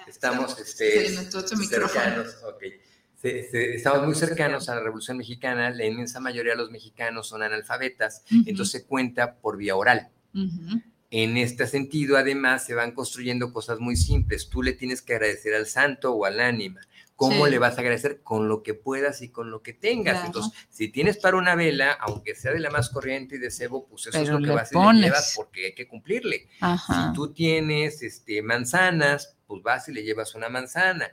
estamos 0.09 0.59
este, 0.59 1.09
cercanos, 1.09 2.37
okay 2.53 2.86
estamos 3.23 4.05
muy 4.05 4.15
cercanos 4.15 4.69
a 4.69 4.75
la 4.75 4.83
Revolución 4.83 5.17
Mexicana, 5.17 5.71
la 5.71 5.85
inmensa 5.85 6.21
mayoría 6.21 6.53
de 6.53 6.59
los 6.59 6.71
mexicanos 6.71 7.29
son 7.29 7.43
analfabetas, 7.43 8.25
entonces 8.31 8.71
se 8.71 8.87
cuenta 8.87 9.37
por 9.37 9.57
vía 9.57 9.77
oral. 9.77 10.11
En 11.11 11.37
este 11.37 11.67
sentido, 11.67 12.17
además, 12.17 12.65
se 12.67 12.75
van 12.75 12.93
construyendo 12.93 13.53
cosas 13.53 13.79
muy 13.79 13.97
simples. 13.97 14.51
Tú 14.51 14.63
le 14.63 14.73
tienes 14.73 15.03
que 15.03 15.15
agradecer 15.15 15.55
al 15.55 15.67
santo 15.67 16.13
o 16.13 16.25
al 16.25 16.41
ánima. 16.41 16.81
¿Cómo 17.15 17.47
le 17.47 17.59
vas 17.59 17.79
a 17.79 17.81
agradecer? 17.81 18.21
Con 18.23 18.49
lo 18.49 18.63
que 18.63 18.75
puedas 18.75 19.23
y 19.23 19.31
con 19.31 19.51
lo 19.51 19.63
que 19.63 19.73
tengas. 19.73 20.27
Entonces, 20.27 20.53
si 20.69 20.89
tienes 20.89 21.17
para 21.17 21.39
una 21.39 21.55
vela, 21.55 21.93
aunque 21.93 22.35
sea 22.35 22.53
de 22.53 22.61
la 22.61 22.71
más 22.71 22.91
corriente 22.91 23.37
y 23.37 23.39
de 23.39 23.51
cebo, 23.51 23.87
pues 23.89 24.09
eso 24.09 24.19
es 24.19 24.29
lo 24.29 24.41
que 24.41 24.51
vas 24.51 24.71
y 24.73 24.77
le 24.77 25.07
llevas 25.07 25.33
porque 25.35 25.67
hay 25.67 25.75
que 25.75 25.89
cumplirle. 25.89 26.49
Si 26.61 27.13
tú 27.15 27.33
tienes 27.33 28.03
este, 28.03 28.43
manzanas, 28.43 29.39
pues 29.47 29.63
vas 29.63 29.89
y 29.89 29.93
le 29.93 30.03
llevas 30.03 30.35
una 30.35 30.51
manzana. 30.51 31.11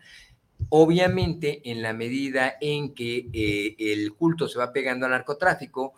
Obviamente, 0.69 1.61
en 1.65 1.81
la 1.81 1.93
medida 1.93 2.55
en 2.61 2.93
que 2.93 3.29
eh, 3.33 3.75
el 3.77 4.13
culto 4.13 4.47
se 4.47 4.59
va 4.59 4.73
pegando 4.73 5.05
al 5.05 5.11
narcotráfico, 5.11 5.93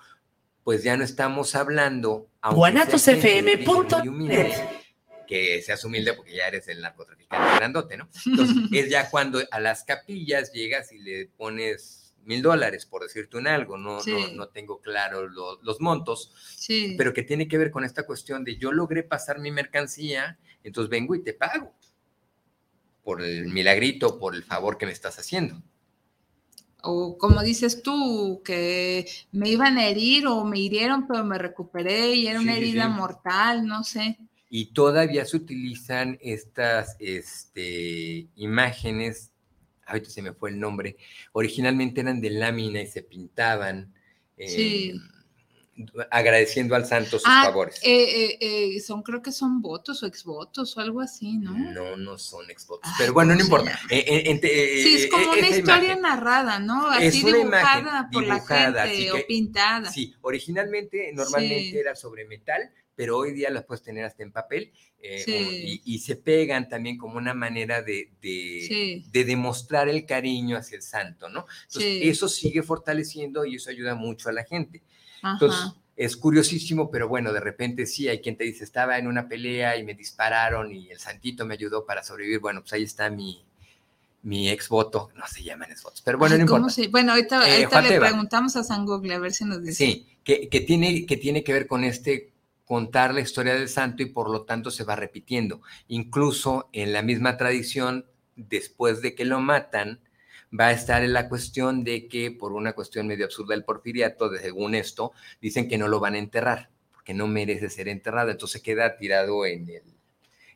pues 0.64 0.84
ya 0.84 0.98
no 0.98 1.04
estamos 1.04 1.56
hablando... 1.56 2.28
guanatosfm.net 2.44 4.86
que 5.26 5.62
seas 5.62 5.84
humilde 5.84 6.14
porque 6.14 6.36
ya 6.36 6.48
eres 6.48 6.68
el 6.68 6.82
narcotraficante 6.82 7.58
grandote, 7.58 7.98
¿no? 7.98 8.10
Entonces, 8.26 8.56
es 8.72 8.90
ya 8.90 9.10
cuando 9.10 9.42
a 9.52 9.60
las 9.60 9.84
capillas 9.84 10.52
llegas 10.54 10.92
y 10.92 11.00
le 11.00 11.28
pones 11.28 12.14
mil 12.24 12.42
dólares, 12.42 12.86
por 12.86 13.04
decirte 13.04 13.38
un 13.38 13.48
algo, 13.48 13.78
no, 13.78 14.00
no, 14.34 14.48
tengo 14.50 14.82
claro 14.82 15.28
los 15.28 15.80
montos, 15.80 16.34
pero 16.98 17.14
que 17.14 17.24
tiene 17.24 17.48
que 17.48 17.58
ver 17.58 17.70
con 17.70 17.84
esta 17.84 18.06
cuestión 18.06 18.44
de 18.44 18.58
yo 18.58 18.72
logré 18.72 19.04
pasar 19.04 19.40
mi 19.40 19.52
mercancía, 19.52 20.40
entonces 20.64 20.90
vengo 20.90 21.14
y 21.16 21.24
te 21.24 21.34
pago 21.34 21.74
por 23.06 23.22
el 23.22 23.46
milagrito, 23.46 24.18
por 24.18 24.36
el 24.36 24.44
favor 24.44 24.80
que 24.80 24.88
me 24.88 24.92
estás 24.92 25.20
haciendo. 25.20 25.62
O 26.82 27.18
como 27.20 27.42
dices 27.44 27.84
tú, 27.84 28.42
que 28.44 29.08
me 29.32 29.50
iban 29.50 29.78
a 29.78 29.88
herir 29.88 30.26
o 30.26 30.44
me 30.44 30.60
hirieron, 30.60 31.08
pero 31.08 31.24
me 31.24 31.38
recuperé 31.38 32.16
y 32.16 32.28
era 32.28 32.40
una 32.40 32.58
herida 32.58 32.90
mortal, 32.90 33.66
no 33.66 33.84
sé. 33.84 34.18
Y 34.50 34.74
todavía 34.74 35.24
se 35.26 35.38
utilizan 35.38 36.18
estas 36.20 36.96
este, 37.00 38.28
imágenes, 38.36 39.32
ahorita 39.86 40.10
se 40.10 40.24
me 40.24 40.34
fue 40.34 40.50
el 40.50 40.60
nombre, 40.60 40.98
originalmente 41.32 42.02
eran 42.02 42.22
de 42.22 42.32
lámina 42.32 42.82
y 42.82 42.88
se 42.88 43.04
pintaban. 43.04 43.94
sí. 44.38 44.94
Agradeciendo 46.10 46.74
al 46.74 46.86
santo 46.86 47.20
sus 47.20 47.24
ah, 47.26 47.44
favores. 47.46 47.82
Eh, 47.84 47.90
eh, 47.92 48.38
eh, 48.40 48.80
son, 48.80 49.04
creo 49.04 49.22
que 49.22 49.34
son 49.34 49.62
votos 49.62 50.04
o 50.04 50.06
exvotos 50.06 50.78
o 50.78 50.80
algo 50.80 51.02
así, 51.02 51.38
¿no? 51.38 51.52
No, 51.52 51.98
no 51.98 52.18
son 52.18 52.50
exvotos, 52.50 52.90
pero 52.98 53.12
bueno, 53.12 53.36
no 53.36 53.42
importa. 53.42 53.78
sí, 53.90 54.96
es 54.96 55.08
como 55.08 55.32
una 55.32 55.50
historia 55.50 55.98
narrada, 55.98 56.60
¿no? 56.60 56.88
Así 56.88 57.24
dibujada 57.26 58.10
por 58.10 58.26
la 58.26 58.40
gente 58.40 59.12
o 59.12 59.28
pintada. 59.28 59.92
Sí, 59.92 60.16
originalmente, 60.22 61.12
normalmente 61.14 61.78
era 61.78 61.94
sobre 61.96 62.24
metal, 62.24 62.72
pero 62.96 63.18
hoy 63.18 63.34
día 63.34 63.50
las 63.50 63.66
puedes 63.66 63.84
tener 63.84 64.06
hasta 64.06 64.24
en 64.24 64.32
papel 64.32 64.72
y, 65.02 66.00
se 66.00 66.16
pegan 66.16 66.70
también 66.70 66.98
como 66.98 67.18
una 67.18 67.34
manera 67.34 67.82
de, 67.82 68.12
de, 68.22 69.04
de, 69.12 69.26
demostrar 69.26 69.90
el 69.90 70.06
cariño 70.06 70.58
hacia 70.58 70.78
el 70.78 70.82
santo, 70.82 71.28
¿no? 71.28 71.46
Entonces, 71.68 72.00
eso 72.04 72.30
sigue 72.30 72.64
fortaleciendo 72.64 73.46
y 73.46 73.56
eso 73.56 73.70
ayuda 73.70 73.96
mucho 73.96 74.30
a 74.30 74.32
la 74.32 74.46
gente. 74.46 74.82
Entonces, 75.34 75.74
es 75.96 76.18
curiosísimo, 76.18 76.92
pero 76.92 77.08
bueno, 77.08 77.32
de 77.32 77.40
repente 77.40 77.86
sí, 77.86 78.10
hay 78.10 78.20
quien 78.20 78.36
te 78.36 78.44
dice, 78.44 78.64
estaba 78.64 78.98
en 78.98 79.08
una 79.08 79.28
pelea 79.28 79.78
y 79.78 79.84
me 79.84 79.94
dispararon 79.94 80.72
y 80.72 80.90
el 80.90 81.00
santito 81.00 81.46
me 81.46 81.54
ayudó 81.54 81.86
para 81.86 82.04
sobrevivir. 82.04 82.40
Bueno, 82.40 82.62
pues 82.62 82.74
ahí 82.74 82.84
está 82.84 83.10
mi, 83.10 83.44
mi 84.24 84.50
ex 84.50 84.68
voto, 84.68 85.10
no 85.16 85.26
se 85.28 85.44
llaman 85.44 85.72
ex 85.72 85.84
votos, 85.84 86.02
pero 86.04 86.18
bueno, 86.18 86.36
no 86.36 86.42
importa. 86.42 86.82
Bueno, 86.90 87.14
ahorita, 87.14 87.48
eh, 87.50 87.68
le 87.90 88.00
preguntamos 88.00 88.56
a 88.56 88.64
San 88.64 88.86
Google 88.86 89.14
a 89.14 89.20
ver 89.20 89.32
si 89.32 89.46
nos 89.46 89.64
dice. 89.64 89.86
Sí, 89.86 90.08
que, 90.24 90.50
que, 90.50 90.62
tiene, 90.62 91.06
que 91.06 91.18
tiene 91.18 91.44
que 91.44 91.54
ver 91.54 91.68
con 91.68 91.84
este 91.84 92.32
contar 92.66 93.14
la 93.14 93.22
historia 93.22 93.54
del 93.54 93.70
santo 93.70 94.04
y 94.04 94.08
por 94.08 94.30
lo 94.30 94.42
tanto 94.42 94.72
se 94.72 94.84
va 94.84 94.96
repitiendo. 94.96 95.62
Incluso 95.88 96.70
en 96.74 96.94
la 96.94 97.04
misma 97.04 97.38
tradición, 97.38 98.06
después 98.36 99.02
de 99.02 99.16
que 99.16 99.24
lo 99.24 99.40
matan, 99.40 100.00
va 100.60 100.68
a 100.68 100.72
estar 100.72 101.04
en 101.04 101.14
la 101.14 101.28
cuestión 101.30 101.84
de 101.84 102.08
que 102.08 102.32
por 102.32 102.54
una 102.54 102.74
cuestión 102.74 103.08
medio 103.08 103.26
absurda 103.26 103.56
del 103.56 103.64
porfiriato, 103.64 104.30
de, 104.30 104.40
según 104.40 104.76
esto, 104.76 105.12
dicen 105.42 105.68
que 105.68 105.78
no 105.78 105.88
lo 105.88 106.00
van 106.00 106.16
a 106.16 106.20
enterrar, 106.20 106.70
porque 106.94 107.14
no 107.14 107.28
merece 107.28 107.70
ser 107.70 107.88
enterrado, 107.88 108.32
entonces 108.32 108.62
queda 108.62 108.98
tirado 108.98 109.46
en 109.46 109.70
el, 109.70 109.84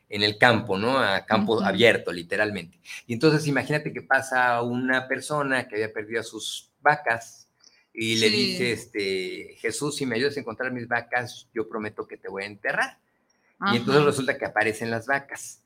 en 0.10 0.24
el 0.24 0.38
campo, 0.38 0.78
¿no? 0.78 1.00
A 1.00 1.26
campo 1.26 1.62
abierto, 1.62 2.12
literalmente. 2.12 2.80
Y 3.08 3.14
entonces 3.14 3.48
imagínate 3.48 3.94
que 3.94 4.02
pasa 4.02 4.62
una 4.62 5.08
persona 5.08 5.68
que 5.68 5.76
había 5.76 5.94
perdido 5.94 6.22
a 6.22 6.24
sus 6.24 6.72
vacas 6.82 7.48
y 7.94 8.18
le 8.18 8.30
dice, 8.30 8.72
este, 8.72 9.56
Jesús, 9.60 9.96
si 9.96 10.06
me 10.06 10.16
ayudas 10.16 10.38
a 10.38 10.40
encontrar 10.40 10.72
mis 10.72 10.88
vacas, 10.88 11.48
yo 11.54 11.68
prometo 11.68 12.08
que 12.08 12.18
te 12.18 12.30
voy 12.30 12.44
a 12.44 12.48
enterrar. 12.48 13.00
Y 13.74 13.78
entonces 13.78 14.06
resulta 14.06 14.38
que 14.38 14.46
aparecen 14.46 14.90
las 14.90 15.06
vacas. 15.06 15.62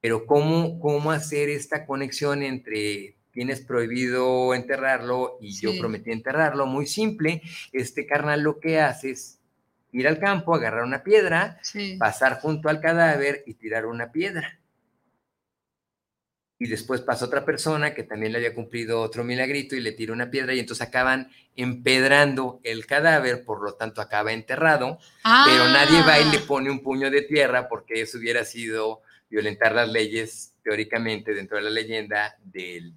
Pero 0.00 0.26
¿cómo, 0.26 0.80
¿cómo 0.80 1.12
hacer 1.12 1.48
esta 1.48 1.86
conexión 1.86 2.42
entre 2.42 3.17
tienes 3.38 3.60
prohibido 3.60 4.52
enterrarlo 4.52 5.38
y 5.40 5.52
yo 5.52 5.70
prometí 5.78 6.10
enterrarlo, 6.10 6.66
muy 6.66 6.88
simple, 6.88 7.40
este 7.70 8.04
carnal 8.04 8.42
lo 8.42 8.58
que 8.58 8.80
hace 8.80 9.10
es 9.10 9.38
ir 9.92 10.08
al 10.08 10.18
campo, 10.18 10.56
agarrar 10.56 10.82
una 10.82 11.04
piedra, 11.04 11.60
pasar 12.00 12.40
junto 12.40 12.68
al 12.68 12.80
cadáver 12.80 13.44
y 13.46 13.54
tirar 13.54 13.86
una 13.86 14.10
piedra. 14.10 14.58
Y 16.58 16.66
después 16.66 17.00
pasa 17.02 17.26
otra 17.26 17.44
persona 17.44 17.94
que 17.94 18.02
también 18.02 18.32
le 18.32 18.38
había 18.38 18.56
cumplido 18.56 19.00
otro 19.00 19.22
milagrito 19.22 19.76
y 19.76 19.82
le 19.82 19.92
tira 19.92 20.12
una 20.12 20.32
piedra 20.32 20.52
y 20.52 20.58
entonces 20.58 20.88
acaban 20.88 21.30
empedrando 21.54 22.60
el 22.64 22.86
cadáver, 22.86 23.44
por 23.44 23.62
lo 23.62 23.74
tanto 23.74 24.00
acaba 24.00 24.32
enterrado, 24.32 24.98
pero 25.22 25.64
nadie 25.68 26.02
va 26.02 26.18
y 26.18 26.28
le 26.32 26.38
ah. 26.38 26.44
pone 26.48 26.72
un 26.72 26.82
puño 26.82 27.08
de 27.08 27.22
tierra 27.22 27.68
porque 27.68 28.00
eso 28.00 28.18
hubiera 28.18 28.44
sido 28.44 29.02
violentar 29.30 29.76
las 29.76 29.88
leyes 29.88 30.54
teóricamente 30.68 31.32
dentro 31.32 31.56
de 31.56 31.62
la 31.62 31.70
leyenda 31.70 32.36
del, 32.44 32.92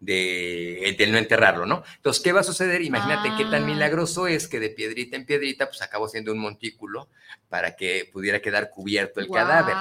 de, 0.00 1.06
no 1.08 1.16
enterrarlo, 1.16 1.64
¿no? 1.64 1.84
Entonces, 1.94 2.20
¿qué 2.20 2.32
va 2.32 2.40
a 2.40 2.44
suceder? 2.44 2.82
Imagínate 2.82 3.30
qué 3.38 3.44
tan 3.44 3.62
ah. 3.62 3.66
milagroso 3.66 4.26
es 4.26 4.48
que 4.48 4.58
de 4.58 4.70
piedrita 4.70 5.16
en 5.16 5.24
piedrita, 5.24 5.68
pues 5.68 5.80
acabó 5.80 6.08
siendo 6.08 6.32
un 6.32 6.40
montículo 6.40 7.08
para 7.48 7.76
que 7.76 8.10
pudiera 8.12 8.42
quedar 8.42 8.70
cubierto 8.70 9.20
el 9.20 9.28
cadáver. 9.28 9.76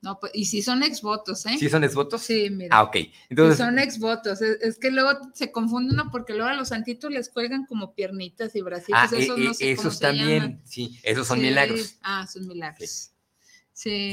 No, 0.00 0.18
pues, 0.18 0.32
y 0.34 0.46
si 0.46 0.60
son 0.60 0.82
exvotos, 0.82 1.46
¿eh? 1.46 1.56
¿Sí 1.56 1.68
son 1.68 1.84
exvotos? 1.84 2.22
Sí, 2.22 2.50
mira. 2.50 2.76
Ah, 2.76 2.82
ok. 2.82 2.96
Entonces... 3.28 3.58
son 3.58 3.78
exvotos. 3.78 4.42
Es, 4.42 4.60
es 4.60 4.78
que 4.78 4.90
luego 4.90 5.20
se 5.34 5.52
confunde 5.52 5.94
uno 5.94 6.08
porque 6.10 6.34
luego 6.34 6.48
a 6.48 6.54
los 6.54 6.68
santitos 6.68 7.12
les 7.12 7.28
cuelgan 7.28 7.64
como 7.64 7.94
piernitas 7.94 8.56
y 8.56 8.60
bracitos. 8.62 9.12
Ah, 9.12 9.16
esos, 9.16 9.38
no 9.38 9.54
sé 9.54 9.70
esos 9.70 10.00
también, 10.00 10.60
sí, 10.64 10.98
esos 11.04 11.28
son 11.28 11.40
milagros. 11.40 11.96
Ah, 12.02 12.26
son 12.26 12.48
milagros. 12.48 12.90
Sí. 12.90 13.17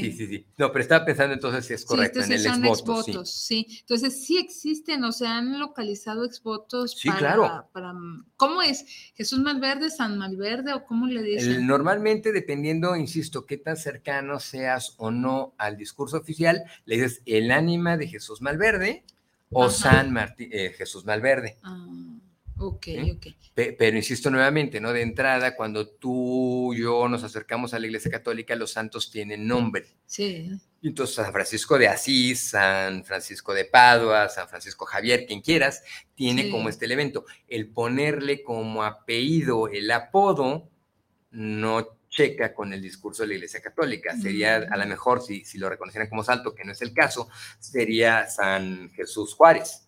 Sí, 0.00 0.12
sí, 0.12 0.26
sí. 0.26 0.46
No, 0.58 0.70
pero 0.70 0.82
estaba 0.82 1.04
pensando 1.04 1.34
entonces 1.34 1.66
si 1.66 1.74
es 1.74 1.84
correcto 1.84 2.22
en 2.22 2.32
el 2.32 2.40
son 2.40 2.64
exvotos. 2.64 3.30
sí. 3.30 3.66
Entonces 3.80 4.24
sí 4.24 4.38
existen, 4.38 5.02
o 5.04 5.12
sea, 5.12 5.38
han 5.38 5.58
localizado 5.58 6.24
exvotos 6.24 6.92
sí, 6.92 7.10
claro. 7.10 7.68
para, 7.72 7.92
¿Cómo 8.36 8.62
es? 8.62 8.84
¿Jesús 9.14 9.40
Malverde, 9.40 9.90
San 9.90 10.18
Malverde 10.18 10.72
o 10.72 10.84
cómo 10.84 11.06
le 11.06 11.22
dicen? 11.22 11.66
normalmente, 11.66 12.32
dependiendo, 12.32 12.94
insisto, 12.96 13.44
qué 13.46 13.56
tan 13.56 13.76
cercano 13.76 14.38
seas 14.38 14.94
o 14.98 15.10
no 15.10 15.54
al 15.58 15.76
discurso 15.76 16.16
oficial, 16.18 16.62
le 16.84 16.96
dices 16.96 17.22
el 17.26 17.50
ánima 17.50 17.96
de 17.96 18.08
Jesús 18.08 18.40
Malverde 18.40 19.04
o 19.50 19.70
San 19.70 20.12
Martín, 20.12 20.48
eh, 20.52 20.74
Jesús 20.76 21.04
Malverde. 21.04 21.58
Ah. 21.62 21.86
Ok, 22.58 22.86
ok. 23.12 23.26
Pero 23.54 23.96
insisto 23.96 24.30
nuevamente, 24.30 24.80
¿no? 24.80 24.92
De 24.92 25.02
entrada, 25.02 25.56
cuando 25.56 25.88
tú 25.88 26.72
y 26.72 26.80
yo 26.80 27.08
nos 27.08 27.22
acercamos 27.22 27.74
a 27.74 27.78
la 27.78 27.86
Iglesia 27.86 28.10
Católica, 28.10 28.54
los 28.56 28.72
santos 28.72 29.10
tienen 29.10 29.46
nombre. 29.46 29.86
Sí. 30.06 30.50
Entonces, 30.82 31.16
San 31.16 31.32
Francisco 31.32 31.78
de 31.78 31.88
Asís, 31.88 32.50
San 32.50 33.04
Francisco 33.04 33.52
de 33.52 33.66
Padua, 33.66 34.28
San 34.28 34.48
Francisco 34.48 34.86
Javier, 34.86 35.26
quien 35.26 35.42
quieras, 35.42 35.82
tiene 36.14 36.50
como 36.50 36.68
este 36.68 36.86
elemento. 36.86 37.26
El 37.46 37.68
ponerle 37.68 38.42
como 38.42 38.84
apellido 38.84 39.68
el 39.68 39.90
apodo 39.90 40.70
no 41.30 41.98
checa 42.08 42.54
con 42.54 42.72
el 42.72 42.80
discurso 42.80 43.22
de 43.22 43.28
la 43.28 43.34
Iglesia 43.34 43.60
Católica. 43.60 44.16
Sería, 44.16 44.56
a 44.56 44.76
lo 44.78 44.86
mm. 44.86 44.88
mejor, 44.88 45.20
si, 45.20 45.44
si 45.44 45.58
lo 45.58 45.68
reconocieran 45.68 46.08
como 46.08 46.24
santo, 46.24 46.54
que 46.54 46.64
no 46.64 46.72
es 46.72 46.80
el 46.80 46.94
caso, 46.94 47.28
sería 47.58 48.26
San 48.28 48.90
Jesús 48.90 49.34
Juárez 49.34 49.86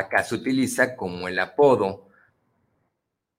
acá 0.00 0.24
se 0.24 0.34
utiliza 0.34 0.96
como 0.96 1.28
el 1.28 1.38
apodo, 1.38 2.08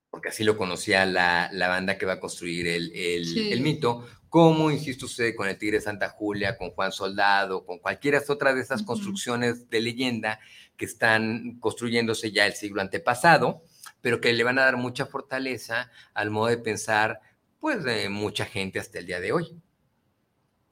porque 0.09 0.29
así 0.29 0.43
lo 0.43 0.57
conocía 0.57 1.05
la, 1.05 1.49
banda 1.53 1.97
que 1.97 2.05
va 2.05 2.13
a 2.13 2.19
construir 2.19 2.67
el, 2.67 3.61
mito, 3.61 4.05
como, 4.29 4.71
insisto 4.71 5.05
usted, 5.05 5.35
con 5.35 5.47
el 5.47 5.57
Tigre 5.57 5.81
Santa 5.81 6.09
Julia, 6.09 6.57
con 6.57 6.71
Juan 6.71 6.91
Soldado, 6.91 7.65
con 7.65 7.79
cualquiera 7.79 8.21
otra 8.27 8.53
de 8.53 8.61
esas 8.61 8.83
construcciones 8.83 9.69
de 9.69 9.81
leyenda 9.81 10.39
que 10.77 10.85
están 10.85 11.57
construyéndose 11.59 12.31
ya 12.31 12.45
el 12.45 12.53
siglo 12.53 12.81
antepasado, 12.81 13.63
pero 14.01 14.21
que 14.21 14.33
le 14.33 14.43
van 14.43 14.59
a 14.59 14.63
dar 14.63 14.77
mucha 14.77 15.05
fortaleza 15.05 15.91
al 16.13 16.29
modo 16.29 16.47
de 16.47 16.57
pensar, 16.57 17.19
pues, 17.59 17.83
de 17.83 18.09
mucha 18.09 18.45
gente 18.45 18.79
hasta 18.79 18.99
el 18.99 19.05
día 19.05 19.19
de 19.19 19.31
hoy. 19.31 19.61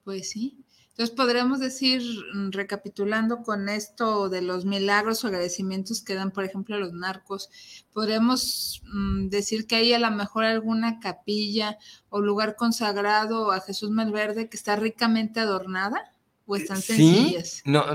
Pues 0.04 0.32
sí. 0.32 0.64
Entonces 1.00 1.16
podríamos 1.16 1.62
decir, 1.62 2.02
mm, 2.34 2.52
recapitulando 2.52 3.42
con 3.42 3.70
esto 3.70 4.28
de 4.28 4.42
los 4.42 4.66
milagros 4.66 5.24
o 5.24 5.28
agradecimientos 5.28 6.02
que 6.02 6.14
dan, 6.14 6.32
por 6.32 6.44
ejemplo, 6.44 6.76
a 6.76 6.80
los 6.80 6.92
narcos, 6.92 7.50
podríamos 7.94 8.82
mm, 8.92 9.30
decir 9.30 9.66
que 9.66 9.78
hay 9.78 9.94
a 9.94 10.00
lo 10.00 10.12
mejor 10.12 10.44
alguna 10.44 11.00
capilla 11.00 11.78
o 12.10 12.20
lugar 12.20 12.58
consagrado 12.58 13.54
a 13.54 13.62
Jesús 13.62 13.92
Malverde 13.92 14.50
que 14.50 14.58
está 14.58 14.76
ricamente 14.76 15.40
adornada 15.40 16.12
o 16.50 16.56
están 16.56 16.82
sencillas? 16.82 17.62
No, 17.64 17.86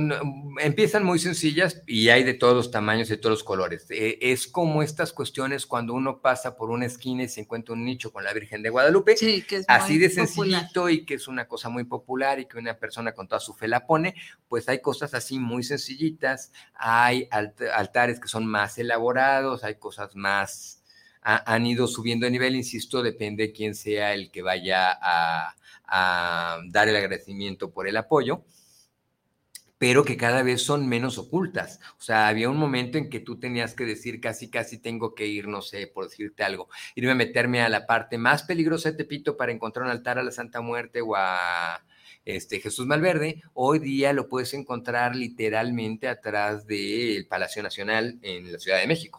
empiezan 0.60 1.04
muy 1.04 1.18
sencillas 1.18 1.82
y 1.86 2.08
hay 2.08 2.22
de 2.22 2.34
todos 2.34 2.54
los 2.54 2.70
tamaños 2.70 3.08
y 3.08 3.14
de 3.14 3.16
todos 3.16 3.32
los 3.32 3.44
colores. 3.44 3.86
Eh, 3.90 4.18
es 4.20 4.46
como 4.46 4.82
estas 4.82 5.12
cuestiones 5.12 5.66
cuando 5.66 5.92
uno 5.92 6.20
pasa 6.20 6.56
por 6.56 6.70
una 6.70 6.86
esquina 6.86 7.24
y 7.24 7.28
se 7.28 7.40
encuentra 7.40 7.74
un 7.74 7.84
nicho 7.84 8.12
con 8.12 8.22
la 8.22 8.32
Virgen 8.32 8.62
de 8.62 8.70
Guadalupe, 8.70 9.16
así 9.66 9.98
de 9.98 10.08
sencillito 10.08 10.88
y 10.88 11.04
que 11.04 11.14
es 11.14 11.26
una 11.26 11.48
cosa 11.48 11.68
muy 11.68 11.84
popular 11.84 12.38
y 12.38 12.46
que 12.46 12.56
una 12.58 12.78
persona 12.78 13.12
con 13.12 13.26
toda 13.26 13.40
su 13.40 13.54
fe 13.54 13.66
la 13.66 13.86
pone, 13.86 14.14
pues 14.48 14.68
hay 14.68 14.80
cosas 14.80 15.14
así 15.14 15.38
muy 15.40 15.64
sencillitas, 15.64 16.52
hay 16.74 17.28
altares 17.30 18.20
que 18.20 18.28
son 18.28 18.46
más 18.46 18.78
elaborados, 18.78 19.64
hay 19.64 19.74
cosas 19.76 20.14
más 20.14 20.83
han 21.24 21.66
ido 21.66 21.86
subiendo 21.86 22.26
de 22.26 22.32
nivel, 22.32 22.54
insisto, 22.54 23.02
depende 23.02 23.46
de 23.46 23.52
quién 23.52 23.74
sea 23.74 24.12
el 24.12 24.30
que 24.30 24.42
vaya 24.42 24.98
a, 25.00 25.54
dar 26.66 26.88
el 26.88 26.96
agradecimiento 26.96 27.70
por 27.70 27.86
el 27.86 27.96
apoyo 27.96 28.44
pero 29.76 30.04
que 30.04 30.16
cada 30.16 30.42
vez 30.42 30.62
son 30.62 30.88
menos 30.88 31.18
ocultas. 31.18 31.78
O 31.98 32.02
sea, 32.02 32.28
había 32.28 32.48
un 32.48 32.56
momento 32.56 32.96
en 32.96 33.10
que 33.10 33.20
tú 33.20 33.38
tenías 33.38 33.74
que 33.74 33.84
decir 33.84 34.18
casi, 34.18 34.48
casi 34.48 34.78
tengo 34.78 35.14
que 35.14 35.26
ir, 35.26 35.46
no 35.46 35.60
sé, 35.60 35.86
por 35.88 36.08
decirte 36.08 36.42
algo, 36.42 36.70
irme 36.94 37.10
a 37.10 37.14
meterme 37.14 37.60
a 37.60 37.68
la 37.68 37.86
parte 37.86 38.16
más 38.16 38.44
peligrosa 38.44 38.90
de 38.90 38.96
Tepito 38.96 39.36
para 39.36 39.52
encontrar 39.52 39.84
un 39.84 39.90
altar 39.90 40.18
a 40.18 40.22
la 40.22 40.30
Santa 40.30 40.62
Muerte 40.62 41.02
o 41.02 41.14
a 41.16 41.84
este, 42.24 42.60
Jesús 42.60 42.86
Malverde. 42.86 43.42
Hoy 43.52 43.78
día 43.78 44.14
lo 44.14 44.26
puedes 44.26 44.54
encontrar 44.54 45.14
literalmente 45.14 46.08
atrás 46.08 46.66
del 46.66 47.26
Palacio 47.26 47.62
Nacional 47.62 48.18
en 48.22 48.52
la 48.52 48.58
Ciudad 48.58 48.78
de 48.78 48.86
México 48.86 49.18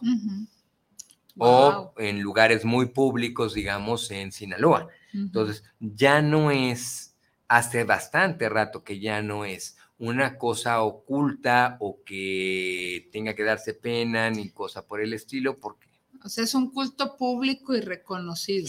o 1.38 1.92
en 1.98 2.20
lugares 2.20 2.64
muy 2.64 2.86
públicos, 2.86 3.54
digamos, 3.54 4.10
en 4.10 4.32
Sinaloa. 4.32 4.88
Entonces, 5.12 5.64
ya 5.80 6.22
no 6.22 6.50
es, 6.50 7.16
hace 7.48 7.84
bastante 7.84 8.48
rato 8.48 8.84
que 8.84 9.00
ya 9.00 9.22
no 9.22 9.44
es 9.44 9.76
una 9.98 10.36
cosa 10.36 10.82
oculta 10.82 11.76
o 11.80 12.02
que 12.04 13.08
tenga 13.12 13.34
que 13.34 13.44
darse 13.44 13.72
pena 13.72 14.30
ni 14.30 14.50
cosa 14.50 14.86
por 14.86 15.00
el 15.00 15.12
estilo, 15.14 15.58
porque 15.58 15.85
o 16.22 16.28
sea, 16.28 16.44
es 16.44 16.54
un 16.54 16.70
culto 16.70 17.16
público 17.16 17.74
y 17.74 17.80
reconocido. 17.80 18.68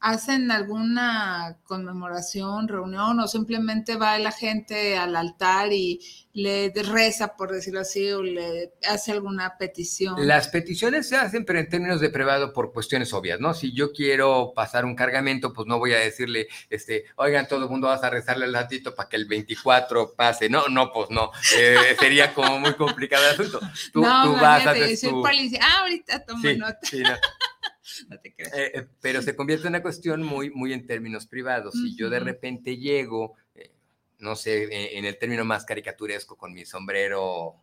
¿Hacen 0.00 0.50
alguna 0.50 1.58
conmemoración, 1.64 2.68
reunión 2.68 3.18
o 3.20 3.28
simplemente 3.28 3.96
va 3.96 4.18
la 4.18 4.32
gente 4.32 4.96
al 4.96 5.16
altar 5.16 5.72
y 5.72 6.00
le 6.32 6.72
reza, 6.74 7.36
por 7.36 7.52
decirlo 7.52 7.80
así, 7.80 8.10
o 8.10 8.22
le 8.22 8.72
hace 8.88 9.12
alguna 9.12 9.56
petición? 9.58 10.26
Las 10.26 10.48
peticiones 10.48 11.08
se 11.08 11.16
hacen, 11.16 11.44
pero 11.44 11.58
en 11.58 11.68
términos 11.68 12.00
de 12.00 12.10
privado 12.10 12.52
por 12.52 12.72
cuestiones 12.72 13.12
obvias, 13.12 13.40
¿no? 13.40 13.54
Si 13.54 13.72
yo 13.72 13.92
quiero 13.92 14.52
pasar 14.54 14.84
un 14.84 14.96
cargamento, 14.96 15.52
pues 15.52 15.66
no 15.66 15.78
voy 15.78 15.92
a 15.92 15.98
decirle, 15.98 16.48
este, 16.70 17.04
oigan, 17.16 17.46
todo 17.48 17.64
el 17.64 17.70
mundo 17.70 17.88
vas 17.88 18.02
a 18.02 18.10
rezarle 18.10 18.46
el 18.46 18.54
ratito 18.54 18.94
para 18.94 19.08
que 19.08 19.16
el 19.16 19.26
24 19.26 20.14
pase. 20.16 20.48
No, 20.48 20.68
no, 20.68 20.92
pues 20.92 21.10
no. 21.10 21.30
Eh, 21.56 21.96
sería 21.98 22.34
como 22.34 22.58
muy 22.58 22.74
complicado 22.74 23.24
el 23.24 23.30
asunto. 23.32 23.60
Tú, 23.92 24.00
no, 24.00 24.32
vas 24.34 24.66
a 24.66 24.74
decir, 24.74 25.10
policía. 25.10 25.60
Ah, 25.62 25.80
ahorita 25.82 26.24
tomo 26.24 26.42
nota. 26.56 26.73
no. 28.08 28.18
te 28.18 28.34
creas. 28.34 28.52
Eh, 28.54 28.72
eh, 28.74 28.86
pero 29.00 29.22
se 29.22 29.36
convierte 29.36 29.66
en 29.66 29.72
una 29.72 29.82
cuestión 29.82 30.22
muy, 30.22 30.50
muy 30.50 30.72
en 30.72 30.86
términos 30.86 31.26
privados. 31.26 31.74
Si 31.74 31.96
yo 31.96 32.10
de 32.10 32.20
repente 32.20 32.76
llego, 32.76 33.34
eh, 33.54 33.72
no 34.18 34.36
sé, 34.36 34.96
en, 34.96 35.04
el 35.04 35.18
término 35.18 35.44
más 35.44 35.64
caricaturesco, 35.64 36.36
con 36.36 36.52
mi 36.52 36.64
sombrero 36.64 37.56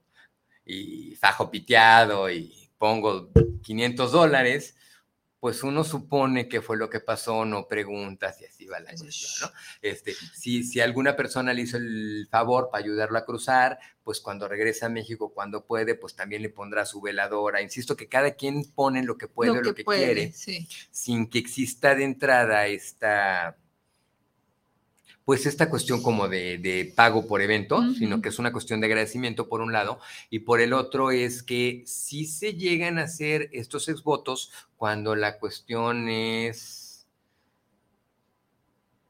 y 0.66 1.16
fajo 1.16 1.50
piteado 1.50 2.30
y 2.30 2.70
pongo 2.78 3.30
500 3.64 4.12
dólares, 4.12 4.76
pues 5.42 5.64
uno 5.64 5.84
supone 5.84 6.48
que 6.48 6.62
fue 6.62 6.78
lo 6.78 6.88
que 6.88 7.00
pasó, 7.00 7.46
no 7.46 7.68
pregunta 7.68 8.32
si 8.32 8.46
así 8.46 8.68
va 8.68 8.80
la 8.80 8.94
cuestión, 8.94 9.32
¿no? 9.42 9.58
Este, 9.82 10.14
si, 10.36 10.64
si 10.64 10.80
alguna 10.80 11.16
persona 11.16 11.52
le 11.52 11.64
hizo 11.64 11.78
el 11.78 12.28
favor 12.30 12.70
para 12.72 12.84
ayudarlo 12.84 13.18
a 13.18 13.26
cruzar, 13.26 13.80
pues 14.04 14.22
cuando 14.22 14.48
regrese 14.48 14.86
a 14.86 14.90
México, 14.90 15.34
cuando 15.34 15.66
puede, 15.66 15.96
pues 15.96 16.16
también 16.16 16.44
le 16.44 16.50
pondrá 16.50 16.86
su 16.86 17.02
veladora. 17.02 17.60
Insisto 17.60 17.98
que 17.98 18.08
cada 18.08 18.36
quien 18.36 18.72
pone 18.72 19.02
lo 19.02 19.18
que 19.18 19.28
puede 19.28 19.50
o 19.50 19.62
lo 19.64 19.74
que 19.74 19.84
quiere, 19.84 20.32
sin 20.32 21.28
que 21.28 21.40
exista 21.40 21.96
de 21.96 22.04
entrada 22.04 22.68
esta 22.68 23.58
pues 25.32 25.46
esta 25.46 25.70
cuestión 25.70 26.04
como 26.04 26.28
de, 26.28 26.92
pago 26.94 27.26
por 27.26 27.42
evento, 27.42 27.82
sino 27.98 28.22
que 28.22 28.28
es 28.28 28.38
una 28.38 28.52
cuestión 28.52 28.82
de 28.82 28.88
agradecimiento 28.88 29.48
por 29.48 29.62
un 29.62 29.72
lado, 29.72 30.02
y 30.30 30.40
por 30.40 30.60
el 30.60 30.74
otro 30.74 31.10
es 31.10 31.42
que 31.42 31.84
si 31.86 32.26
se 32.26 32.56
llegan 32.56 33.00
a 33.00 33.04
hacer 33.04 33.48
estos 33.54 33.88
exvotos 33.88 34.52
cuando 34.76 35.16
la 35.16 35.40
cuestión 35.40 36.10
es 36.10 37.08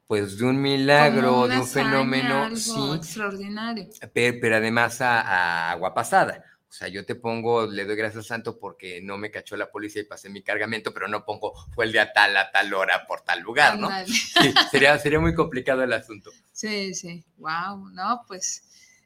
pues 0.06 0.38
de 0.38 0.46
un 0.46 0.62
milagro, 0.62 1.48
de 1.48 1.58
un 1.58 1.66
fenómeno, 1.66 2.50
extraordinario. 2.96 3.90
Pero, 4.14 4.56
además 4.56 5.02
a 5.02 5.72
agua 5.72 5.96
pasada. 5.96 6.51
O 6.72 6.74
sea, 6.74 6.88
yo 6.88 7.06
te 7.06 7.16
pongo, 7.16 7.68
le 7.68 7.84
doy 7.84 7.98
gracias 7.98 8.24
a 8.24 8.28
Santo 8.30 8.58
porque 8.58 9.02
no 9.02 9.18
me 9.18 9.30
cachó 9.30 9.58
la 9.58 9.70
policía 9.70 10.04
y 10.04 10.06
pasé 10.06 10.30
mi 10.30 10.42
cargamento, 10.42 10.94
pero 10.94 11.10
no 11.10 11.26
pongo, 11.26 11.54
fue 11.76 11.84
el 11.84 11.92
de 11.92 12.00
a 12.00 12.14
tal, 12.14 12.38
a 12.38 12.50
tal 12.50 12.74
hora, 12.74 13.06
por 13.08 13.20
tal 13.26 13.42
lugar, 13.42 13.78
¿no? 13.78 13.90
Sí, 14.06 14.54
sería, 14.72 14.98
sería 14.98 15.20
muy 15.20 15.36
complicado 15.36 15.84
el 15.84 15.92
asunto. 15.92 16.32
Sí, 16.54 16.94
sí, 16.94 17.26
wow, 17.36 17.90
no, 17.90 18.24
pues 18.26 18.64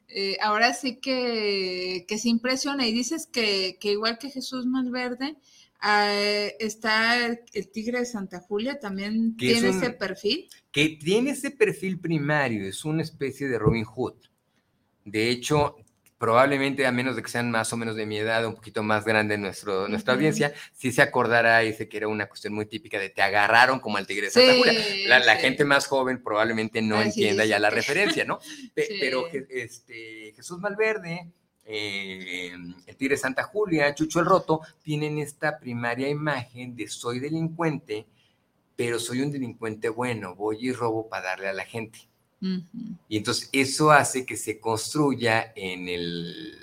eh, 0.07 0.37
ahora 0.43 0.73
sí 0.73 0.97
que, 0.97 2.05
que 2.07 2.19
se 2.19 2.29
impresiona 2.29 2.85
y 2.85 2.91
dices 2.91 3.25
que, 3.25 3.79
que 3.81 3.93
igual 3.93 4.19
que 4.19 4.29
Jesús 4.29 4.67
Malverde, 4.67 5.35
eh, 5.83 6.55
está 6.59 7.25
el, 7.25 7.71
Tigre 7.71 8.01
de 8.01 8.05
Santa 8.05 8.41
Julia, 8.41 8.79
también 8.79 9.35
tiene 9.37 9.69
ese 9.69 9.89
perfil. 9.89 10.47
Que 10.71 10.99
tiene 11.03 11.31
ese 11.31 11.49
perfil 11.49 11.99
primario, 11.99 12.63
es 12.63 12.85
una 12.85 13.01
especie 13.01 13.47
de 13.47 13.57
Robin 13.57 13.85
Hood. 13.85 14.13
De 15.03 15.31
hecho, 15.31 15.77
probablemente 16.17 16.85
a 16.85 16.91
menos 16.91 17.15
de 17.15 17.23
que 17.23 17.29
sean 17.29 17.51
más 17.51 17.71
o 17.73 17.77
menos 17.77 17.95
de 17.95 18.05
mi 18.05 18.17
edad, 18.17 18.45
un 18.45 18.55
poquito 18.55 18.83
más 18.83 19.03
grande 19.05 19.37
nuestro, 19.37 19.87
nuestra 19.87 20.13
audiencia, 20.13 20.53
sí 20.73 20.91
se 20.91 21.01
acordará 21.01 21.63
y 21.63 21.67
dice 21.67 21.89
que 21.89 21.97
era 21.97 22.07
una 22.07 22.27
cuestión 22.27 22.53
muy 22.53 22.65
típica 22.65 22.99
de 22.99 23.09
te 23.09 23.21
agarraron 23.21 23.79
como 23.79 23.97
al 23.97 24.07
tigre 24.07 24.27
de 24.27 24.31
Santa 24.31 24.53
Julia. 24.57 25.19
La, 25.19 25.35
gente 25.35 25.65
más 25.65 25.87
joven 25.87 26.23
probablemente 26.23 26.81
no 26.81 27.01
entienda 27.01 27.45
ya 27.45 27.59
la 27.59 27.69
referencia, 27.71 28.23
¿no? 28.23 28.39
Pero 28.73 29.27
este, 29.49 30.33
Jesús 30.35 30.59
Malverde, 30.59 31.31
eh, 31.65 32.53
el 32.85 32.95
tigre 32.95 33.15
de 33.15 33.21
Santa 33.21 33.43
Julia, 33.43 33.93
Chucho 33.93 34.19
el 34.19 34.25
Roto, 34.25 34.61
tienen 34.83 35.17
esta 35.19 35.59
primaria 35.59 36.07
imagen 36.07 36.75
de 36.75 36.87
soy 36.87 37.19
delincuente, 37.19 38.05
pero 38.75 38.99
soy 38.99 39.21
un 39.21 39.31
delincuente 39.31 39.89
bueno, 39.89 40.35
voy 40.35 40.57
y 40.61 40.71
robo 40.71 41.09
para 41.09 41.25
darle 41.25 41.49
a 41.49 41.53
la 41.53 41.65
gente. 41.65 42.07
Y 43.07 43.17
entonces 43.17 43.49
eso 43.51 43.91
hace 43.91 44.25
que 44.25 44.37
se 44.37 44.59
construya 44.59 45.53
en 45.55 45.89
el 45.89 46.57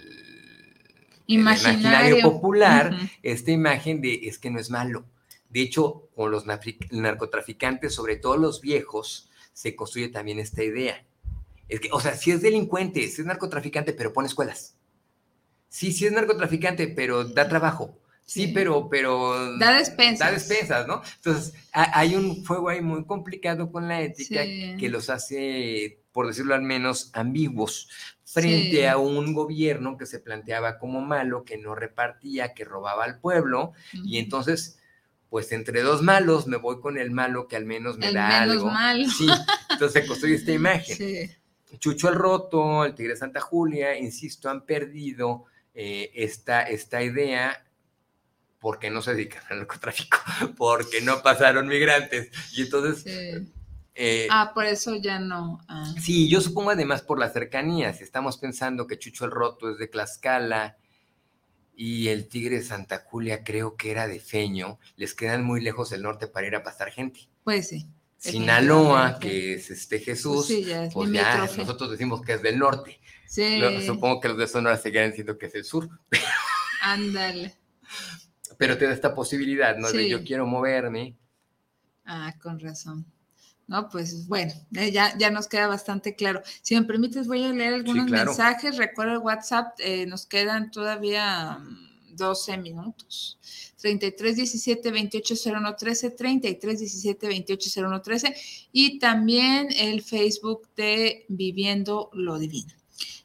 imaginario, 1.26 2.20
popular 2.20 2.96
esta 3.22 3.50
imagen 3.50 4.00
de 4.00 4.20
es 4.24 4.38
que 4.38 4.50
no 4.50 4.58
es 4.58 4.70
malo. 4.70 5.04
De 5.50 5.60
hecho, 5.60 6.08
con 6.14 6.30
los 6.30 6.44
narcotraficantes, 6.46 7.94
sobre 7.94 8.16
todo 8.16 8.36
los 8.36 8.60
viejos, 8.60 9.28
se 9.52 9.76
construye 9.76 10.08
también 10.08 10.38
esta 10.38 10.62
idea. 10.62 11.04
Es 11.68 11.80
que, 11.80 11.88
o 11.92 12.00
sea, 12.00 12.16
si 12.16 12.30
es 12.30 12.42
delincuente, 12.42 13.00
si 13.08 13.20
es 13.20 13.26
narcotraficante, 13.26 13.92
pero 13.92 14.12
pone 14.12 14.28
escuelas. 14.28 14.76
Sí, 15.68 15.92
sí 15.92 16.06
es 16.06 16.12
narcotraficante, 16.12 16.88
pero 16.88 17.24
da 17.24 17.48
trabajo. 17.48 17.98
Sí, 18.32 18.48
pero, 18.48 18.88
pero... 18.88 19.58
Da 19.58 19.76
despensas. 19.76 20.26
Da 20.26 20.32
despensas, 20.32 20.86
¿no? 20.86 21.02
Entonces, 21.16 21.52
hay 21.72 22.14
un 22.14 22.44
fuego 22.44 22.70
ahí 22.70 22.80
muy 22.80 23.04
complicado 23.04 23.70
con 23.70 23.88
la 23.88 24.00
ética 24.00 24.42
que 24.42 24.88
los 24.88 25.10
hace, 25.10 26.00
por 26.12 26.26
decirlo 26.26 26.54
al 26.54 26.62
menos, 26.62 27.10
ambiguos 27.12 27.88
frente 28.24 28.88
a 28.88 28.96
un 28.96 29.34
gobierno 29.34 29.98
que 29.98 30.06
se 30.06 30.18
planteaba 30.18 30.78
como 30.78 31.02
malo, 31.02 31.44
que 31.44 31.58
no 31.58 31.74
repartía, 31.74 32.54
que 32.54 32.64
robaba 32.64 33.04
al 33.04 33.20
pueblo, 33.20 33.72
y 33.92 34.16
entonces 34.16 34.78
pues 35.28 35.50
entre 35.52 35.80
dos 35.80 36.02
malos 36.02 36.46
me 36.46 36.58
voy 36.58 36.80
con 36.80 36.98
el 36.98 37.10
malo 37.10 37.48
que 37.48 37.56
al 37.56 37.64
menos 37.64 37.96
me 37.96 38.12
da 38.12 38.42
algo. 38.42 38.66
Malo. 38.70 39.08
Sí, 39.08 39.26
entonces 39.70 40.02
se 40.02 40.06
construye 40.06 40.34
esta 40.34 40.52
imagen. 40.52 41.30
Chucho 41.78 42.08
el 42.08 42.14
Roto, 42.14 42.84
el 42.84 42.94
Tigre 42.94 43.16
Santa 43.16 43.40
Julia, 43.40 43.98
insisto, 43.98 44.50
han 44.50 44.66
perdido 44.66 45.46
eh, 45.74 46.10
esta, 46.14 46.62
esta 46.62 47.02
idea 47.02 47.64
porque 48.62 48.90
no 48.90 49.02
se 49.02 49.14
dedican 49.14 49.42
al 49.50 49.58
narcotráfico, 49.58 50.18
porque 50.56 51.00
no 51.02 51.20
pasaron 51.20 51.66
migrantes. 51.66 52.30
Y 52.56 52.62
entonces... 52.62 53.04
Eh, 53.94 54.26
ah, 54.30 54.52
por 54.54 54.64
eso 54.64 54.96
ya 54.96 55.18
no. 55.18 55.60
Ah. 55.68 55.92
Sí, 56.00 56.26
yo 56.30 56.40
supongo 56.40 56.70
además 56.70 57.02
por 57.02 57.18
la 57.18 57.28
cercanía. 57.28 57.92
Si 57.92 58.04
estamos 58.04 58.38
pensando 58.38 58.86
que 58.86 58.98
Chucho 58.98 59.26
el 59.26 59.32
Roto 59.32 59.68
es 59.68 59.78
de 59.78 59.88
Tlaxcala 59.88 60.78
y 61.76 62.08
el 62.08 62.28
Tigre 62.28 62.56
de 62.56 62.62
Santa 62.62 63.04
Julia 63.04 63.44
creo 63.44 63.76
que 63.76 63.90
era 63.90 64.06
de 64.06 64.20
Feño, 64.20 64.78
les 64.96 65.12
quedan 65.12 65.44
muy 65.44 65.60
lejos 65.60 65.92
el 65.92 66.02
norte 66.02 66.26
para 66.26 66.46
ir 66.46 66.54
a 66.54 66.62
pasar 66.62 66.90
gente. 66.90 67.28
Pues 67.44 67.68
sí. 67.68 67.86
Sinaloa, 68.16 69.18
que 69.18 69.54
es 69.54 69.70
este 69.70 69.98
Jesús, 69.98 70.46
pues, 70.46 71.10
ya, 71.10 71.38
pues 71.44 71.58
nosotros 71.58 71.90
decimos 71.90 72.22
que 72.22 72.34
es 72.34 72.42
del 72.42 72.58
norte. 72.60 73.00
Sí. 73.26 73.60
supongo 73.84 74.20
que 74.20 74.28
los 74.28 74.38
de 74.38 74.46
Sonora 74.46 74.78
seguirán 74.78 75.10
diciendo 75.10 75.36
que 75.36 75.46
es 75.46 75.54
el 75.56 75.64
sur. 75.64 75.90
Ándale. 76.82 77.56
Pero 78.66 78.78
te 78.78 78.86
da 78.86 78.92
esta 78.92 79.14
posibilidad, 79.14 79.76
¿no? 79.76 79.90
De 79.90 80.08
yo 80.08 80.22
quiero 80.24 80.46
moverme. 80.46 81.16
Ah, 82.04 82.34
con 82.40 82.58
razón. 82.58 83.06
No, 83.66 83.88
pues 83.88 84.26
bueno, 84.26 84.52
eh, 84.76 84.90
ya, 84.90 85.16
ya 85.16 85.30
nos 85.30 85.48
queda 85.48 85.66
bastante 85.66 86.14
claro. 86.14 86.42
Si 86.62 86.74
me 86.74 86.82
permites, 86.82 87.26
voy 87.26 87.44
a 87.44 87.52
leer 87.52 87.74
algunos 87.74 88.08
mensajes. 88.10 88.76
Recuerda 88.76 89.14
el 89.14 89.18
WhatsApp, 89.18 89.74
eh, 89.78 90.04
nos 90.06 90.26
quedan 90.26 90.70
todavía 90.70 91.58
12 92.10 92.56
mm, 92.56 92.62
minutos. 92.62 93.38
33 93.80 94.36
17 94.36 94.90
28 94.90 95.34
01 95.46 95.76
13, 95.76 96.10
33 96.10 96.78
17 96.78 97.28
28 97.28 97.70
01 97.80 98.02
13 98.02 98.36
y 98.72 98.98
también 98.98 99.68
el 99.76 100.02
Facebook 100.02 100.68
de 100.76 101.24
Viviendo 101.28 102.10
lo 102.12 102.38
Divino. 102.38 102.74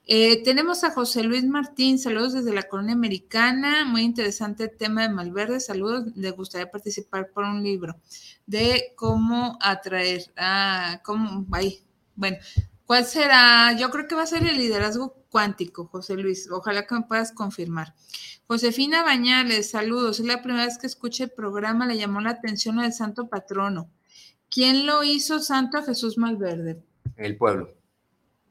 Eh, 0.09 0.41
tenemos 0.43 0.85
a 0.85 0.91
José 0.91 1.21
Luis 1.23 1.43
Martín, 1.43 1.99
saludos 1.99 2.31
desde 2.31 2.53
la 2.53 2.63
colonia 2.63 2.93
americana, 2.93 3.83
muy 3.83 4.03
interesante 4.03 4.69
tema 4.69 5.01
de 5.01 5.09
Malverde, 5.09 5.59
saludos, 5.59 6.15
le 6.15 6.31
gustaría 6.31 6.71
participar 6.71 7.31
por 7.31 7.43
un 7.43 7.61
libro 7.61 7.97
de 8.45 8.93
cómo 8.95 9.59
atraer, 9.61 10.31
ah, 10.37 11.01
cómo, 11.03 11.45
ahí, 11.51 11.83
bueno, 12.15 12.37
¿cuál 12.85 13.03
será? 13.03 13.75
Yo 13.77 13.89
creo 13.89 14.07
que 14.07 14.15
va 14.15 14.23
a 14.23 14.27
ser 14.27 14.43
el 14.43 14.57
liderazgo 14.57 15.13
cuántico, 15.29 15.87
José 15.87 16.15
Luis, 16.15 16.49
ojalá 16.49 16.87
que 16.87 16.95
me 16.95 17.01
puedas 17.01 17.33
confirmar. 17.33 17.93
Josefina 18.47 19.03
Bañales, 19.03 19.71
saludos, 19.71 20.21
es 20.21 20.25
la 20.25 20.41
primera 20.41 20.67
vez 20.67 20.77
que 20.77 20.87
escuché 20.87 21.25
el 21.25 21.31
programa, 21.31 21.85
le 21.85 21.97
llamó 21.97 22.21
la 22.21 22.29
atención 22.29 22.79
al 22.79 22.93
santo 22.93 23.27
patrono. 23.27 23.89
¿Quién 24.49 24.85
lo 24.85 25.03
hizo 25.03 25.41
santo 25.41 25.77
a 25.77 25.83
Jesús 25.83 26.17
Malverde? 26.17 26.81
El 27.17 27.35
pueblo. 27.35 27.76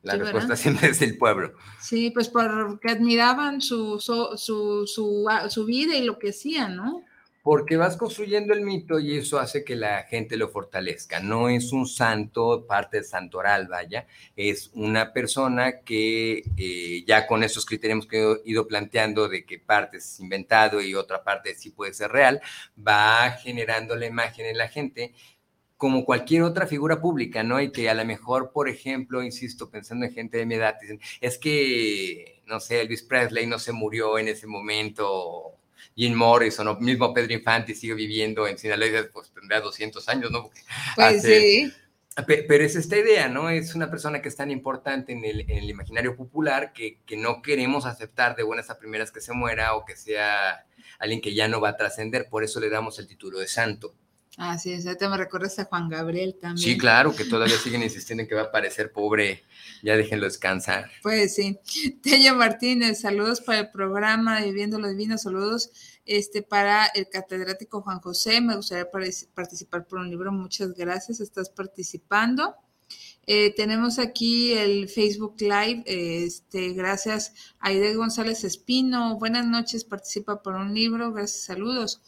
La 0.06 0.16
respuesta 0.16 0.54
siempre 0.56 0.88
es 0.90 1.02
el 1.02 1.18
pueblo. 1.18 1.52
Sí, 1.80 2.10
pues 2.10 2.28
porque 2.28 2.90
admiraban 2.90 3.60
su, 3.60 3.98
su, 3.98 4.36
su, 4.36 5.26
ah, 5.28 5.50
su, 5.50 5.64
vida 5.64 5.96
y 5.96 6.04
lo 6.04 6.18
que 6.18 6.30
hacían, 6.30 6.76
¿no? 6.76 7.04
Porque 7.42 7.76
vas 7.76 7.96
construyendo 7.96 8.54
el 8.54 8.60
mito 8.60 8.98
y 9.00 9.16
eso 9.16 9.38
hace 9.38 9.64
que 9.64 9.74
la 9.74 10.04
gente 10.04 10.36
lo 10.36 10.48
fortalezca. 10.48 11.20
No 11.20 11.48
es 11.48 11.72
un 11.72 11.86
santo, 11.86 12.66
parte 12.68 12.98
del 12.98 13.06
santoral, 13.06 13.68
vaya, 13.68 14.06
es 14.36 14.70
una 14.74 15.12
persona 15.12 15.80
que 15.80 16.42
eh, 16.56 17.04
ya 17.06 17.26
con 17.26 17.42
esos 17.42 17.66
criterios 17.66 18.06
que 18.06 18.22
he 18.22 18.50
ido 18.50 18.66
planteando 18.66 19.28
de 19.28 19.44
que 19.44 19.58
parte 19.58 19.98
es 19.98 20.20
inventado 20.20 20.80
y 20.80 20.94
otra 20.94 21.22
parte 21.22 21.54
sí 21.54 21.70
puede 21.70 21.94
ser 21.94 22.10
real, 22.10 22.40
va 22.76 23.30
generando 23.42 23.94
la 23.96 24.06
imagen 24.06 24.46
en 24.46 24.58
la 24.58 24.68
gente 24.68 25.14
como 25.76 26.04
cualquier 26.04 26.42
otra 26.42 26.66
figura 26.66 27.00
pública, 27.00 27.42
¿no? 27.42 27.60
Y 27.60 27.70
que 27.70 27.90
a 27.90 27.94
lo 27.94 28.04
mejor, 28.04 28.50
por 28.52 28.68
ejemplo, 28.68 29.22
insisto, 29.22 29.70
pensando 29.70 30.06
en 30.06 30.12
gente 30.12 30.38
de 30.38 30.46
mi 30.46 30.54
edad, 30.54 30.76
dicen, 30.80 31.00
es 31.20 31.38
que, 31.38 32.42
no 32.46 32.60
sé, 32.60 32.80
Elvis 32.80 33.02
Presley 33.02 33.46
no 33.46 33.58
se 33.58 33.72
murió 33.72 34.18
en 34.18 34.28
ese 34.28 34.46
momento, 34.46 35.56
Jim 35.94 36.14
Morrison 36.14 36.68
o 36.68 36.78
mismo 36.78 37.12
Pedro 37.12 37.34
Infante 37.34 37.74
sigue 37.74 37.94
viviendo 37.94 38.46
en 38.46 38.58
Sinaloa, 38.58 39.08
pues 39.12 39.30
tendrá 39.32 39.60
200 39.60 40.08
años, 40.08 40.30
¿no? 40.30 40.50
pues 40.94 41.22
sí. 41.22 41.72
Pero 42.26 42.64
es 42.64 42.76
esta 42.76 42.96
idea, 42.96 43.28
¿no? 43.28 43.50
Es 43.50 43.74
una 43.74 43.90
persona 43.90 44.22
que 44.22 44.28
es 44.28 44.36
tan 44.36 44.50
importante 44.50 45.12
en 45.12 45.22
el, 45.22 45.42
en 45.42 45.58
el 45.58 45.68
imaginario 45.68 46.16
popular 46.16 46.72
que, 46.72 47.00
que, 47.04 47.14
no 47.14 47.42
queremos 47.42 47.84
aceptar 47.84 48.36
de 48.36 48.42
buenas 48.42 48.70
a 48.70 48.78
primeras 48.78 49.12
que 49.12 49.20
se 49.20 49.34
muera 49.34 49.74
o 49.74 49.84
que 49.84 49.96
sea 49.96 50.64
alguien 50.98 51.20
que 51.20 51.34
ya 51.34 51.46
no 51.46 51.60
va 51.60 51.70
a 51.70 51.76
trascender, 51.76 52.30
por 52.30 52.42
eso 52.42 52.58
le 52.58 52.70
damos 52.70 52.98
el 52.98 53.06
título 53.06 53.38
de 53.38 53.48
santo. 53.48 53.94
Así 54.36 54.70
es, 54.70 54.86
ahorita 54.86 55.08
me 55.08 55.16
recuerdas 55.16 55.58
a 55.58 55.64
Juan 55.64 55.88
Gabriel 55.88 56.36
también. 56.38 56.62
Sí, 56.62 56.76
claro, 56.76 57.16
que 57.16 57.24
todavía 57.24 57.56
siguen 57.56 57.82
insistiendo 57.82 58.22
en 58.22 58.28
que 58.28 58.34
va 58.34 58.42
a 58.42 58.50
parecer 58.52 58.92
pobre, 58.92 59.44
ya 59.82 59.96
déjenlo 59.96 60.26
descansar. 60.26 60.90
Pues 61.02 61.34
sí. 61.34 61.58
Tello 62.02 62.34
Martínez, 62.34 63.00
saludos 63.00 63.40
para 63.40 63.60
el 63.60 63.70
programa 63.70 64.42
Viviendo 64.42 64.78
los 64.78 64.90
Divinos, 64.90 65.22
saludos 65.22 65.70
este, 66.04 66.42
para 66.42 66.86
el 66.86 67.08
catedrático 67.08 67.80
Juan 67.80 68.00
José, 68.00 68.42
me 68.42 68.56
gustaría 68.56 68.90
participar 69.34 69.86
por 69.86 70.00
un 70.00 70.10
libro, 70.10 70.30
muchas 70.32 70.74
gracias, 70.74 71.20
estás 71.20 71.48
participando. 71.48 72.54
Eh, 73.28 73.52
tenemos 73.56 73.98
aquí 73.98 74.52
el 74.52 74.88
Facebook 74.88 75.34
Live, 75.40 75.82
este, 75.86 76.74
gracias 76.74 77.32
a 77.58 77.68
Aide 77.68 77.96
González 77.96 78.44
Espino, 78.44 79.18
buenas 79.18 79.44
noches, 79.44 79.82
participa 79.82 80.42
por 80.42 80.54
un 80.54 80.72
libro, 80.72 81.12
gracias, 81.12 81.42
saludos. 81.42 82.00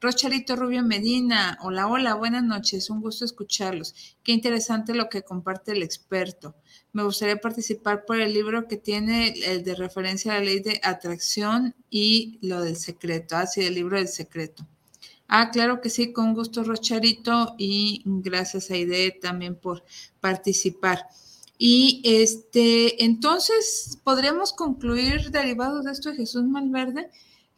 Rocharito 0.00 0.56
Rubio 0.56 0.82
Medina, 0.82 1.58
hola, 1.62 1.86
hola, 1.86 2.14
buenas 2.14 2.42
noches, 2.42 2.90
un 2.90 3.00
gusto 3.00 3.24
escucharlos. 3.24 4.16
Qué 4.24 4.32
interesante 4.32 4.94
lo 4.94 5.08
que 5.08 5.22
comparte 5.22 5.72
el 5.72 5.82
experto. 5.84 6.56
Me 6.92 7.04
gustaría 7.04 7.36
participar 7.36 8.04
por 8.04 8.20
el 8.20 8.34
libro 8.34 8.66
que 8.66 8.76
tiene 8.76 9.28
el 9.46 9.62
de 9.62 9.76
referencia 9.76 10.32
a 10.32 10.38
la 10.40 10.44
ley 10.44 10.58
de 10.58 10.80
atracción 10.82 11.76
y 11.88 12.40
lo 12.42 12.60
del 12.60 12.76
secreto, 12.76 13.36
así 13.36 13.62
ah, 13.62 13.68
el 13.68 13.74
libro 13.74 13.96
del 13.96 14.08
secreto. 14.08 14.66
Ah, 15.28 15.50
claro 15.50 15.80
que 15.80 15.90
sí, 15.90 16.12
con 16.12 16.34
gusto, 16.34 16.64
Rocharito, 16.64 17.54
y 17.58 18.02
gracias 18.04 18.70
a 18.70 18.76
Ide 18.76 19.10
también 19.10 19.56
por 19.56 19.84
participar. 20.20 21.06
Y 21.56 22.02
este, 22.04 23.04
entonces, 23.04 23.98
podríamos 24.04 24.52
concluir 24.52 25.30
derivado 25.30 25.82
de 25.82 25.92
esto 25.92 26.10
de 26.10 26.16
Jesús 26.16 26.44
Malverde 26.44 27.10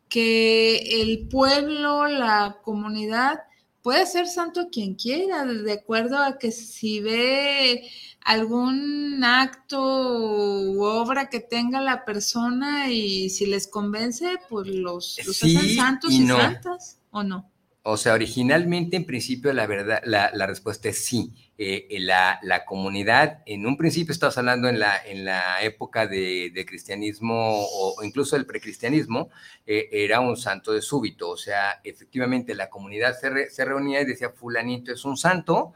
que 0.09 1.03
el 1.03 1.29
pueblo, 1.29 2.07
la 2.07 2.59
comunidad, 2.63 3.41
puede 3.83 4.07
ser 4.07 4.27
santo 4.29 4.69
quien 4.71 4.95
quiera, 4.95 5.45
de 5.45 5.73
acuerdo 5.73 6.19
a 6.19 6.39
que 6.39 6.53
si 6.53 7.01
ve 7.01 7.89
algún 8.25 9.23
acto 9.25 9.79
u 9.81 10.83
obra 10.83 11.29
que 11.29 11.41
tenga 11.41 11.81
la 11.81 12.05
persona 12.05 12.91
y 12.91 13.31
si 13.31 13.47
les 13.47 13.67
convence, 13.67 14.39
pues 14.49 14.69
los, 14.69 15.19
hacen 15.19 15.75
santos 15.75 16.13
y, 16.13 16.27
santas, 16.27 16.99
¿o 17.11 17.23
no? 17.23 17.51
O 17.89 17.97
sea, 17.97 18.15
originalmente, 18.15 18.97
en 18.97 19.05
principio, 19.07 19.53
la 19.53 19.65
verdad, 19.69 20.03
la, 20.05 20.47
respuesta 20.49 20.89
es 20.89 21.05
sí. 21.05 21.33
Eh, 21.57 21.87
la, 22.01 22.65
comunidad, 22.67 23.45
en 23.47 23.65
un 23.65 23.77
principio 23.77 24.11
estamos 24.11 24.37
hablando 24.39 24.69
en 24.69 24.81
la, 24.81 24.97
en 25.07 25.25
la 25.25 25.63
época 25.63 26.09
de, 26.09 26.65
cristianismo 26.67 27.35
o, 27.37 28.03
incluso 28.03 28.35
el 28.35 28.45
precristianismo, 28.45 29.29
eh, 29.65 29.89
era 29.93 30.19
un 30.19 30.37
santo 30.37 30.73
de 30.73 30.83
súbito. 30.83 31.31
O 31.31 31.37
sea, 31.37 31.81
efectivamente 31.85 32.57
la 32.57 32.69
comunidad 32.71 33.17
se, 33.17 33.51
se 33.51 33.65
reunía 33.65 34.01
y 34.01 34.05
decía, 34.05 34.31
fulanito 34.31 34.93
es 34.93 35.05
un 35.05 35.17
santo 35.17 35.73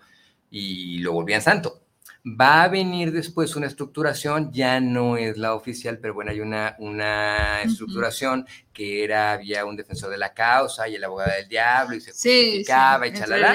y 0.51 0.99
lo 0.99 1.13
volvían 1.13 1.43
santo. 1.43 1.81
Va 2.25 2.65
a 2.65 2.69
venir 2.69 3.13
después 3.13 3.57
una 3.57 3.67
estructuración, 3.67 4.53
ya 4.53 4.79
no 4.79 5.17
es 5.17 5.39
la 5.39 5.55
oficial, 5.55 5.99
pero 5.99 6.13
bueno, 6.13 6.31
hay 6.31 6.41
una, 6.41 6.77
una 6.79 7.63
estructuración 7.63 8.47
que 8.75 9.05
era, 9.05 9.33
había 9.33 9.65
un 9.65 9.75
defensor 9.75 10.11
de 10.11 10.19
la 10.19 10.35
causa 10.35 10.87
y 10.87 10.97
el 10.97 11.05
abogado 11.05 11.33
del 11.35 11.49
diablo 11.49 11.97
y 11.97 12.01
se 12.03 12.11
justificaba 12.11 13.07
y 13.07 13.13
chalala. 13.15 13.55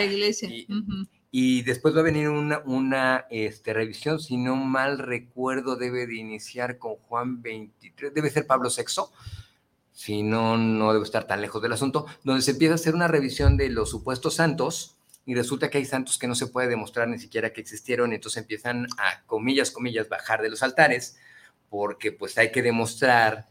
Y, 1.38 1.64
después 1.64 1.94
va 1.94 2.00
a 2.00 2.04
venir 2.04 2.30
una, 2.30 2.62
una 2.66 3.26
este, 3.30 3.74
revisión, 3.74 4.20
si 4.22 4.38
no 4.38 4.56
mal 4.56 5.00
recuerdo, 5.00 5.76
debe 5.76 6.08
de 6.08 6.16
iniciar 6.16 6.80
con 6.80 6.96
Juan 6.96 7.42
23, 7.42 8.14
debe 8.14 8.30
ser 8.30 8.48
Pablo 8.48 8.70
VI, 8.70 9.04
si 9.92 10.24
no, 10.24 10.58
no 10.58 10.92
debe 10.94 11.06
estar 11.06 11.28
tan 11.28 11.42
lejos 11.42 11.62
del 11.62 11.74
asunto, 11.74 12.06
donde 12.24 12.42
se 12.42 12.52
empieza 12.52 12.74
a 12.74 12.76
hacer 12.76 12.96
una 12.96 13.10
revisión 13.10 13.58
de 13.58 13.70
los 13.70 13.90
supuestos 13.90 14.36
santos, 14.36 14.95
y 15.26 15.34
resulta 15.34 15.70
que 15.70 15.80
hay 15.80 15.86
santos 15.86 16.18
que 16.18 16.28
no 16.28 16.36
se 16.36 16.48
puede 16.48 16.68
demostrar 16.68 17.08
ni 17.08 17.18
siquiera 17.18 17.52
que 17.52 17.62
existieron, 17.62 18.12
y 18.12 18.16
entonces 18.16 18.42
empiezan 18.42 18.88
a, 18.98 19.24
comillas, 19.26 19.72
comillas, 19.72 20.08
bajar 20.08 20.42
de 20.42 20.50
los 20.50 20.62
altares, 20.62 21.18
porque 21.70 22.12
pues 22.12 22.38
hay 22.38 22.52
que 22.52 22.62
demostrar 22.62 23.48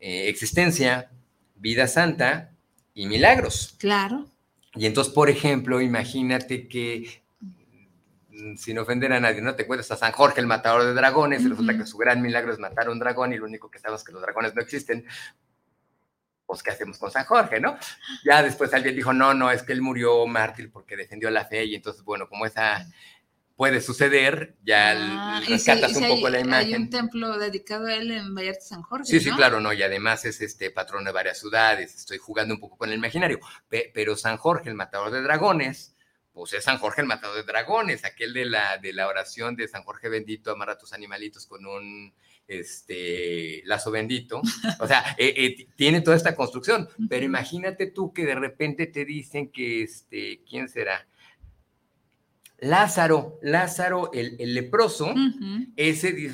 eh, 0.00 0.28
existencia, 0.28 1.10
vida 1.56 1.86
santa 1.86 2.52
y 2.92 3.06
milagros. 3.06 3.74
Claro. 3.78 4.26
Y 4.74 4.86
entonces, 4.86 5.12
por 5.14 5.30
ejemplo, 5.30 5.80
imagínate 5.80 6.68
que 6.68 7.22
mm, 7.40 8.56
sin 8.56 8.78
ofender 8.78 9.12
a 9.14 9.20
nadie, 9.20 9.40
¿no? 9.40 9.54
Te 9.54 9.66
cuentas 9.66 9.90
a 9.92 9.96
San 9.96 10.12
Jorge, 10.12 10.40
el 10.40 10.46
matador 10.46 10.84
de 10.84 10.92
dragones, 10.92 11.42
y 11.42 11.48
resulta 11.48 11.76
que 11.76 11.86
su 11.86 11.96
gran 11.96 12.20
milagro 12.20 12.52
es 12.52 12.58
matar 12.58 12.88
a 12.88 12.90
un 12.90 12.98
dragón 12.98 13.32
y 13.32 13.38
lo 13.38 13.46
único 13.46 13.70
que 13.70 13.78
sabemos 13.78 14.02
es 14.02 14.06
que 14.06 14.12
los 14.12 14.20
dragones 14.20 14.54
no 14.54 14.60
existen. 14.60 15.06
Pues, 16.46 16.62
¿qué 16.62 16.70
hacemos 16.70 16.98
con 16.98 17.10
San 17.10 17.24
Jorge, 17.24 17.60
no? 17.60 17.76
Ya 18.24 18.42
después 18.42 18.72
alguien 18.74 18.94
dijo, 18.94 19.12
no, 19.12 19.32
no, 19.34 19.50
es 19.50 19.62
que 19.62 19.72
él 19.72 19.80
murió 19.82 20.26
mártir 20.26 20.70
porque 20.70 20.96
defendió 20.96 21.30
la 21.30 21.46
fe 21.46 21.64
y 21.64 21.74
entonces, 21.74 22.02
bueno, 22.04 22.28
como 22.28 22.44
esa 22.46 22.86
puede 23.56 23.80
suceder, 23.80 24.56
ya 24.64 24.90
Ah, 24.96 25.40
y 25.46 25.50
rescatas 25.52 25.92
si- 25.92 25.98
un 25.98 26.08
poco 26.08 26.26
hay, 26.26 26.32
la 26.32 26.38
hay 26.38 26.44
imagen. 26.46 26.82
un 26.82 26.90
templo 26.90 27.38
dedicado 27.38 27.86
a 27.86 27.94
él 27.94 28.10
en 28.10 28.34
Vallarta 28.34 28.60
San 28.60 28.82
Jorge. 28.82 29.04
Sí, 29.06 29.20
sí, 29.20 29.30
claro, 29.30 29.60
no, 29.60 29.72
y 29.72 29.82
además 29.82 30.24
es 30.24 30.40
este 30.40 30.70
patrón 30.70 31.04
de 31.04 31.12
varias 31.12 31.38
ciudades, 31.38 31.94
estoy 31.94 32.18
jugando 32.18 32.54
un 32.54 32.60
poco 32.60 32.76
con 32.76 32.88
el 32.90 32.96
imaginario, 32.96 33.38
Pe- 33.68 33.90
pero 33.94 34.16
San 34.16 34.36
Jorge, 34.38 34.68
el 34.68 34.74
matador 34.74 35.10
de 35.12 35.22
dragones, 35.22 35.94
pues 36.32 36.52
es 36.52 36.64
San 36.64 36.78
Jorge 36.78 37.00
el 37.02 37.06
matador 37.06 37.36
de 37.36 37.44
dragones, 37.44 38.04
aquel 38.04 38.32
de 38.34 38.44
la, 38.46 38.78
de 38.78 38.92
la 38.92 39.06
oración 39.06 39.54
de 39.54 39.68
San 39.68 39.84
Jorge 39.84 40.08
bendito, 40.08 40.50
amarra 40.50 40.72
a 40.72 40.78
tus 40.78 40.92
animalitos 40.92 41.46
con 41.46 41.64
un 41.64 42.12
este 42.46 43.62
lazo 43.64 43.90
bendito, 43.90 44.42
o 44.80 44.86
sea, 44.86 45.02
eh, 45.18 45.34
eh, 45.36 45.66
tiene 45.76 46.00
toda 46.00 46.16
esta 46.16 46.34
construcción, 46.34 46.88
pero 47.08 47.24
imagínate 47.24 47.86
tú 47.86 48.12
que 48.12 48.24
de 48.26 48.34
repente 48.34 48.86
te 48.86 49.04
dicen 49.04 49.50
que, 49.50 49.82
este, 49.82 50.42
¿quién 50.48 50.68
será? 50.68 51.06
Lázaro, 52.58 53.38
Lázaro, 53.42 54.10
el, 54.12 54.36
el 54.38 54.54
leproso, 54.54 55.14
ese 55.76 56.30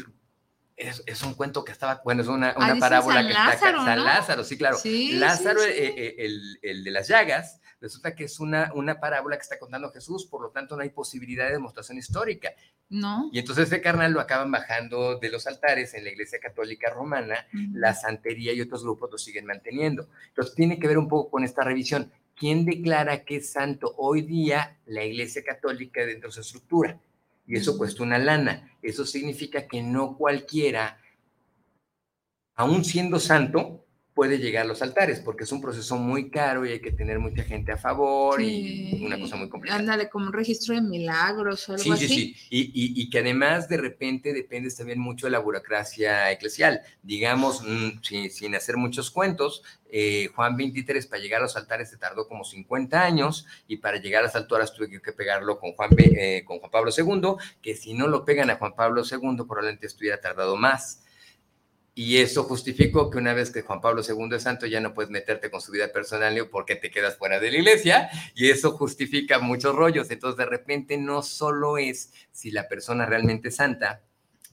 es, 0.77 1.03
es 1.07 1.23
un 1.23 1.35
cuento 1.35 1.65
que 1.65 1.73
estaba, 1.73 2.01
bueno, 2.05 2.23
es 2.23 2.29
una, 2.29 2.55
una 2.57 2.69
dice 2.69 2.81
parábola 2.81 3.17
San 3.17 3.27
que 3.27 3.33
Lázaro, 3.33 3.79
está 3.79 3.85
San 3.85 3.99
¿no? 3.99 4.05
Lázaro, 4.05 4.45
sí, 4.45 4.59
claro. 4.59 4.79
Sí, 4.79 5.13
Lázaro, 5.13 5.61
sí, 5.61 5.69
sí. 5.69 5.79
eh, 5.79 6.15
el, 6.19 6.59
el 6.63 6.85
de 6.85 6.91
las 6.91 7.09
llagas, 7.09 7.60
resulta 7.81 8.15
que 8.15 8.25
es 8.25 8.41
una, 8.41 8.73
una 8.75 9.01
parábola 9.01 9.37
que 9.37 9.43
está 9.43 9.59
contando 9.59 9.91
Jesús, 9.91 10.27
por 10.27 10.43
lo 10.43 10.51
tanto 10.51 10.77
no 10.77 10.83
hay 10.83 10.91
posibilidad 10.91 11.47
de 11.47 11.53
demostración 11.53 11.99
histórica. 11.99 12.53
No. 12.89 13.31
Y 13.33 13.39
entonces 13.39 13.69
ese 13.69 13.81
carnal 13.81 14.13
lo 14.13 14.21
acaban 14.21 14.51
bajando 14.51 15.19
de 15.19 15.31
los 15.31 15.47
altares 15.47 15.95
en 15.95 16.05
la 16.05 16.11
Iglesia 16.11 16.41
Católica 16.41 16.91
Romana, 16.91 17.47
la 17.73 17.95
santería 17.95 18.53
y 18.53 18.61
otros 18.61 18.83
grupos 18.83 19.11
lo 19.11 19.19
siguen 19.19 19.47
manteniendo. 19.47 20.09
Entonces 20.29 20.55
tiene 20.55 20.79
que 20.79 20.89
ver 20.89 20.99
un 20.99 21.09
poco 21.09 21.31
con 21.31 21.45
esta 21.45 21.63
revisión. 21.63 22.13
¿Quién 22.35 22.65
declara 22.65 23.25
que 23.25 23.37
es 23.37 23.53
santo 23.53 23.95
hoy 23.97 24.23
día 24.23 24.79
la 24.87 25.05
Iglesia 25.05 25.43
Católica 25.45 26.05
dentro 26.05 26.29
de 26.29 26.35
su 26.35 26.41
estructura? 26.41 26.99
Y 27.47 27.57
eso 27.57 27.77
cuesta 27.77 28.03
una 28.03 28.19
lana. 28.19 28.77
Eso 28.83 29.05
significa 29.05 29.67
que 29.67 29.83
no 29.83 30.17
cualquiera, 30.17 31.01
aún 32.55 32.85
siendo 32.85 33.19
santo, 33.19 33.85
puede 34.15 34.39
llegar 34.39 34.65
a 34.65 34.69
los 34.69 34.83
altares, 34.83 35.21
porque 35.21 35.45
es 35.45 35.53
un 35.53 35.61
proceso 35.61 35.97
muy 35.97 36.31
caro 36.31 36.67
y 36.67 36.73
hay 36.73 36.81
que 36.81 36.91
tener 36.91 37.19
mucha 37.21 37.45
gente 37.45 37.73
a 37.73 37.77
favor 37.79 38.41
y 38.43 38.91
Sí. 38.91 39.01
una 39.05 39.19
cosa 39.19 39.37
muy 39.37 39.49
complicada. 39.49 39.79
Ándale, 39.81 40.09
como 40.11 40.27
un 40.27 40.33
registro 40.33 40.75
de 40.75 40.83
milagros 40.83 41.69
o 41.69 41.73
algo 41.73 41.85
Sí, 41.85 41.91
sí, 41.97 42.05
así. 42.05 42.09
sí. 42.09 42.37
Y, 42.51 42.61
y- 42.61 43.03
y 43.03 43.09
que 43.11 43.21
además 43.21 43.69
de 43.69 43.77
repente 43.77 44.33
dependes 44.33 44.77
también 44.77 44.99
mucho 44.99 45.27
de 45.27 45.31
la 45.31 45.39
burocracia 45.39 46.31
eclesial. 46.33 46.81
Digamos, 47.03 47.63
mm, 47.63 48.03
sin, 48.03 48.31
sin 48.31 48.55
hacer 48.57 48.77
muchos 48.77 49.11
cuentos, 49.11 49.63
eh, 49.93 50.29
Juan 50.35 50.57
23 50.57 51.07
para 51.07 51.23
llegar 51.23 51.41
a 51.41 51.45
los 51.45 51.57
altares 51.57 51.89
se 51.91 51.97
tardó 51.97 52.27
como 52.29 52.45
50 52.45 53.03
años 53.03 53.47
y 53.69 53.77
para 53.79 53.99
llegar 53.99 54.21
a 54.23 54.27
las 54.27 54.37
alturas 54.37 54.73
tuve 54.75 54.89
que 55.01 55.13
pegarlo 55.13 55.59
con 55.59 55.73
Juan, 55.73 55.91
eh, 55.99 56.43
con 56.45 56.59
Juan 56.59 56.71
Pablo 56.71 56.91
II, 56.97 57.37
que 57.63 57.75
si 57.75 57.95
no 57.95 58.07
lo 58.09 58.25
pegan 58.25 58.51
a 58.51 58.57
Juan 58.57 58.75
Pablo 58.75 59.03
II 59.05 59.19
probablemente 59.47 59.87
estuviera 59.87 60.21
tardado 60.21 60.57
más. 60.57 61.05
Y 61.95 62.19
eso 62.19 62.45
justificó 62.45 63.11
que 63.11 63.19
una 63.19 63.35
vez 63.35 63.51
que 63.51 63.63
Juan 63.63 63.81
Pablo 63.81 64.03
II 64.07 64.37
es 64.37 64.45
santo 64.45 64.67
ya 64.67 64.81
no 64.81 64.95
puedes 64.95 65.11
meterte 65.11 65.51
con 65.51 65.61
su 65.61 65.73
vida 65.73 65.93
personal 65.93 66.49
porque 66.51 66.77
te 66.77 66.91
quedas 66.91 67.17
fuera 67.17 67.41
de 67.41 67.51
la 67.51 67.59
iglesia 67.59 68.09
y 68.35 68.49
eso 68.51 68.73
justifica 68.73 69.39
muchos 69.41 69.75
rollos. 69.75 70.11
Entonces 70.11 70.39
de 70.39 70.47
repente 70.47 70.97
no 70.99 71.23
solo 71.23 71.79
es 71.79 72.13
si 72.33 72.51
la 72.53 72.69
persona 72.69 73.07
realmente 73.07 73.49
es 73.49 73.57
santa, 73.57 74.03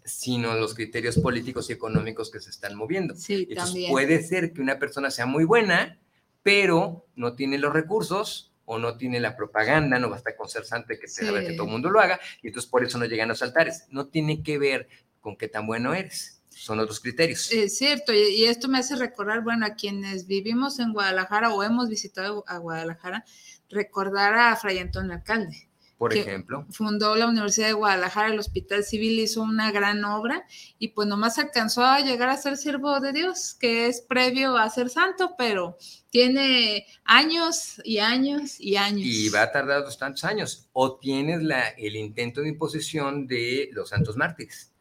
sino 0.03 0.55
los 0.55 0.73
criterios 0.73 1.17
políticos 1.19 1.69
y 1.69 1.73
económicos 1.73 2.31
que 2.31 2.39
se 2.39 2.49
están 2.49 2.75
moviendo. 2.75 3.15
Sí, 3.15 3.45
Entonces 3.49 3.65
también. 3.73 3.91
puede 3.91 4.23
ser 4.23 4.51
que 4.53 4.61
una 4.61 4.79
persona 4.79 5.11
sea 5.11 5.25
muy 5.25 5.43
buena, 5.43 5.99
pero 6.43 7.05
no 7.15 7.35
tiene 7.35 7.57
los 7.57 7.73
recursos 7.73 8.51
o 8.65 8.79
no 8.79 8.97
tiene 8.97 9.19
la 9.19 9.35
propaganda, 9.37 9.99
no 9.99 10.09
basta 10.09 10.35
con 10.35 10.49
ser 10.49 10.65
santo 10.65 10.93
que, 10.99 11.07
Sí. 11.07 11.25
que 11.25 11.53
todo 11.53 11.65
el 11.67 11.71
mundo 11.71 11.89
lo 11.89 11.99
haga, 11.99 12.19
y 12.41 12.47
entonces 12.47 12.69
por 12.69 12.83
eso 12.83 12.97
no 12.97 13.05
llegan 13.05 13.29
a 13.29 13.33
los 13.33 13.41
altares. 13.41 13.85
No 13.91 14.07
tiene 14.07 14.43
que 14.43 14.57
ver 14.57 14.87
con 15.21 15.37
qué 15.37 15.47
tan 15.47 15.67
bueno 15.67 15.93
eres, 15.93 16.36
son 16.57 16.79
otros 16.79 16.99
criterios. 16.99 17.51
Es 17.51 17.77
cierto, 17.77 18.13
y, 18.13 18.45
esto 18.45 18.67
me 18.67 18.79
hace 18.79 18.95
recordar, 18.95 19.41
bueno, 19.43 19.65
a 19.65 19.75
quienes 19.75 20.27
vivimos 20.27 20.79
en 20.79 20.93
Guadalajara 20.93 21.53
o 21.53 21.63
hemos 21.63 21.89
visitado 21.89 22.43
a 22.47 22.57
Guadalajara, 22.57 23.23
recordar 23.69 24.33
a 24.35 24.55
Fray 24.55 24.79
Antonio 24.79 25.13
Alcalde. 25.13 25.63
por 25.97 26.13
que- 26.13 26.19
ejemplo, 26.21 26.63
Fundó 26.69 27.15
la 27.15 27.27
Universidad 27.27 27.67
de 27.67 27.73
Guadalajara, 27.73 28.31
el 28.31 28.37
Hospital 28.37 28.83
Civil 28.83 29.19
hizo 29.19 29.41
una 29.41 29.71
gran 29.71 30.05
obra 30.05 30.45
y 30.77 30.89
pues 30.89 31.07
nomás 31.07 31.39
alcanzó 31.39 31.83
a 31.83 32.01
llegar 32.01 32.29
a 32.29 32.37
ser 32.37 32.55
siervo 32.57 32.99
de 32.99 33.13
Dios, 33.13 33.55
que 33.59 33.87
es 33.87 34.01
previo 34.01 34.57
a 34.57 34.69
ser 34.69 34.89
santo, 34.91 35.33
pero 35.39 35.75
tiene 36.11 36.85
años 37.03 37.81
y 37.83 37.97
años 37.97 38.59
y 38.59 38.75
años. 38.75 39.05
y 39.07 39.29
va 39.29 39.41
a 39.41 39.51
tardar 39.51 39.83
dos 39.83 39.97
tantos 39.97 40.23
años. 40.23 40.69
O 40.71 40.97
tienes 40.99 41.41
la, 41.41 41.67
el 41.69 41.95
intento 41.95 42.41
de 42.41 42.49
imposición 42.49 43.25
de 43.25 43.69
los 43.71 43.89
santos 43.89 44.15
mártires, 44.17 44.71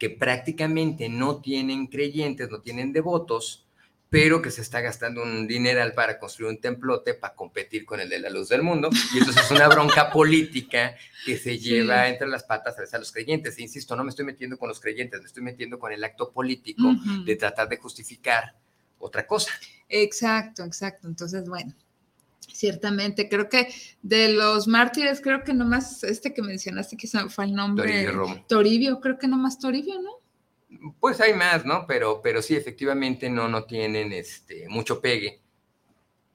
que 0.00 0.08
prácticamente 0.08 1.10
no 1.10 1.42
tienen 1.42 1.86
creyentes, 1.86 2.50
no 2.50 2.62
tienen 2.62 2.90
devotos, 2.90 3.66
pero 4.08 4.40
que 4.40 4.50
se 4.50 4.62
está 4.62 4.80
gastando 4.80 5.22
un 5.22 5.46
dineral 5.46 5.92
para 5.92 6.18
construir 6.18 6.50
un 6.50 6.58
templote 6.58 7.12
para 7.12 7.34
competir 7.34 7.84
con 7.84 8.00
el 8.00 8.08
de 8.08 8.18
la 8.18 8.30
luz 8.30 8.48
del 8.48 8.62
mundo. 8.62 8.88
Y 9.14 9.18
entonces 9.18 9.44
es 9.44 9.50
una 9.50 9.68
bronca 9.68 10.10
política 10.12 10.96
que 11.26 11.36
se 11.36 11.58
lleva 11.58 12.08
entre 12.08 12.26
las 12.28 12.44
patas 12.44 12.94
a 12.94 12.98
los 12.98 13.12
creyentes. 13.12 13.58
E 13.58 13.62
insisto, 13.62 13.94
no 13.94 14.02
me 14.02 14.08
estoy 14.08 14.24
metiendo 14.24 14.56
con 14.56 14.70
los 14.70 14.80
creyentes, 14.80 15.20
me 15.20 15.26
estoy 15.26 15.42
metiendo 15.42 15.78
con 15.78 15.92
el 15.92 16.02
acto 16.02 16.32
político 16.32 16.94
de 17.26 17.36
tratar 17.36 17.68
de 17.68 17.76
justificar 17.76 18.54
otra 18.98 19.26
cosa. 19.26 19.52
Exacto, 19.86 20.64
exacto. 20.64 21.08
Entonces, 21.08 21.46
bueno, 21.46 21.74
ciertamente 22.60 23.30
creo 23.30 23.48
que 23.48 23.68
de 24.02 24.34
los 24.34 24.68
mártires, 24.68 25.22
creo 25.22 25.42
que 25.42 25.54
nomás 25.54 26.04
este 26.04 26.34
que 26.34 26.42
mencionaste, 26.42 26.96
que 26.96 27.08
fue 27.08 27.46
el 27.46 27.54
nombre. 27.54 28.12
Toribio 28.46 29.00
creo 29.00 29.18
que 29.18 29.26
nomás 29.26 29.58
Toribio, 29.58 29.94
¿no? 30.00 30.90
Pues 31.00 31.20
hay 31.20 31.32
más, 31.32 31.64
¿no? 31.64 31.86
Pero, 31.86 32.20
pero 32.22 32.42
sí, 32.42 32.54
efectivamente 32.54 33.30
no, 33.30 33.48
no 33.48 33.64
tienen 33.64 34.12
este, 34.12 34.68
mucho 34.68 35.00
pegue. 35.00 35.40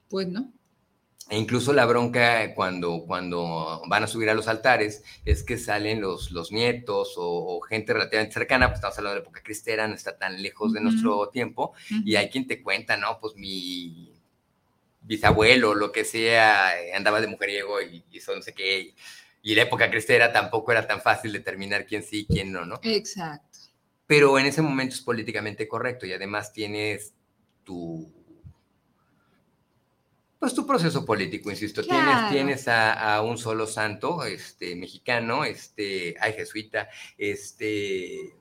Pues 0.10 0.28
no. 0.28 0.52
E 1.30 1.38
incluso 1.38 1.74
la 1.74 1.86
bronca 1.86 2.54
cuando, 2.54 3.04
cuando 3.08 3.82
van 3.88 4.04
a 4.04 4.08
subir 4.08 4.30
a 4.30 4.36
los 4.36 4.48
altares 4.48 5.04
es 5.26 5.44
que 5.44 5.58
salen 5.58 6.02
los, 6.02 6.32
los 6.32 6.52
nietos 6.52 7.16
o, 7.18 7.58
o 7.58 7.62
gente 7.62 7.94
relativamente 7.94 8.34
cercana, 8.34 8.68
pues 8.68 8.78
estamos 8.78 8.98
hablando 8.98 9.16
de 9.16 9.22
la 9.22 9.24
época 9.24 9.44
cristera, 9.44 9.88
no 9.88 9.96
está 9.96 10.18
tan 10.18 10.42
lejos 10.42 10.74
de 10.74 10.82
nuestro 10.82 11.30
tiempo, 11.30 11.74
y 12.04 12.16
hay 12.16 12.30
quien 12.30 12.46
te 12.46 12.62
cuenta, 12.62 12.98
¿no? 12.98 13.20
Pues 13.20 13.36
mi 13.36 14.15
bisabuelo, 15.06 15.76
lo 15.76 15.92
que 15.92 16.04
sea, 16.06 16.82
eh, 16.82 16.94
andaba 16.94 17.22
de 17.22 17.28
mujeriego 17.28 17.82
y 17.82 18.04
hizo 18.12 18.36
no 18.36 18.42
sé 18.42 18.54
qué. 18.54 18.94
Y 19.42 19.56
la 19.56 19.62
época 19.64 19.90
cristera 19.92 20.34
tampoco 20.34 20.72
era 20.72 20.88
tan 20.88 21.02
fácil 21.02 21.32
determinar 21.32 21.86
quién 21.86 22.04
sí 22.04 22.22
y 22.22 22.26
quién 22.26 22.52
no, 22.52 22.66
¿no? 22.66 22.80
Exacto. 22.84 23.60
pero 24.08 24.38
en 24.40 24.46
ese 24.46 24.62
momento 24.62 24.96
es 24.96 25.02
políticamente 25.02 25.68
correcto 25.68 26.06
y 26.06 26.14
además 26.14 26.52
tienes 26.54 27.14
tu 27.64 28.12
pues 30.40 30.54
tu 30.54 30.68
proceso 30.68 31.06
político, 31.06 31.50
insisto, 31.50 31.82
Claro. 31.84 32.30
tienes, 32.30 32.32
tienes 32.32 32.68
a, 32.68 33.16
a 33.16 33.22
un 33.24 33.38
solo 33.38 33.66
santo, 33.66 34.24
este 34.26 34.76
mexicano, 34.76 35.44
este, 35.44 36.16
ay, 36.20 36.34
jesuita, 36.34 36.88
este 37.18 38.36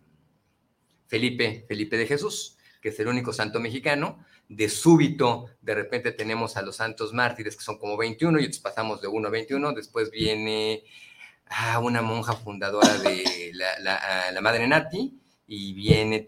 Felipe, 1.06 1.64
Felipe 1.68 1.96
de 1.96 2.06
Jesús, 2.06 2.58
que 2.82 2.88
es 2.90 2.98
el 3.00 3.08
único 3.08 3.32
santo 3.32 3.60
mexicano. 3.60 4.24
De 4.48 4.68
súbito, 4.68 5.46
de 5.62 5.74
repente 5.74 6.12
tenemos 6.12 6.56
a 6.56 6.62
los 6.62 6.76
santos 6.76 7.12
mártires, 7.12 7.56
que 7.56 7.62
son 7.64 7.78
como 7.78 7.96
21, 7.96 8.38
y 8.38 8.42
entonces 8.44 8.62
pasamos 8.62 9.00
de 9.00 9.08
1 9.08 9.28
a 9.28 9.30
21. 9.30 9.72
Después 9.72 10.10
viene 10.10 10.84
ah, 11.46 11.78
una 11.80 12.02
monja 12.02 12.34
fundadora 12.34 12.98
de 12.98 13.50
la, 13.54 13.78
la- 13.80 14.30
la 14.32 14.40
Madre 14.40 14.66
Nati, 14.68 15.18
y 15.46 15.72
viene 15.74 16.20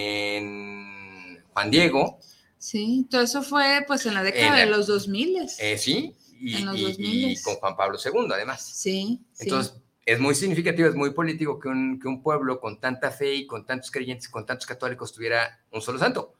también 0.00 1.44
Juan 1.52 1.70
Diego, 1.70 2.18
Sí, 2.58 3.06
todo 3.10 3.22
eso 3.22 3.42
fue 3.42 3.84
pues 3.86 4.04
en 4.04 4.12
la 4.12 4.22
década 4.22 4.46
En 4.48 4.52
la- 4.52 4.58
de 4.60 4.66
los 4.66 4.86
2000. 4.86 5.38
eh, 5.60 5.78
sí, 5.78 6.14
y, 6.38 6.56
En 6.56 6.66
los 6.66 6.76
y- 6.78 6.82
2000. 6.82 7.30
y 7.30 7.40
con 7.40 7.54
Juan 7.56 7.74
Pablo 7.74 7.98
II, 8.04 8.28
además. 8.34 8.62
sí, 8.62 9.20
sí. 9.32 9.44
Entonces, 9.44 9.76
es 10.04 10.20
muy 10.20 10.34
significativo, 10.34 10.86
es 10.88 10.94
muy 10.94 11.10
político 11.14 11.58
que 11.58 11.68
un, 11.68 11.98
que 11.98 12.06
un 12.06 12.22
pueblo 12.22 12.60
con 12.60 12.78
tanta 12.78 13.10
fe 13.10 13.34
y 13.34 13.46
con 13.46 13.64
tantos 13.64 13.90
creyentes, 13.90 14.28
con 14.28 14.44
tantos 14.44 14.66
católicos, 14.66 15.10
tuviera 15.12 15.58
un 15.72 15.80
solo 15.80 15.98
santo. 15.98 16.34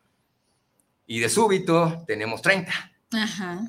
Y 1.11 1.19
de 1.19 1.29
súbito 1.29 2.05
tenemos 2.07 2.41
30. 2.41 2.73
Ajá. 3.11 3.69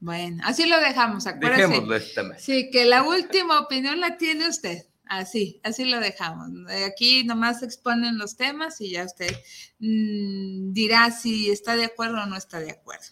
Bueno, 0.00 0.42
así 0.46 0.64
lo 0.64 0.80
dejamos, 0.80 1.26
acuérdese. 1.26 1.64
Dejémoslo 1.64 1.96
esta 1.96 2.22
vez. 2.22 2.42
Sí, 2.42 2.70
que 2.70 2.86
la 2.86 3.02
última 3.02 3.60
opinión 3.60 4.00
la 4.00 4.16
tiene 4.16 4.48
usted. 4.48 4.86
Así, 5.04 5.60
así 5.64 5.84
lo 5.84 6.00
dejamos. 6.00 6.48
Aquí 6.86 7.24
nomás 7.24 7.58
se 7.58 7.66
exponen 7.66 8.16
los 8.16 8.38
temas 8.38 8.80
y 8.80 8.92
ya 8.92 9.04
usted 9.04 9.36
mm, 9.80 10.72
dirá 10.72 11.10
si 11.10 11.50
está 11.50 11.76
de 11.76 11.84
acuerdo 11.84 12.22
o 12.22 12.26
no 12.26 12.36
está 12.36 12.58
de 12.58 12.70
acuerdo. 12.70 13.04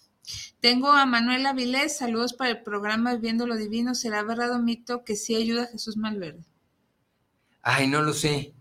Tengo 0.60 0.90
a 0.90 1.04
Manuela 1.04 1.52
Vilés, 1.52 1.98
saludos 1.98 2.32
para 2.32 2.52
el 2.52 2.62
programa 2.62 3.14
Viviendo 3.14 3.46
lo 3.46 3.56
Divino. 3.56 3.94
¿Será 3.94 4.22
verdad 4.22 4.52
o 4.52 4.58
mito 4.58 5.04
que 5.04 5.16
sí 5.16 5.34
ayuda 5.34 5.64
a 5.64 5.66
Jesús 5.66 5.98
Malverde? 5.98 6.46
Ay, 7.60 7.88
no 7.88 8.00
lo 8.00 8.14
sé. 8.14 8.54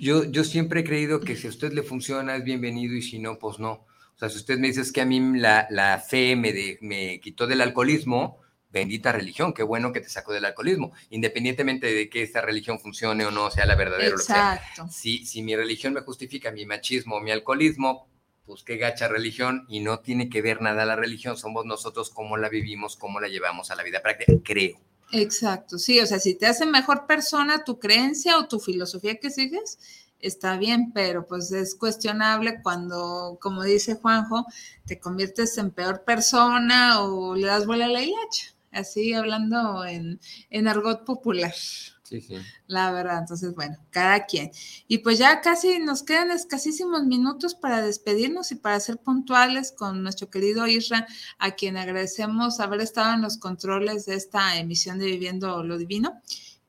Yo, 0.00 0.24
yo 0.24 0.42
siempre 0.42 0.80
he 0.80 0.84
creído 0.84 1.20
que 1.20 1.36
si 1.36 1.46
a 1.46 1.50
usted 1.50 1.72
le 1.72 1.84
funciona 1.84 2.34
es 2.34 2.42
bienvenido 2.42 2.96
y 2.96 3.02
si 3.02 3.20
no, 3.20 3.38
pues 3.38 3.60
no. 3.60 3.86
O 4.20 4.28
sea, 4.28 4.28
si 4.28 4.36
usted 4.36 4.58
me 4.58 4.68
dice 4.68 4.82
que 4.92 5.00
a 5.00 5.06
mí 5.06 5.38
la, 5.38 5.66
la 5.70 5.98
fe 5.98 6.36
me, 6.36 6.76
me 6.82 7.20
quitó 7.20 7.46
del 7.46 7.62
alcoholismo, 7.62 8.38
bendita 8.70 9.12
religión, 9.12 9.54
qué 9.54 9.62
bueno 9.62 9.94
que 9.94 10.02
te 10.02 10.10
sacó 10.10 10.34
del 10.34 10.44
alcoholismo, 10.44 10.92
independientemente 11.08 11.86
de 11.86 12.10
que 12.10 12.22
esta 12.22 12.42
religión 12.42 12.78
funcione 12.78 13.24
o 13.24 13.30
no, 13.30 13.50
sea 13.50 13.64
la 13.64 13.76
verdadera. 13.76 14.10
Exacto. 14.10 14.88
Si, 14.90 15.24
si 15.24 15.40
mi 15.42 15.56
religión 15.56 15.94
me 15.94 16.02
justifica 16.02 16.52
mi 16.52 16.66
machismo 16.66 17.16
o 17.16 17.20
mi 17.20 17.30
alcoholismo, 17.30 18.10
pues 18.44 18.62
qué 18.62 18.76
gacha 18.76 19.08
religión 19.08 19.64
y 19.70 19.80
no 19.80 20.00
tiene 20.00 20.28
que 20.28 20.42
ver 20.42 20.60
nada 20.60 20.84
la 20.84 20.96
religión, 20.96 21.38
somos 21.38 21.64
nosotros 21.64 22.10
cómo 22.10 22.36
la 22.36 22.50
vivimos, 22.50 22.96
cómo 22.96 23.20
la 23.20 23.28
llevamos 23.28 23.70
a 23.70 23.74
la 23.74 23.84
vida 23.84 24.02
práctica, 24.02 24.34
creo. 24.44 24.78
Exacto, 25.12 25.78
sí, 25.78 25.98
o 25.98 26.06
sea, 26.06 26.18
si 26.18 26.34
te 26.34 26.46
hace 26.46 26.66
mejor 26.66 27.06
persona 27.06 27.64
tu 27.64 27.78
creencia 27.78 28.38
o 28.38 28.48
tu 28.48 28.60
filosofía 28.60 29.16
que 29.16 29.30
sigues, 29.30 29.78
está 30.20 30.56
bien, 30.56 30.92
pero 30.92 31.26
pues 31.26 31.52
es 31.52 31.74
cuestionable 31.74 32.60
cuando, 32.62 33.38
como 33.40 33.62
dice 33.62 33.94
Juanjo, 33.94 34.46
te 34.86 34.98
conviertes 35.00 35.58
en 35.58 35.70
peor 35.70 36.04
persona 36.04 37.00
o 37.02 37.34
le 37.34 37.46
das 37.46 37.66
vuela 37.66 37.86
a 37.86 37.88
la 37.88 38.02
hilacha 38.02 38.54
así 38.72 39.12
hablando 39.14 39.84
en, 39.84 40.20
en 40.50 40.68
argot 40.68 41.04
popular. 41.04 41.54
Sí, 42.02 42.20
sí. 42.20 42.34
La 42.66 42.90
verdad, 42.90 43.20
entonces, 43.20 43.54
bueno, 43.54 43.76
cada 43.90 44.26
quien. 44.26 44.50
Y 44.88 44.98
pues 44.98 45.18
ya 45.18 45.40
casi 45.40 45.78
nos 45.78 46.02
quedan 46.02 46.32
escasísimos 46.32 47.04
minutos 47.04 47.54
para 47.54 47.82
despedirnos 47.82 48.50
y 48.50 48.56
para 48.56 48.80
ser 48.80 48.98
puntuales 48.98 49.70
con 49.70 50.02
nuestro 50.02 50.28
querido 50.28 50.66
Isra, 50.66 51.06
a 51.38 51.52
quien 51.52 51.76
agradecemos 51.76 52.58
haber 52.58 52.80
estado 52.80 53.14
en 53.14 53.22
los 53.22 53.38
controles 53.38 54.06
de 54.06 54.16
esta 54.16 54.58
emisión 54.58 54.98
de 54.98 55.06
Viviendo 55.06 55.62
lo 55.62 55.78
Divino. 55.78 56.20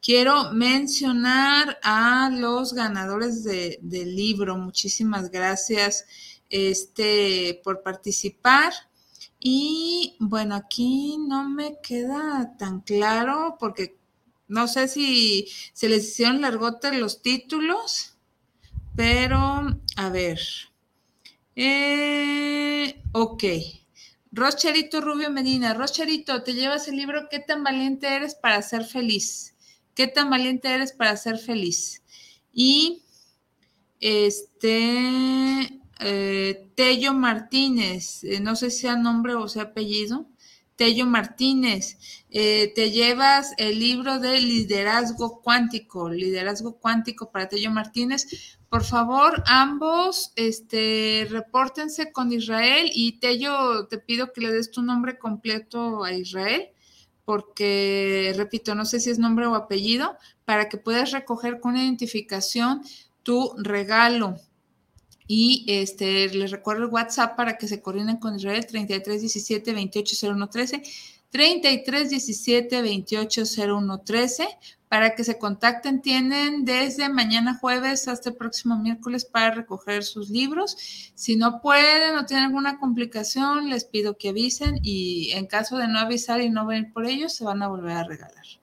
Quiero 0.02 0.52
mencionar 0.52 1.80
a 1.84 2.32
los 2.32 2.74
ganadores 2.74 3.44
de, 3.44 3.78
del 3.82 4.16
libro. 4.16 4.58
Muchísimas 4.58 5.30
gracias 5.30 6.06
este, 6.50 7.62
por 7.64 7.84
participar. 7.84 8.74
Y 9.40 10.18
bueno, 10.20 10.56
aquí 10.56 11.18
no 11.20 11.48
me 11.48 11.80
queda 11.82 12.56
tan 12.58 12.82
claro 12.82 13.58
porque 13.60 13.98
no 14.48 14.68
sé 14.68 14.88
si 14.88 15.48
se 15.74 15.88
les 15.88 16.04
hicieron 16.04 16.42
largote 16.42 16.92
los 16.94 17.22
títulos, 17.22 18.18
pero 18.96 19.66
a 19.96 20.10
ver. 20.10 20.40
Eh, 21.56 23.02
ok. 23.12 23.44
Rocherito 24.32 25.02
Rubio 25.02 25.30
Medina. 25.30 25.74
Rocherito, 25.74 26.44
te 26.44 26.54
llevas 26.54 26.88
el 26.88 26.96
libro 26.96 27.28
¿Qué 27.30 27.40
tan 27.40 27.64
valiente 27.64 28.08
eres 28.08 28.36
para 28.36 28.62
ser 28.62 28.86
feliz? 28.86 29.51
¿Qué 29.96 30.08
tan 30.08 30.30
valiente 30.30 30.70
eres 30.70 30.94
para 30.94 31.18
ser 31.18 31.38
feliz? 31.38 32.02
Y 32.54 33.04
este, 34.00 35.82
eh, 36.00 36.72
Tello 36.76 37.14
Martínez, 37.14 38.24
eh, 38.24 38.40
no 38.40 38.56
sé 38.56 38.72
si 38.72 38.82
sea 38.82 38.96
nombre 38.96 39.36
o 39.36 39.48
sea 39.48 39.64
apellido, 39.64 40.28
Tello 40.76 41.06
Martínez, 41.06 42.00
eh, 42.32 42.72
te 42.74 42.90
llevas 42.90 43.54
el 43.58 43.78
libro 43.80 44.20
de 44.20 44.42
liderazgo 44.42 45.40
cuántico, 45.44 46.10
liderazgo 46.10 46.80
cuántico 46.80 47.30
para 47.32 47.48
Tello 47.48 47.70
Martínez. 47.70 48.58
Por 48.68 48.84
favor, 48.84 49.44
ambos, 49.46 50.32
este, 50.36 51.28
repórtense 51.30 52.12
con 52.12 52.32
Israel 52.32 52.90
y 52.96 53.20
Tello, 53.20 53.86
te 53.88 54.00
pido 54.00 54.34
que 54.34 54.42
le 54.42 54.52
des 54.52 54.72
tu 54.72 54.82
nombre 54.82 55.20
completo 55.20 56.04
a 56.04 56.14
Israel, 56.14 56.70
porque, 57.32 58.34
repito, 58.36 58.76
no 58.76 58.84
sé 58.84 59.00
si 59.00 59.10
es 59.10 59.18
nombre 59.18 59.46
o 59.46 59.56
apellido, 59.56 60.18
para 60.44 60.68
que 60.68 60.78
puedas 60.78 61.12
recoger 61.12 61.62
con 61.62 61.78
identificación 61.78 62.82
tu 63.24 63.54
regalo. 63.56 64.36
Y 65.28 65.64
este, 65.70 66.28
les 66.28 66.52
recuerdo 66.52 66.84
el 66.84 66.90
WhatsApp 66.90 67.38
para 67.38 67.58
que 67.58 67.70
se 67.70 67.82
coordinen 67.82 68.18
con 68.18 68.36
Israel 68.36 68.66
3317 68.66 69.72
280113. 69.72 70.84
3317 71.30 72.76
280113 72.82 74.48
para 74.92 75.16
que 75.16 75.24
se 75.24 75.40
contacten. 75.40 76.02
Tienen 76.02 76.66
desde 76.66 77.08
mañana 77.08 77.58
jueves 77.58 78.10
hasta 78.10 78.32
el 78.32 78.36
próximo 78.36 78.78
miércoles 78.78 79.24
para 79.24 79.56
recoger 79.56 80.04
sus 80.04 80.30
libros. 80.30 80.76
Si 81.16 81.38
no 81.38 81.62
pueden 81.62 82.18
o 82.18 82.26
tienen 82.26 82.48
alguna 82.48 82.78
complicación, 82.78 83.70
les 83.70 83.86
pido 83.86 84.18
que 84.18 84.28
avisen 84.28 84.80
y 84.84 85.32
en 85.32 85.48
caso 85.48 85.78
de 85.78 85.88
no 85.88 85.98
avisar 85.98 86.42
y 86.42 86.50
no 86.50 86.66
venir 86.66 86.92
por 86.92 87.06
ellos, 87.06 87.32
se 87.32 87.46
van 87.46 87.64
a 87.64 87.70
volver 87.70 87.96
a 87.96 88.04
regalar. 88.04 88.61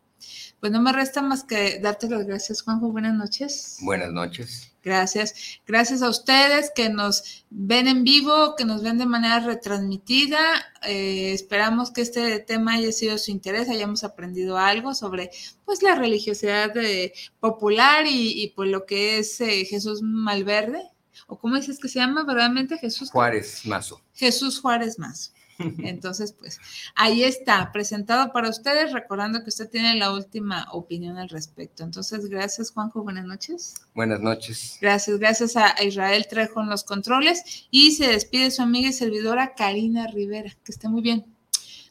Pues 0.61 0.73
no 0.73 0.81
me 0.81 0.93
resta 0.93 1.23
más 1.23 1.45
que 1.45 1.79
darte 1.79 2.09
las 2.09 2.27
gracias, 2.27 2.63
Juanjo. 2.63 2.91
Buenas 2.91 3.15
noches. 3.15 3.79
Buenas 3.81 4.11
noches. 4.11 4.73
Gracias. 4.83 5.61
Gracias 5.67 6.03
a 6.03 6.09
ustedes 6.09 6.73
que 6.75 6.89
nos 6.89 7.45
ven 7.51 7.87
en 7.87 8.05
vivo, 8.05 8.55
que 8.57 8.65
nos 8.65 8.83
ven 8.83 8.99
de 8.99 9.07
manera 9.07 9.41
retransmitida. 9.41 10.39
Eh, 10.83 11.33
esperamos 11.33 11.91
que 11.91 12.01
este 12.01 12.41
tema 12.41 12.75
haya 12.75 12.91
sido 12.91 13.13
de 13.13 13.19
su 13.19 13.31
interés, 13.31 13.69
hayamos 13.69 14.03
aprendido 14.03 14.57
algo 14.57 14.95
sobre 14.95 15.31
pues 15.65 15.83
la 15.83 15.95
religiosidad 15.95 16.77
eh, 16.77 17.13
popular 17.39 18.07
y, 18.07 18.43
y, 18.43 18.49
pues 18.49 18.71
lo 18.71 18.87
que 18.87 19.19
es 19.19 19.41
eh, 19.41 19.65
Jesús 19.65 20.03
Malverde. 20.03 20.83
¿O 21.27 21.39
cómo 21.39 21.57
dices 21.57 21.79
que 21.79 21.89
se 21.89 21.99
llama 21.99 22.25
verdaderamente 22.25 22.79
Jesús? 22.79 23.11
Juárez 23.11 23.67
Mazo. 23.67 24.01
Jesús 24.15 24.61
Juárez 24.61 24.99
Mazo. 24.99 25.33
Entonces, 25.79 26.33
pues 26.33 26.61
ahí 26.95 27.25
está, 27.25 27.73
presentado 27.73 28.33
para 28.33 28.49
ustedes, 28.49 28.93
recordando 28.93 29.43
que 29.43 29.49
usted 29.49 29.69
tiene 29.69 29.95
la 29.97 30.13
última 30.13 30.67
opinión 30.73 31.19
al 31.19 31.29
respecto. 31.29 31.83
Entonces, 31.83 32.27
gracias 32.27 32.71
Juanjo, 32.71 33.03
buenas 33.03 33.25
noches. 33.25 33.75
Buenas 33.95 34.21
noches. 34.21 34.79
Gracias, 34.81 35.19
gracias 35.19 35.57
a 35.57 35.75
Israel 35.83 36.27
Trejo 36.29 36.61
en 36.61 36.69
los 36.69 36.85
controles 36.85 37.67
y 37.71 37.93
se 37.93 38.09
despide 38.09 38.51
su 38.51 38.63
amiga 38.63 38.89
y 38.89 38.93
servidora 38.93 39.55
Karina 39.55 40.07
Rivera. 40.07 40.55
Que 40.65 40.73
esté 40.73 40.89
muy 40.89 41.03
bien. 41.03 41.27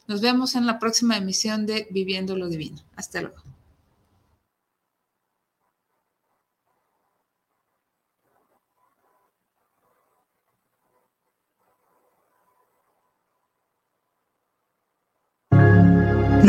Nos 0.06 0.22
vemos 0.22 0.54
en 0.54 0.66
la 0.66 0.78
próxima 0.78 1.18
emisión 1.18 1.66
de 1.66 1.86
Viviendo 1.90 2.36
lo 2.36 2.48
Divino. 2.48 2.82
Hasta 2.96 3.20
luego. 3.20 3.42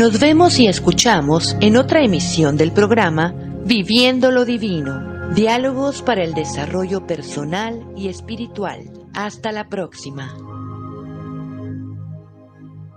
Nos 0.00 0.18
vemos 0.18 0.58
y 0.58 0.66
escuchamos 0.66 1.58
en 1.60 1.76
otra 1.76 2.02
emisión 2.02 2.56
del 2.56 2.72
programa 2.72 3.34
Viviendo 3.66 4.30
lo 4.30 4.46
Divino, 4.46 5.28
diálogos 5.34 6.00
para 6.00 6.24
el 6.24 6.32
desarrollo 6.32 7.06
personal 7.06 7.84
y 7.98 8.08
espiritual. 8.08 8.90
Hasta 9.12 9.52
la 9.52 9.68
próxima. 9.68 10.49